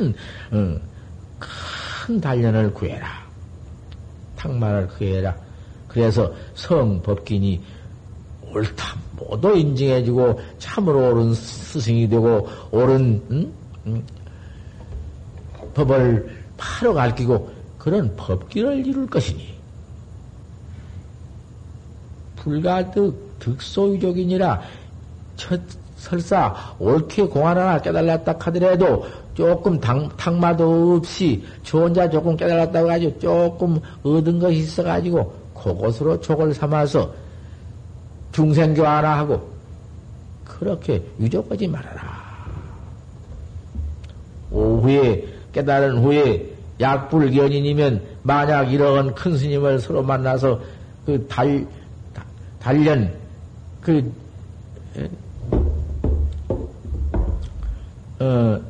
큰, 0.00 0.14
어, 0.50 0.80
큰 1.38 2.20
단련을 2.20 2.72
구해라. 2.72 3.06
탁만을 4.36 4.88
구해라. 4.88 5.36
그래서 5.88 6.32
성 6.54 7.02
법기니 7.02 7.60
옳다 8.52 8.96
모두 9.16 9.54
인정해주고 9.54 10.40
참으로 10.58 11.10
옳은 11.10 11.34
스승이 11.34 12.08
되고 12.08 12.48
옳은 12.70 13.22
응? 13.30 13.52
응? 13.86 14.02
법을 15.74 16.38
바로 16.56 16.94
가르치고 16.94 17.50
그런 17.78 18.14
법기를 18.16 18.86
이룰 18.86 19.06
것이니 19.06 19.54
불가득 22.36 23.38
득소유족이니라 23.38 24.62
첫 25.36 25.60
설사 25.96 26.74
옳게 26.78 27.24
공안 27.24 27.58
하나 27.58 27.80
깨달았다 27.80 28.36
하더라도 28.38 29.06
조금 29.34 29.78
당, 29.80 30.08
탕마도 30.16 30.96
없이 30.96 31.42
저 31.62 31.78
혼자 31.78 32.08
조금 32.08 32.36
깨달았다고 32.36 32.88
가지고 32.88 33.18
조금 33.18 33.80
얻은 34.02 34.38
것이 34.38 34.58
있어가지고 34.58 35.32
그것으로 35.54 36.20
족을 36.20 36.54
삼아서 36.54 37.12
중생교 38.32 38.84
하나 38.86 39.18
하고 39.18 39.50
그렇게 40.44 41.02
유족하지 41.18 41.66
말아라. 41.68 42.20
오후에 44.50 45.24
깨달은 45.52 45.98
후에 46.02 46.50
약불견인이면 46.80 48.02
만약 48.22 48.72
이런 48.72 49.14
큰 49.14 49.36
스님을 49.36 49.78
서로 49.78 50.02
만나서 50.02 50.60
그 51.06 51.26
달, 51.28 51.66
단련, 52.58 53.12
그, 53.80 54.12
어, 58.18 58.60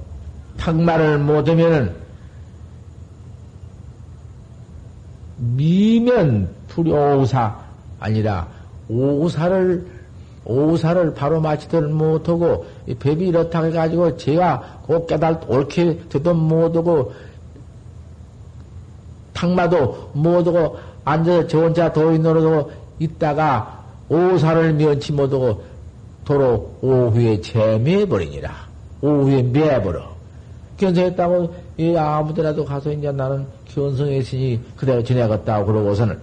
탁말을 0.61 1.19
못하면은 1.19 1.95
미면 5.39 6.55
불효사 6.69 7.59
아니라 7.99 8.47
오사를 8.89 9.87
오사를 10.45 11.15
바로 11.15 11.41
마치들 11.41 11.89
못하고 11.89 12.67
배비 12.99 13.29
이렇다 13.29 13.63
해가지고 13.63 14.17
제가 14.17 14.81
꼭 14.83 15.07
깨달 15.07 15.41
옳게 15.49 16.09
듣도 16.09 16.35
못하고 16.35 17.13
탁마도 19.33 20.11
못하고 20.13 20.79
앉아서 21.05 21.47
저 21.47 21.59
혼자 21.61 21.93
도인 21.93 22.23
노릇하고 22.23 22.71
있다가 22.99 23.85
오사를 24.09 24.75
면치 24.75 25.13
못하고 25.13 25.63
도로 26.25 26.77
오후에 26.83 27.41
재매버리니라. 27.41 28.53
오후에 29.01 29.43
매버려 29.43 30.20
견성했다고 30.81 31.55
아무데라도 31.97 32.64
가서 32.64 32.91
이제 32.91 33.12
나는 33.12 33.47
견성했으니 33.66 34.61
그대로 34.76 35.03
지내겠다고 35.05 35.66
그러고서는 35.66 36.18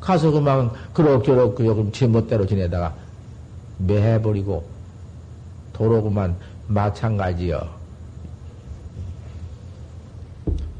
가서 0.00 0.30
그만 0.32 0.70
그럭저럭 0.92 1.64
요금 1.64 1.92
제멋대로 1.92 2.44
지내다가 2.44 2.94
매해버리고 3.78 4.64
도로구만 5.72 6.36
마찬가지여. 6.66 7.78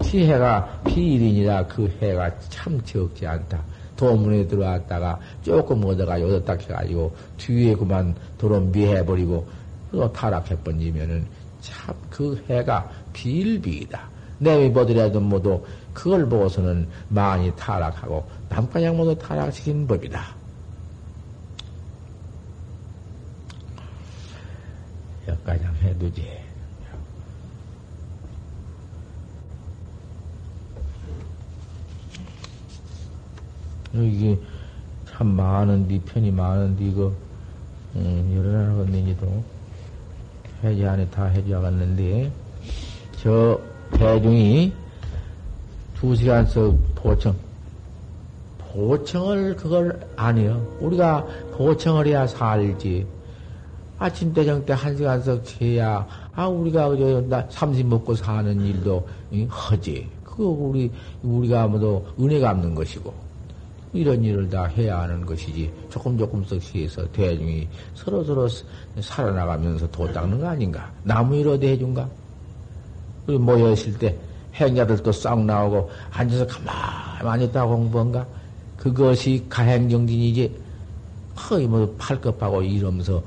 피해가 0.03 0.81
피일이니라 0.87 1.67
그 1.67 1.89
해가 2.01 2.31
참 2.49 2.81
적지 2.85 3.27
않다. 3.27 3.61
도문에 3.97 4.47
들어왔다가 4.47 5.19
조금 5.43 5.85
얻어가 5.85 6.15
얻었다 6.15 6.55
해가지고 6.55 7.15
뒤에 7.37 7.75
그만 7.75 8.15
도로 8.39 8.61
미해버리고 8.61 9.47
또 9.93 10.13
타락해버리면은 10.13 11.27
참 11.61 11.99
그 12.19 12.45
해가 12.51 12.91
비일비이다. 13.13 14.11
내미 14.39 14.73
보더라도 14.73 15.21
모두 15.21 15.65
그걸 15.95 16.29
보고서는 16.29 16.89
많이 17.09 17.55
타락하고 17.55 18.29
남가양 18.49 18.97
모두 18.97 19.17
타락시킨 19.17 19.87
법이다. 19.87 20.21
여기까지 25.29 25.65
해두지. 25.83 26.39
이게 33.95 34.39
참 35.09 35.29
많은데, 35.29 36.01
편이 36.01 36.31
많은데, 36.33 36.85
이거, 36.85 37.13
음, 37.95 38.33
열어나갔는지도 38.37 39.58
해지 40.65 40.85
안에 40.85 41.09
다 41.11 41.27
해지하갔는데, 41.27 42.31
저 43.23 43.61
대중이 43.93 44.73
두 45.95 46.15
시간씩 46.15 46.95
보청, 46.95 47.35
보청을 48.59 49.57
그걸 49.57 49.99
안 50.17 50.39
해요. 50.39 50.65
우리가 50.81 51.27
보청을 51.53 52.07
해야 52.07 52.27
살지. 52.27 53.07
아침 53.99 54.33
대정 54.33 54.65
때 54.65 54.73
한 54.73 54.97
시간씩 54.97 55.61
해야, 55.61 56.07
아, 56.35 56.47
우리가 56.47 56.89
그저 56.91 57.21
나 57.23 57.45
삼십 57.51 57.87
먹고 57.87 58.15
사는 58.15 58.61
일도 58.61 59.09
허지. 59.51 60.09
그거 60.23 60.45
우리, 60.45 60.93
우리가 61.23 61.63
아무도 61.63 62.07
은혜 62.21 62.39
갚는 62.39 62.75
것이고. 62.77 63.13
이런 63.93 64.23
일을 64.23 64.49
다 64.49 64.65
해야 64.65 65.01
하는 65.01 65.25
것이지. 65.25 65.73
조금 65.89 66.19
조금씩 66.19 66.77
해서 66.77 67.07
대중이 67.13 67.69
서로서로 67.95 68.49
살아나가면서 69.01 69.91
도 69.91 70.11
닦는 70.13 70.41
거 70.41 70.49
아닌가? 70.49 70.91
나무 71.03 71.35
위로 71.35 71.59
대중가? 71.59 72.09
우리 73.27 73.39
모여 73.39 73.73
있을 73.73 73.99
때 73.99 74.17
행자들도 74.55 75.13
싹 75.13 75.45
나오고 75.45 75.91
앉아서 76.11 76.47
가만히 76.47 77.45
있다 77.47 77.67
공부한가? 77.67 78.27
그것이 78.77 79.47
가행정진이지. 79.49 80.69
거의 81.35 81.67
뭐 81.67 81.95
팔급하고 81.99 82.63
이러면서 82.63 83.23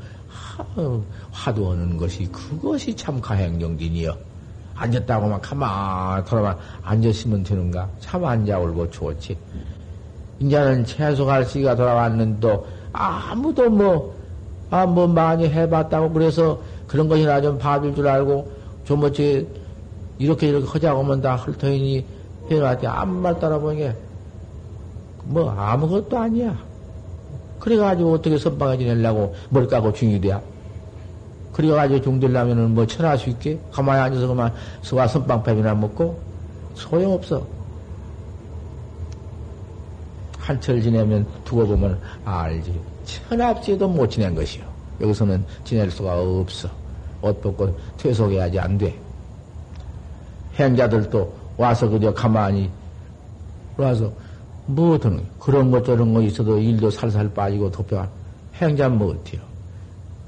화두 1.31 1.71
하는 1.71 1.97
것이 1.97 2.25
그것이 2.31 2.95
참 2.95 3.19
가행정진이여. 3.19 4.17
앉았다고만 4.75 5.41
가만 5.41 6.23
돌아만 6.25 6.57
앉았으면 6.83 7.43
되는가? 7.43 7.89
참 7.99 8.25
앉아 8.25 8.59
올고 8.59 8.89
좋지. 8.89 9.37
이제는 10.41 10.85
최소갈 10.85 11.45
시가 11.45 11.75
돌아왔는데 11.75 12.59
아무도 12.91 13.69
뭐, 13.69 14.15
아, 14.71 14.85
뭐 14.85 15.07
많이 15.07 15.47
해봤다고 15.47 16.11
그래서 16.11 16.59
그런 16.87 17.07
것이나 17.07 17.39
좀 17.41 17.57
봐줄 17.57 17.93
줄 17.95 18.07
알고 18.07 18.51
좀 18.83 19.03
어찌 19.03 19.47
이렇게 20.17 20.47
이렇게 20.47 20.67
하자고 20.67 21.03
하면 21.03 21.21
다 21.21 21.35
헐터이니 21.35 22.05
해놨지 22.49 22.87
아무 22.87 23.21
말 23.21 23.39
따라보니 23.39 23.89
뭐 25.25 25.51
아무것도 25.51 26.17
아니야. 26.17 26.57
그래가지고 27.59 28.13
어떻게 28.13 28.37
선방에 28.37 28.77
지내려고 28.77 29.35
머리 29.49 29.67
까고 29.67 29.93
중이 29.93 30.19
돼야. 30.19 30.41
그래가지고 31.53 32.01
중들라면은 32.01 32.71
뭐 32.71 32.87
천할 32.87 33.17
수 33.19 33.29
있게? 33.29 33.59
가만히 33.71 34.01
앉아서 34.01 34.27
그만 34.27 34.51
서와 34.81 35.07
선방밥이나 35.07 35.75
먹고? 35.75 36.19
소용없어. 36.73 37.60
한철 40.41 40.81
지내면 40.81 41.25
두고 41.45 41.67
보면 41.67 41.99
알지. 42.25 42.79
천합지도 43.05 43.87
못 43.87 44.07
지낸 44.07 44.33
것이요. 44.33 44.63
여기서는 44.99 45.45
지낼 45.63 45.89
수가 45.91 46.19
없어. 46.19 46.67
옷 47.21 47.39
벗고 47.41 47.77
퇴속해야지 47.97 48.59
안 48.59 48.77
돼. 48.77 48.99
행자들도 50.55 51.33
와서 51.57 51.87
그저 51.87 52.11
가만히 52.13 52.69
와서 53.77 54.11
뭐든 54.65 55.23
그런 55.39 55.69
것 55.69 55.85
저런 55.85 56.13
거 56.13 56.21
있어도 56.21 56.57
일도 56.57 56.89
살살 56.89 57.33
빠지고 57.33 57.71
도표 57.71 58.03
행자 58.55 58.89
뭐 58.89 59.13
어때요? 59.13 59.41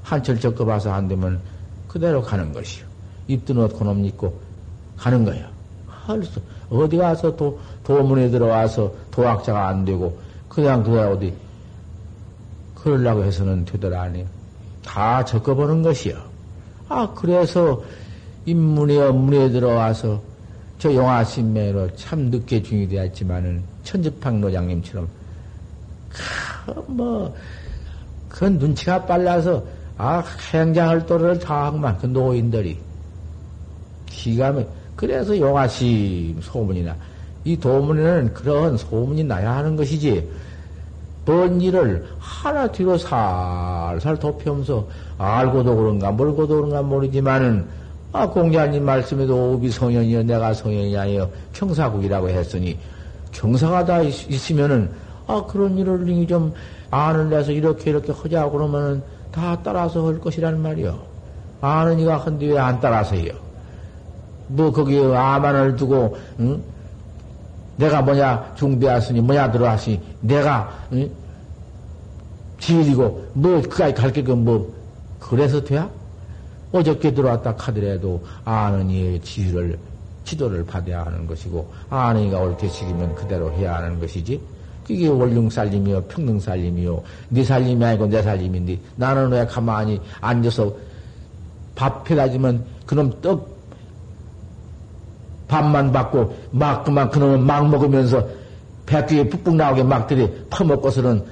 한철 0.02 0.38
적어봐서 0.38 0.92
안 0.92 1.08
되면 1.08 1.40
그대로 1.88 2.22
가는 2.22 2.52
것이요. 2.52 2.84
입든 3.26 3.58
옷 3.58 3.76
그놈 3.76 4.04
입고 4.04 4.38
가는 4.96 5.24
거야. 5.24 5.50
할수 5.86 6.40
어디 6.70 6.96
가서 6.96 7.34
도, 7.34 7.58
도문에 7.84 8.30
들어와서 8.30 8.92
도학자가 9.10 9.68
안 9.68 9.84
되고 9.84 10.18
그냥 10.48 10.82
그냥 10.82 11.12
어디 11.12 11.34
그러려고 12.74 13.24
해서는 13.24 13.64
되더라 13.64 14.02
아니에요. 14.02 14.26
다 14.84 15.24
적어보는 15.24 15.82
것이요. 15.82 16.16
아 16.88 17.08
그래서 17.14 17.82
인문에 18.46 18.98
업문에 18.98 19.50
들어와서 19.50 20.20
저 20.78 20.94
영화신매로 20.94 21.96
참 21.96 22.30
늦게 22.30 22.62
중이 22.62 22.88
되었지만은 22.88 23.62
천지팡 23.84 24.40
노장님처럼 24.40 25.08
뭐그 26.88 28.44
눈치가 28.58 29.04
빨라서 29.04 29.64
아 29.96 30.22
행장활도를 30.52 31.38
다 31.38 31.66
하구만 31.66 31.96
그 31.98 32.06
노인들이 32.06 32.78
기가 34.06 34.52
막 34.52 34.66
그래서 34.96 35.38
용화심 35.38 36.40
소문이나 36.42 36.96
이 37.44 37.56
도문에는 37.58 38.34
그런 38.34 38.76
소문이 38.76 39.24
나야 39.24 39.56
하는 39.56 39.76
것이지 39.76 40.28
뭔 41.26 41.60
일을 41.60 42.06
하나 42.18 42.66
뒤로 42.70 42.98
살살 42.98 44.18
덮여면서 44.18 44.86
알고도 45.18 45.76
그런가 45.76 46.10
모르고도 46.10 46.56
그런가 46.56 46.82
모르지만은 46.82 47.66
아, 48.12 48.28
공자님 48.28 48.84
말씀에도 48.84 49.52
오비 49.54 49.70
성현이여 49.70 50.22
내가 50.22 50.54
성현이 50.54 50.96
아니여 50.96 51.28
경사국이라고 51.52 52.28
했으니 52.28 52.78
경사가 53.32 53.84
다 53.84 54.00
있, 54.02 54.30
있으면은 54.30 54.90
아 55.26 55.44
그런 55.48 55.76
일을 55.78 56.26
좀 56.26 56.54
아는 56.90 57.28
데서 57.30 57.50
이렇게 57.52 57.90
이렇게 57.90 58.12
하자 58.12 58.50
그러면은 58.50 59.02
다 59.32 59.58
따라서 59.64 60.06
할 60.06 60.20
것이란 60.20 60.60
말이요. 60.62 60.96
아는 61.60 61.98
이가 61.98 62.18
한데 62.18 62.46
왜 62.46 62.58
안 62.58 62.78
따라서 62.80 63.16
해요? 63.16 63.32
뭐 64.46 64.70
거기에 64.70 65.12
아만을 65.16 65.74
두고 65.76 66.16
응? 66.38 66.62
내가 67.76 68.02
뭐냐 68.02 68.54
중대하으니 68.54 69.20
뭐냐 69.20 69.50
들어하시 69.50 70.00
내가 70.20 70.72
응? 70.92 71.10
지일이고 72.58 73.30
뭐 73.34 73.60
그까지 73.62 73.94
가르칠 73.94 74.24
건뭐 74.24 74.72
그래서 75.18 75.62
돼야? 75.62 75.88
어저께 76.74 77.14
들어왔다 77.14 77.54
카더라도 77.54 78.20
아는 78.44 78.90
이의 78.90 79.20
지휘를, 79.20 79.78
지도를 80.24 80.66
받아야 80.66 81.04
하는 81.04 81.24
것이고, 81.24 81.72
아는 81.88 82.22
이가 82.22 82.40
옳게 82.40 82.68
시키면 82.68 83.14
그대로 83.14 83.52
해야 83.52 83.76
하는 83.76 84.00
것이지. 84.00 84.40
그게 84.84 85.06
원룡살림이요, 85.06 86.02
평등살림이요. 86.02 87.02
네 87.28 87.44
살림이 87.44 87.82
아니고 87.84 88.06
내 88.08 88.20
살림인데, 88.22 88.78
나는 88.96 89.30
왜 89.30 89.46
가만히 89.46 90.00
앉아서 90.20 90.74
밥 91.76 92.10
해가지면 92.10 92.64
그놈 92.86 93.20
떡, 93.22 93.53
밥만 95.48 95.92
받고, 95.92 96.34
막, 96.50 96.84
그만 96.84 97.10
그놈은 97.10 97.44
막 97.44 97.68
먹으면서 97.68 98.26
배귀에 98.86 99.28
푹푹 99.28 99.54
나오게 99.54 99.82
막 99.82 100.06
들이 100.06 100.30
퍼먹고서는, 100.50 101.24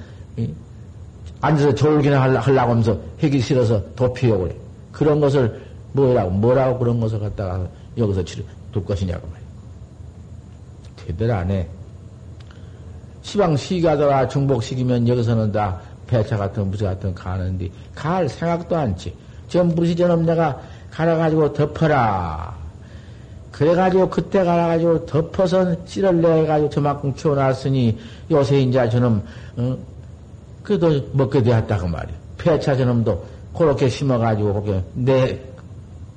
앉아서 1.41 1.75
졸기나 1.75 2.21
하려고 2.21 2.71
하면서 2.71 2.97
해기 3.21 3.39
싫어서 3.39 3.81
도피하고 3.95 4.43
그래. 4.43 4.55
그런 4.91 5.19
것을 5.19 5.61
뭐라고, 5.91 6.29
뭐라고 6.31 6.79
그런 6.79 6.99
것을 6.99 7.19
갖다가 7.19 7.67
여기서 7.97 8.23
치료, 8.23 8.43
둘 8.71 8.85
것이냐고 8.85 9.27
말이야. 9.27 9.43
되들 11.05 11.31
안 11.31 11.51
해. 11.51 11.67
시방 13.21 13.57
시가더라 13.57 14.27
중복시키면 14.27 15.07
여기서는 15.07 15.51
다 15.51 15.79
배차 16.07 16.37
같은 16.37 16.69
무쇠 16.69 16.85
같은 16.85 17.13
가는데 17.13 17.69
갈 17.95 18.27
생각도 18.27 18.75
않지. 18.75 19.15
전부시 19.47 19.95
저놈 19.95 20.25
내가 20.25 20.59
갈아가지고 20.91 21.53
덮어라. 21.53 22.62
그래가지고 23.53 24.09
그때 24.09 24.43
갈아가지고 24.43 25.05
덮어서 25.05 25.75
씨를 25.85 26.21
내가지고 26.21 26.69
저만큼 26.71 27.13
키워놨으니 27.13 27.97
요새 28.31 28.59
이제 28.61 28.89
저놈, 28.89 29.23
어? 29.57 29.77
그래도 30.63 30.99
먹게 31.13 31.43
되었다고 31.43 31.87
말이야. 31.87 32.15
폐차 32.39 32.75
저놈도 32.75 33.23
그렇게 33.55 33.87
심어가지고, 33.87 34.53
그렇게, 34.53 34.83
내, 34.95 35.39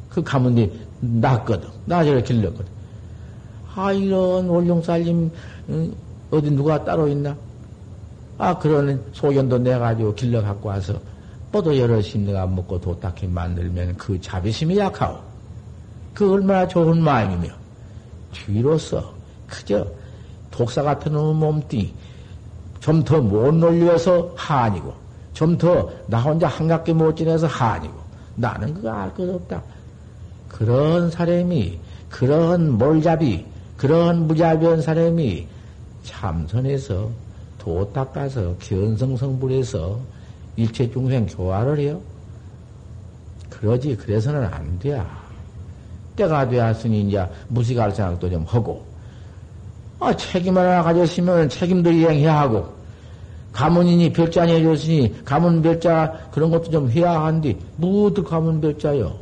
그 0.09 0.23
가문이 0.23 0.73
났거든. 1.01 1.69
나저를 1.85 2.25
길렀거든. 2.25 2.65
아, 3.75 3.93
이런 3.93 4.49
올룡살림, 4.49 5.31
어디 6.31 6.51
누가 6.51 6.83
따로 6.83 7.07
있나? 7.07 7.37
아, 8.39 8.59
그런 8.59 9.05
소견도 9.13 9.59
내가지고 9.59 10.15
길러 10.15 10.41
갖고 10.41 10.71
와서, 10.71 10.99
뻗어 11.53 11.77
여럿이 11.77 12.25
내가 12.25 12.47
먹고 12.47 12.81
도딱히 12.81 13.27
만들면 13.27 13.99
그 13.99 14.19
자비심이 14.19 14.79
약하오. 14.79 15.26
그 16.17 16.33
얼마나 16.33 16.67
좋은 16.67 17.01
마음이며, 17.03 17.49
뒤로서, 18.33 19.13
그저, 19.47 19.87
독사 20.51 20.83
같은 20.83 21.13
몸띠, 21.13 21.95
좀더 22.81 23.21
못 23.21 23.55
놀려서 23.55 24.33
한이고, 24.37 24.95
좀 25.35 25.59
더 25.59 25.91
나 26.09 26.19
혼자 26.23 26.49
한갑게 26.49 26.95
못 26.95 27.15
지내서 27.15 27.47
한이고 27.47 27.95
나는 28.37 28.73
그거 28.73 28.91
알 28.91 29.13
것 29.13 29.29
없다. 29.29 29.63
그런 30.49 31.11
사람이 31.11 31.79
그런 32.09 32.71
몰잡이 32.79 33.45
그런 33.77 34.27
무자비한 34.27 34.81
사람이 34.81 35.47
참선해서 36.05 37.11
도 37.59 37.93
닦아서 37.93 38.55
견성성불해서 38.61 40.01
일체 40.57 40.91
중생 40.91 41.27
교화를 41.27 41.81
해요. 41.81 42.01
그러지 43.51 43.97
그래서는 43.97 44.45
안 44.45 44.79
돼. 44.79 44.99
때가 46.17 46.49
되었으니 46.49 47.03
이제 47.03 47.25
무식할 47.49 47.93
생각도 47.93 48.31
좀 48.31 48.45
하고. 48.47 48.85
아, 50.01 50.15
책임 50.17 50.57
하나 50.57 50.83
가졌으면 50.83 51.49
책임도 51.49 51.91
이행해야 51.91 52.41
하고. 52.41 52.67
가문이니 53.53 54.13
별자니 54.13 54.53
해줬으니 54.53 55.25
가문 55.25 55.63
별자 55.63 56.13
그런 56.31 56.51
것도 56.51 56.71
좀 56.71 56.91
해야 56.91 57.23
한디 57.23 57.57
무엇 57.77 58.13
가문 58.23 58.61
별자요? 58.61 59.15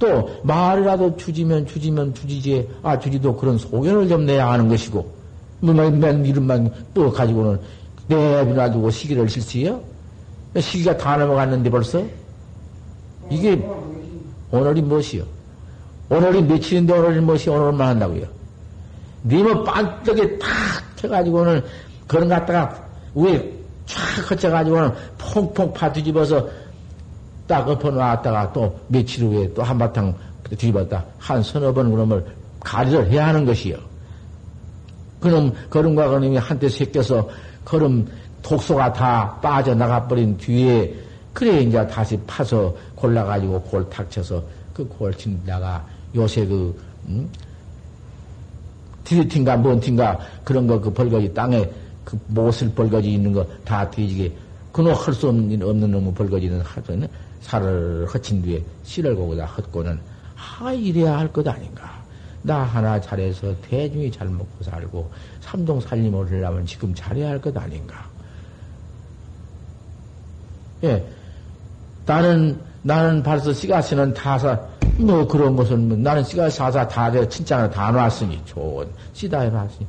또 0.00 0.28
말이라도 0.42 1.16
주지면 1.16 1.66
주지면 1.66 2.14
주지지. 2.14 2.68
아 2.82 2.98
주지도 2.98 3.36
그런 3.36 3.56
소견을 3.58 4.08
좀 4.08 4.26
내야 4.26 4.50
하는 4.50 4.68
것이고. 4.68 5.20
뭐맨 5.60 6.24
이름만 6.24 6.72
또 6.94 7.12
가지고는 7.12 7.60
내비놔두고 8.08 8.90
시기를 8.90 9.28
실시해요? 9.28 9.80
시기가 10.58 10.96
다 10.96 11.16
넘어갔는데 11.16 11.70
벌써? 11.70 12.02
이게 13.30 13.62
오늘이 14.50 14.82
무엇이요? 14.82 15.24
오늘이 16.08 16.42
며칠인데 16.42 16.92
오늘이 16.92 17.20
무엇이 17.20 17.50
오늘만 17.50 17.88
한다고요? 17.88 18.26
니뭐 19.24 19.64
반짝에 19.64 20.38
탁 20.38 20.48
해가지고는 21.02 21.62
그런 22.06 22.28
갖다가 22.28 22.84
위에 23.14 23.52
촥 23.86 24.28
거쳐가지고는 24.28 24.92
퐁퐁 25.18 25.72
파 25.72 25.92
뒤집어서 25.92 26.48
딱 27.46 27.68
엎어놨다가 27.68 28.52
또 28.52 28.78
며칠 28.88 29.24
후에 29.24 29.52
또 29.54 29.62
한바탕 29.62 30.14
뒤집었다. 30.50 31.04
한 31.18 31.42
서너 31.42 31.72
번 31.72 31.90
그놈을 31.90 32.24
가리를 32.60 33.10
해야 33.10 33.28
하는 33.28 33.44
것이요. 33.44 33.76
그놈, 35.20 35.52
걸음과 35.68 36.08
그놈이 36.08 36.36
한때 36.36 36.68
새껴서 36.68 37.28
걸음 37.64 38.06
독소가 38.42 38.92
다 38.92 39.38
빠져나가 39.42 40.06
버린 40.06 40.36
뒤에 40.36 40.94
그래 41.40 41.62
이제 41.62 41.86
다시 41.86 42.18
파서 42.26 42.76
골라가지고 42.94 43.62
골 43.62 43.88
탁쳐서 43.88 44.44
그 44.74 44.86
골친다가 44.86 45.82
요새 46.14 46.44
그, 46.44 46.78
음? 47.08 47.26
디리틴가 49.04 49.56
뭔틴가 49.56 50.18
그런 50.44 50.66
거 50.66 50.78
그 50.78 50.92
벌거지 50.92 51.32
땅에 51.32 51.66
그 52.04 52.18
못을 52.26 52.70
벌거지 52.74 53.14
있는 53.14 53.32
거 53.32 53.46
다 53.64 53.88
뒤지게 53.88 54.30
그놈 54.70 54.92
할 54.92 55.14
수 55.14 55.28
없는, 55.30 55.62
없는 55.62 55.90
놈의 55.90 56.12
벌거지는 56.12 56.60
하여튼 56.60 57.08
살을 57.40 58.06
허친 58.12 58.42
뒤에 58.42 58.62
씨를 58.82 59.16
거기다 59.16 59.46
헛고는 59.46 59.98
하 60.34 60.72
이래야 60.74 61.16
할 61.18 61.32
것 61.32 61.48
아닌가. 61.48 62.04
나 62.42 62.64
하나 62.64 63.00
잘해서 63.00 63.54
대중이 63.62 64.10
잘 64.12 64.28
먹고 64.28 64.62
살고 64.62 65.10
삼동 65.40 65.80
살림을 65.80 66.30
하려면 66.30 66.66
지금 66.66 66.94
잘해야 66.94 67.30
할 67.30 67.40
것 67.40 67.56
아닌가. 67.56 68.10
예. 70.84 71.02
나는, 72.06 72.58
나는 72.82 73.22
벌써 73.22 73.52
씨가시는 73.52 74.14
다사, 74.14 74.58
뭐 74.98 75.26
그런 75.26 75.54
것은, 75.56 75.88
뭐 75.88 75.96
나는 75.96 76.24
씨가 76.24 76.50
사사 76.50 76.86
다 76.86 77.10
돼, 77.10 77.28
칭찬을 77.28 77.70
다 77.70 77.90
놨으니, 77.90 78.40
좋은, 78.44 78.86
씨다 79.12 79.40
해놨으니. 79.40 79.86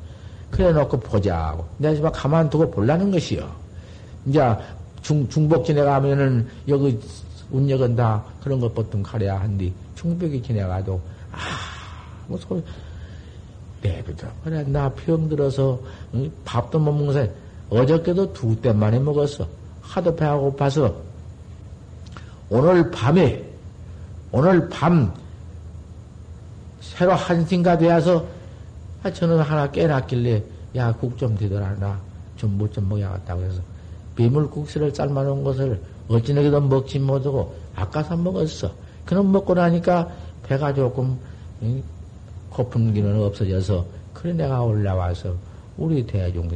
그래 0.49 0.71
놓고 0.71 0.99
보자고. 0.99 1.65
내가 1.77 1.95
지금 1.95 2.11
가만두고 2.11 2.71
볼라는 2.71 3.11
것이요. 3.11 3.49
이제 4.25 4.41
중, 5.01 5.27
중복 5.29 5.65
지내가면은 5.65 6.47
여기 6.67 6.99
운역은 7.51 7.95
다 7.95 8.23
그런 8.43 8.59
것 8.59 8.73
보통 8.73 9.01
가려야 9.01 9.39
한디 9.39 9.73
중복이 9.95 10.41
지내가도 10.43 10.99
아무 12.27 12.37
소리, 12.37 12.61
내비둬. 13.81 14.27
그래, 14.43 14.63
나 14.63 14.89
병 14.89 15.27
들어서, 15.29 15.79
밥도 16.45 16.79
못 16.79 16.91
먹는 16.91 17.13
사 17.13 17.27
어저께도 17.69 18.33
두 18.33 18.55
때 18.61 18.73
만에 18.73 18.99
먹었어. 18.99 19.47
하도 19.81 20.15
배가 20.15 20.35
고파서. 20.35 20.93
오늘 22.53 22.91
밤에, 22.91 23.41
오늘 24.33 24.67
밤, 24.67 25.13
새로 26.81 27.13
한신가 27.13 27.77
되어서, 27.77 28.27
아, 29.03 29.11
저는 29.11 29.39
하나 29.39 29.71
깨놨길래, 29.71 30.43
야, 30.75 30.91
국 30.91 31.17
좀 31.17 31.37
되더라. 31.37 31.75
나 31.79 31.97
좀 32.35 32.57
못좀 32.57 32.89
먹어야겠다고 32.89 33.43
해서, 33.43 33.61
비물국수를 34.15 34.93
삶아놓은 34.93 35.43
것을 35.43 35.79
어찌나게도 36.09 36.59
먹지 36.59 36.99
못하고, 36.99 37.55
아까서 37.75 38.17
먹었어. 38.17 38.73
그럼 39.05 39.31
먹고 39.31 39.53
나니까 39.53 40.11
배가 40.43 40.73
조금, 40.73 41.17
고픈 42.49 42.93
기는 42.93 43.17
없어져서, 43.23 43.85
그래 44.13 44.33
내가 44.33 44.61
올라와서, 44.61 45.35
우리 45.77 46.05
대중, 46.05 46.49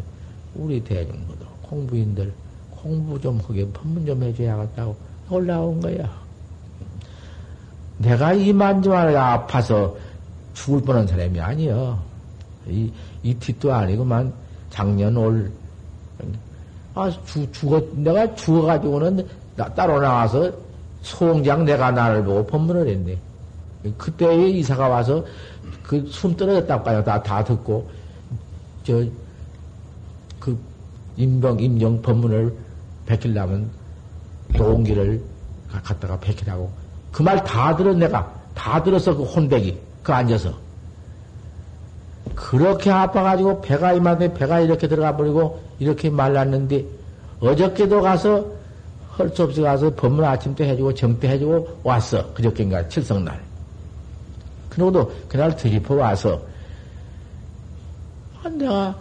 우리 0.55 0.83
대중모두 0.83 1.45
공부인들, 1.61 2.33
공부 2.71 3.19
좀 3.21 3.39
하게 3.39 3.65
법문 3.69 4.05
좀 4.05 4.21
해줘야겠다고 4.23 5.14
올라온 5.29 5.79
거야. 5.79 6.09
내가 7.97 8.33
이만저만 8.33 9.15
아파서 9.15 9.95
죽을 10.53 10.81
뻔한 10.81 11.07
사람이 11.07 11.39
아니여. 11.39 11.99
이, 12.67 12.91
이 13.23 13.33
뒷도 13.35 13.73
아니고만 13.73 14.33
작년 14.69 15.15
올, 15.17 15.51
아, 16.93 17.11
죽, 17.25 17.51
죽었, 17.53 17.83
내가 17.95 18.33
죽어가지고는 18.35 19.27
나, 19.55 19.73
따로 19.73 19.99
나와서 19.99 20.51
소홍장 21.01 21.65
내가 21.65 21.91
나를 21.91 22.23
보고 22.23 22.45
법문을 22.45 22.87
했네. 22.87 23.17
그때 23.97 24.49
이사가 24.49 24.87
와서 24.87 25.23
그 25.83 26.03
숨 26.09 26.35
떨어졌다고 26.35 27.03
다, 27.03 27.21
다 27.21 27.43
듣고, 27.43 27.87
저, 28.83 29.03
그 30.39 30.57
임병, 31.17 31.59
임정 31.59 32.01
법문을 32.01 32.53
베끼려면 33.05 33.69
동기를 34.57 35.21
갖다가 35.83 36.19
베끼라고. 36.19 36.69
그 37.11 37.23
말 37.23 37.43
다 37.43 37.75
들은 37.75 37.99
내가. 37.99 38.33
다 38.53 38.81
들었어, 38.83 39.15
그 39.15 39.23
혼백이. 39.23 39.77
그 40.03 40.13
앉아서. 40.13 40.53
그렇게 42.35 42.91
아파가지고 42.91 43.61
배가 43.61 43.93
이만해 43.93 44.33
배가 44.33 44.59
이렇게 44.59 44.87
들어가 44.87 45.15
버리고 45.15 45.61
이렇게 45.79 46.09
말랐는데 46.09 46.83
어저께도 47.39 48.01
가서 48.01 48.45
헐 49.17 49.29
수 49.33 49.43
없이 49.43 49.61
가서 49.61 49.93
법문 49.95 50.25
아침 50.25 50.53
때 50.55 50.67
해주고 50.69 50.93
정 50.93 51.19
때 51.19 51.29
해주고 51.29 51.79
왔어. 51.83 52.33
그저께인가 52.33 52.87
칠성날. 52.89 53.39
그러고도 54.69 55.11
그날 55.29 55.55
드리퍼 55.55 55.95
와서 55.95 56.41
아, 58.43 58.49
내가 58.49 58.93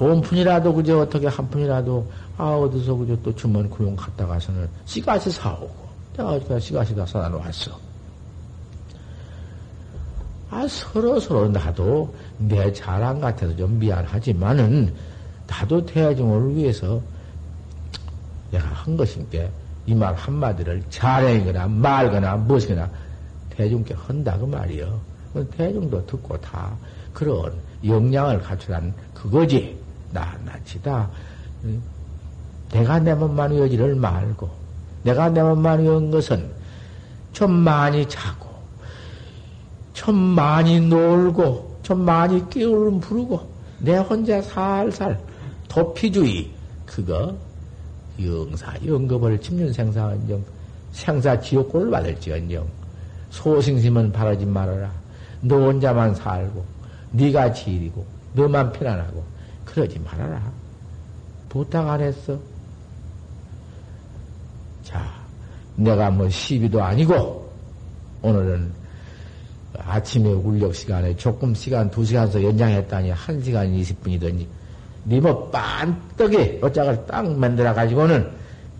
돈 0.00 0.22
푼이라도 0.22 0.72
그저 0.72 1.00
어떻게 1.00 1.26
한 1.26 1.46
푼이라도 1.50 2.10
아 2.38 2.44
어디서 2.54 2.94
그저 2.96 3.14
또 3.22 3.34
주머니 3.34 3.68
구용 3.68 3.94
갔다 3.94 4.26
가서는 4.26 4.66
씨가시 4.86 5.30
사오고 5.30 5.70
내가 6.16 6.30
어디다 6.30 6.58
씨가시다 6.58 7.04
사다 7.04 7.28
놓았어. 7.28 7.78
아 10.48 10.66
서로 10.68 11.20
서로 11.20 11.48
나도 11.50 12.14
내 12.38 12.72
자랑 12.72 13.20
같아서 13.20 13.54
좀 13.54 13.78
미안하지만은 13.78 14.90
나도 15.46 15.84
태아중을 15.84 16.56
위해서 16.56 16.98
내가 18.50 18.66
한 18.68 18.96
것인데 18.96 19.52
이 19.86 19.94
말 19.94 20.14
한마디를 20.14 20.82
자랑이거나 20.88 21.66
말거나 21.68 22.36
무엇이거나 22.36 22.88
대중께 23.50 23.92
한다 23.92 24.38
그 24.38 24.46
말이요. 24.46 24.98
대중도 25.58 26.06
듣고 26.06 26.40
다 26.40 26.74
그런 27.12 27.52
역량을 27.84 28.40
갖추란 28.40 28.94
그거지. 29.12 29.78
낱낱이다. 30.12 31.10
내가 32.72 32.98
내 33.00 33.14
몸만 33.14 33.52
위하지를 33.52 33.94
말고, 33.94 34.48
내가 35.02 35.28
내 35.28 35.42
몸만 35.42 35.82
위한 35.82 36.10
것은 36.10 36.50
좀 37.32 37.50
많이 37.52 38.08
자고, 38.08 38.48
좀 39.92 40.14
많이 40.14 40.80
놀고, 40.80 41.80
좀 41.82 42.00
많이 42.00 42.48
끼울음 42.48 43.00
부르고, 43.00 43.48
내 43.78 43.96
혼자 43.96 44.40
살살 44.42 45.18
도피주의, 45.68 46.50
그거, 46.86 47.34
영사, 48.22 48.74
영겁을 48.84 49.40
침륜 49.40 49.72
생사언정, 49.72 50.44
생사 50.92 51.40
지옥골을 51.40 51.90
받을지언정, 51.90 52.66
소승심은 53.30 54.12
바라지 54.12 54.44
말아라. 54.44 54.90
너 55.40 55.56
혼자만 55.56 56.14
살고, 56.14 56.64
네가 57.12 57.52
지일이고, 57.52 58.04
너만 58.34 58.72
편안하고, 58.72 59.24
그러지 59.72 59.98
말아라. 60.00 60.52
부탁 61.48 61.88
안 61.88 62.00
했어. 62.00 62.38
자, 64.82 65.00
내가 65.76 66.10
뭐 66.10 66.28
시비도 66.28 66.82
아니고, 66.82 67.48
오늘은 68.22 68.72
아침에 69.78 70.30
울력 70.30 70.74
시간에 70.74 71.14
조금 71.16 71.54
시간, 71.54 71.90
두 71.90 72.04
시간서 72.04 72.42
연장했다니, 72.42 73.10
한 73.10 73.42
시간 73.42 73.72
20분이더니, 73.72 74.46
니뭐 75.06 75.50
빤떡에 75.50 76.58
어짝을 76.62 77.06
딱 77.06 77.30
만들어 77.36 77.72
가지고는, 77.72 78.30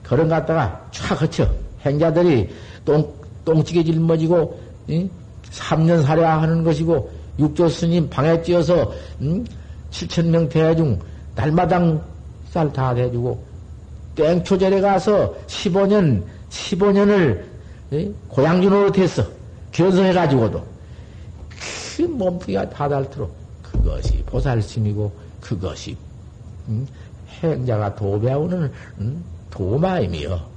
걸음 0.04 0.28
갔다가 0.28 0.88
촥 0.90 1.18
거쳐. 1.18 1.48
행자들이 1.84 2.50
똥, 2.84 3.14
똥찌개 3.44 3.82
짊어지고, 3.84 4.60
응? 4.90 5.08
3년 5.50 6.02
살아야 6.02 6.42
하는 6.42 6.62
것이고, 6.64 7.10
육조 7.38 7.68
스님 7.68 8.10
방에 8.10 8.42
찧어서, 8.42 8.92
응? 9.22 9.44
7천명 9.90 10.48
대중 10.48 10.98
날마당 11.34 12.02
쌀 12.50 12.72
다 12.72 12.94
대주고 12.94 13.42
땡초절에 14.16 14.80
가서 14.80 15.34
15년 15.46 16.22
15년을 16.50 17.44
고향주 18.28 18.68
노릇 18.68 18.98
했어. 18.98 19.24
견성해가지고도. 19.72 20.64
그 21.96 22.02
몸뚱이가 22.02 22.68
다 22.70 22.88
닳도록 22.88 23.34
그것이 23.62 24.22
보살심이고 24.24 25.12
그것이 25.40 25.96
음, 26.68 26.86
행자가 27.42 27.94
도배하오는 27.94 28.72
음, 29.00 29.24
도마임이여. 29.50 30.50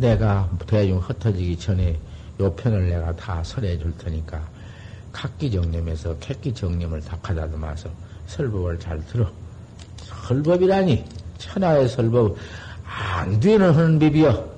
내가 0.00 0.48
대중 0.66 0.98
흩어지기 0.98 1.58
전에 1.58 1.96
요 2.40 2.52
편을 2.54 2.88
내가 2.88 3.14
다 3.16 3.42
설해 3.44 3.78
줄 3.78 3.96
테니까 3.98 4.40
각기 5.12 5.50
정념에서 5.50 6.16
객기 6.18 6.54
정념을 6.54 7.02
다 7.02 7.18
가다듬어서 7.22 7.90
설법을 8.26 8.78
잘 8.78 9.04
들어. 9.06 9.26
설법이라니 10.26 11.04
천하의 11.38 11.88
설법 11.88 12.36
안 12.84 13.38
되는 13.40 13.74
하는 13.74 13.98
법이여. 13.98 14.50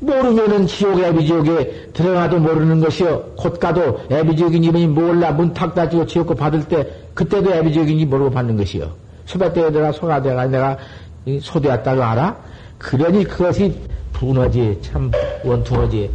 모르면은 0.00 0.66
지옥에 0.66 1.08
애비지옥에 1.08 1.90
들어가도 1.92 2.38
모르는 2.38 2.80
것이여. 2.80 3.34
곧 3.36 3.58
가도 3.58 4.00
애비지옥인 4.10 4.64
이분이 4.64 4.86
몰라 4.88 5.32
문 5.32 5.52
탁 5.52 5.74
닫지고 5.74 6.06
지옥고 6.06 6.34
받을 6.34 6.64
때 6.64 6.86
그때도 7.14 7.52
애비지옥인지 7.52 8.06
모르고 8.06 8.30
받는 8.30 8.56
것이여. 8.56 8.94
수배 9.26 9.52
때에 9.52 9.70
내가 9.70 9.92
소가 9.92 10.22
돼가 10.22 10.46
내가 10.46 10.76
소되었다고 11.40 12.02
알아? 12.02 12.53
그러니 12.84 13.24
그것이 13.24 13.74
분하지, 14.12 14.78
참 14.82 15.10
원통하지. 15.42 16.10